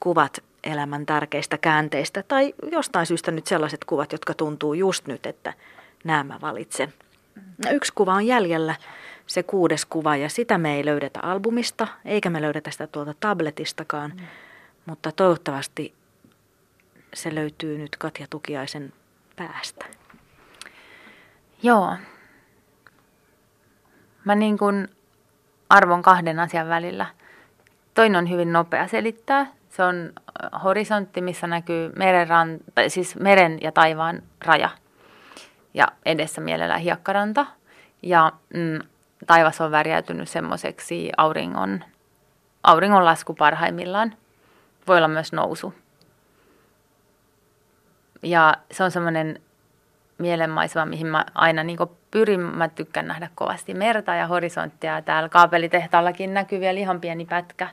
kuvat 0.00 0.42
elämän 0.64 1.06
tärkeistä 1.06 1.58
käänteistä. 1.58 2.22
Tai 2.22 2.54
jostain 2.72 3.06
syystä 3.06 3.30
nyt 3.30 3.46
sellaiset 3.46 3.84
kuvat, 3.84 4.12
jotka 4.12 4.34
tuntuu 4.34 4.74
just 4.74 5.06
nyt, 5.06 5.26
että 5.26 5.54
nämä 6.04 6.38
valitsen. 6.40 6.92
Mm. 7.34 7.74
Yksi 7.74 7.92
kuva 7.94 8.14
on 8.14 8.26
jäljellä, 8.26 8.74
se 9.26 9.42
kuudes 9.42 9.84
kuva, 9.86 10.16
ja 10.16 10.28
sitä 10.28 10.58
me 10.58 10.76
ei 10.76 10.84
löydetä 10.84 11.20
albumista, 11.22 11.88
eikä 12.04 12.30
me 12.30 12.42
löydetä 12.42 12.70
sitä 12.70 12.86
tuolta 12.86 13.14
tabletistakaan. 13.20 14.12
Mm. 14.16 14.26
Mutta 14.86 15.12
toivottavasti 15.12 15.94
se 17.14 17.34
löytyy 17.34 17.78
nyt 17.78 17.96
Katja 17.96 18.26
Tukiaisen 18.30 18.92
päästä? 19.36 19.86
Joo. 21.62 21.96
Mä 24.24 24.34
niin 24.34 24.58
kuin 24.58 24.88
arvon 25.68 26.02
kahden 26.02 26.40
asian 26.40 26.68
välillä. 26.68 27.06
Toinen 27.94 28.18
on 28.18 28.30
hyvin 28.30 28.52
nopea 28.52 28.86
selittää. 28.86 29.46
Se 29.68 29.82
on 29.82 30.12
äh, 30.16 30.62
horisontti, 30.64 31.20
missä 31.20 31.46
näkyy 31.46 31.92
meren, 31.96 32.60
tai 32.74 32.90
siis 32.90 33.16
meren 33.16 33.58
ja 33.62 33.72
taivaan 33.72 34.22
raja. 34.44 34.70
Ja 35.74 35.88
edessä 36.06 36.40
mielellään 36.40 36.80
hiekkaranta. 36.80 37.46
Ja 38.02 38.32
mm, 38.54 38.78
taivas 39.26 39.60
on 39.60 39.70
värjäytynyt 39.70 40.28
semmoiseksi 40.28 41.10
auringon, 41.16 41.84
auringonlasku 42.62 43.34
parhaimmillaan. 43.34 44.14
Voi 44.86 44.96
olla 44.96 45.08
myös 45.08 45.32
nousu. 45.32 45.74
Ja 48.22 48.56
se 48.70 48.84
on 48.84 48.90
semmoinen 48.90 49.40
mielenmaisema, 50.18 50.86
mihin 50.86 51.06
mä 51.06 51.24
aina 51.34 51.64
niin 51.64 51.78
pyrin. 52.10 52.40
Mä 52.40 52.68
tykkään 52.68 53.08
nähdä 53.08 53.30
kovasti 53.34 53.74
merta 53.74 54.14
ja 54.14 54.26
horisonttia. 54.26 55.02
Täällä 55.02 55.28
kaapelitehtaallakin 55.28 56.34
näkyy 56.34 56.60
vielä 56.60 56.80
ihan 56.80 57.00
pieni 57.00 57.26
pätkä. 57.26 57.68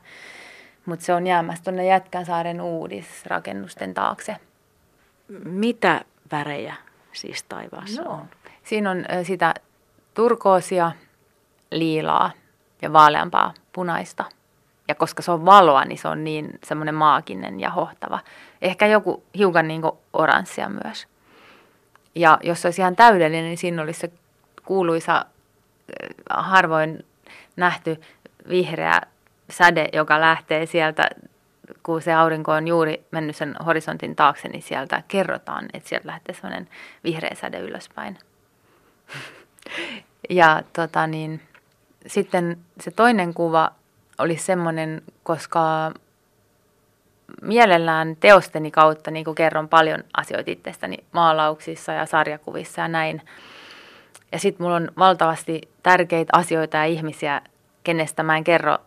Mutta 0.85 1.05
se 1.05 1.13
on 1.13 1.27
jäämässä 1.27 1.63
tuonne 1.63 1.85
Jätkänsaaren 1.85 2.61
uudisrakennusten 2.61 3.93
taakse. 3.93 4.35
Mitä 5.43 6.01
värejä 6.31 6.75
siis 7.11 7.43
taivaassa 7.43 8.01
no. 8.01 8.11
on? 8.11 8.29
Siinä 8.63 8.91
on 8.91 9.05
sitä 9.23 9.53
turkoosia, 10.13 10.91
liilaa 11.71 12.31
ja 12.81 12.93
vaaleampaa 12.93 13.53
punaista– 13.73 14.25
ja 14.87 14.95
koska 14.95 15.21
se 15.21 15.31
on 15.31 15.45
valoa, 15.45 15.85
niin 15.85 15.97
se 15.97 16.07
on 16.07 16.23
niin 16.23 16.59
semmoinen 16.63 16.95
maaginen 16.95 17.59
ja 17.59 17.69
hohtava. 17.69 18.19
Ehkä 18.61 18.87
joku 18.87 19.23
hiukan 19.37 19.67
niin 19.67 19.81
oranssia 20.13 20.69
myös. 20.69 21.07
Ja 22.15 22.39
jos 22.43 22.61
se 22.61 22.67
olisi 22.67 22.81
ihan 22.81 22.95
täydellinen, 22.95 23.45
niin 23.45 23.57
siinä 23.57 23.81
olisi 23.81 23.99
se 23.99 24.11
kuuluisa 24.65 25.15
äh, 25.15 25.25
harvoin 26.29 27.05
nähty 27.55 28.01
vihreä 28.49 29.01
säde, 29.49 29.89
joka 29.93 30.21
lähtee 30.21 30.65
sieltä, 30.65 31.09
kun 31.83 32.01
se 32.01 32.13
aurinko 32.13 32.51
on 32.51 32.67
juuri 32.67 33.05
mennyt 33.11 33.35
sen 33.35 33.55
horisontin 33.65 34.15
taakse, 34.15 34.47
niin 34.47 34.61
sieltä 34.61 35.03
kerrotaan, 35.07 35.65
että 35.73 35.89
sieltä 35.89 36.07
lähtee 36.07 36.35
semmoinen 36.35 36.69
vihreä 37.03 37.35
säde 37.35 37.59
ylöspäin. 37.59 38.17
ja 40.29 40.61
tota 40.73 41.07
niin, 41.07 41.41
sitten 42.07 42.57
se 42.79 42.91
toinen 42.91 43.33
kuva 43.33 43.71
olisi 44.17 44.45
semmoinen, 44.45 45.01
koska 45.23 45.91
mielellään 47.41 48.15
teosteni 48.19 48.71
kautta 48.71 49.11
niin 49.11 49.35
kerron 49.35 49.69
paljon 49.69 50.03
asioita 50.17 50.51
itsestäni 50.51 50.97
maalauksissa 51.11 51.91
ja 51.91 52.05
sarjakuvissa 52.05 52.81
ja 52.81 52.87
näin. 52.87 53.21
Ja 54.31 54.39
sitten 54.39 54.63
mulla 54.63 54.75
on 54.75 54.91
valtavasti 54.97 55.61
tärkeitä 55.83 56.37
asioita 56.37 56.77
ja 56.77 56.85
ihmisiä, 56.85 57.41
kenestä 57.83 58.23
mä 58.23 58.37
en 58.37 58.43
kerro 58.43 58.77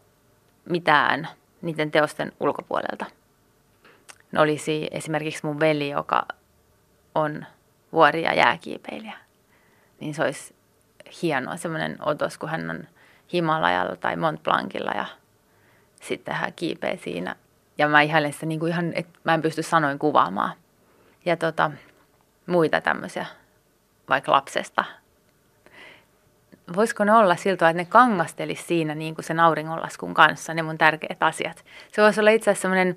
mitään 0.64 1.28
niiden 1.62 1.90
teosten 1.90 2.32
ulkopuolelta. 2.40 3.06
Ne 4.32 4.40
olisi 4.40 4.88
esimerkiksi 4.90 5.46
mun 5.46 5.60
veli, 5.60 5.90
joka 5.90 6.26
on 7.14 7.46
vuori- 7.92 8.22
ja 8.22 8.34
jääkiipeilijä. 8.34 9.16
Niin 10.00 10.14
se 10.14 10.22
olisi 10.22 10.54
hienoa 11.22 11.56
semmoinen 11.56 11.96
otos, 12.00 12.38
kun 12.38 12.48
hän 12.48 12.70
on 12.70 12.84
Himalajalla 13.32 13.96
tai 13.96 14.16
Mont 14.16 14.42
Blancilla 14.42 14.90
ja 14.90 15.06
sitten 16.00 16.34
hän 16.34 16.52
kiipeä 16.56 16.96
siinä. 16.96 17.36
Ja 17.78 17.88
mä 17.88 18.00
ihailen 18.00 18.32
sitä 18.32 18.46
niin 18.46 18.60
kuin 18.60 18.72
ihan, 18.72 18.92
että 18.94 19.18
mä 19.24 19.34
en 19.34 19.42
pysty 19.42 19.62
sanoin 19.62 19.98
kuvaamaan. 19.98 20.52
Ja 21.24 21.36
tota, 21.36 21.70
muita 22.46 22.80
tämmöisiä, 22.80 23.26
vaikka 24.08 24.32
lapsesta. 24.32 24.84
Voisiko 26.76 27.04
ne 27.04 27.12
olla 27.12 27.36
siltä, 27.36 27.68
että 27.68 27.82
ne 27.82 27.84
kangastelisi 27.84 28.62
siinä 28.62 28.94
niin 28.94 29.14
kuin 29.14 29.24
sen 29.24 29.40
auringonlaskun 29.40 30.14
kanssa, 30.14 30.54
ne 30.54 30.62
mun 30.62 30.78
tärkeät 30.78 31.22
asiat. 31.22 31.64
Se 31.92 32.02
voisi 32.02 32.20
olla 32.20 32.30
itse 32.30 32.50
asiassa 32.50 32.62
semmoinen 32.62 32.96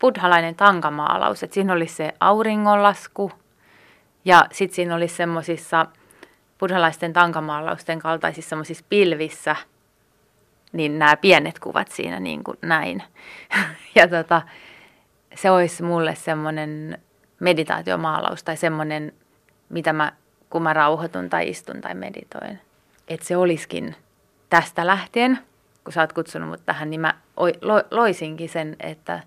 buddhalainen 0.00 0.54
tankamaalaus, 0.54 1.42
että 1.42 1.54
siinä 1.54 1.72
olisi 1.72 1.94
se 1.94 2.14
auringonlasku 2.20 3.32
ja 4.24 4.46
sitten 4.52 4.76
siinä 4.76 4.94
olisi 4.94 5.16
semmoisissa 5.16 5.86
buddhalaisten 6.58 7.12
tankamaalausten 7.12 7.98
kaltaisissa 7.98 8.48
semmoisissa 8.48 8.84
pilvissä– 8.88 9.56
niin 10.74 10.98
nämä 10.98 11.16
pienet 11.16 11.58
kuvat 11.58 11.88
siinä 11.88 12.20
niin 12.20 12.44
kuin 12.44 12.58
näin. 12.62 13.02
ja 13.94 14.08
tota, 14.08 14.42
se 15.34 15.50
olisi 15.50 15.82
mulle 15.82 16.14
semmoinen 16.14 16.98
meditaatiomaalaus 17.40 18.44
tai 18.44 18.56
semmoinen, 18.56 19.12
mitä 19.68 19.92
mä, 19.92 20.12
kun 20.50 20.62
mä 20.62 20.72
rauhoitun 20.72 21.30
tai 21.30 21.48
istun 21.48 21.80
tai 21.80 21.94
meditoin. 21.94 22.60
Että 23.08 23.26
se 23.26 23.36
olisikin 23.36 23.96
tästä 24.50 24.86
lähtien, 24.86 25.38
kun 25.84 25.92
sä 25.92 26.00
oot 26.00 26.12
kutsunut 26.12 26.48
mut 26.48 26.66
tähän, 26.66 26.90
niin 26.90 27.00
mä 27.00 27.14
loisinkin 27.90 28.48
sen, 28.48 28.76
että 28.80 29.20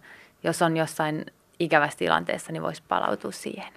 jos 0.44 0.62
on 0.62 0.78
jossain 0.78 1.26
ikävässä 1.60 2.00
tilanteessa, 2.00 2.52
niin 2.52 2.64
voisi 2.64 2.84
palautua 2.88 3.32
siihen. 3.32 3.74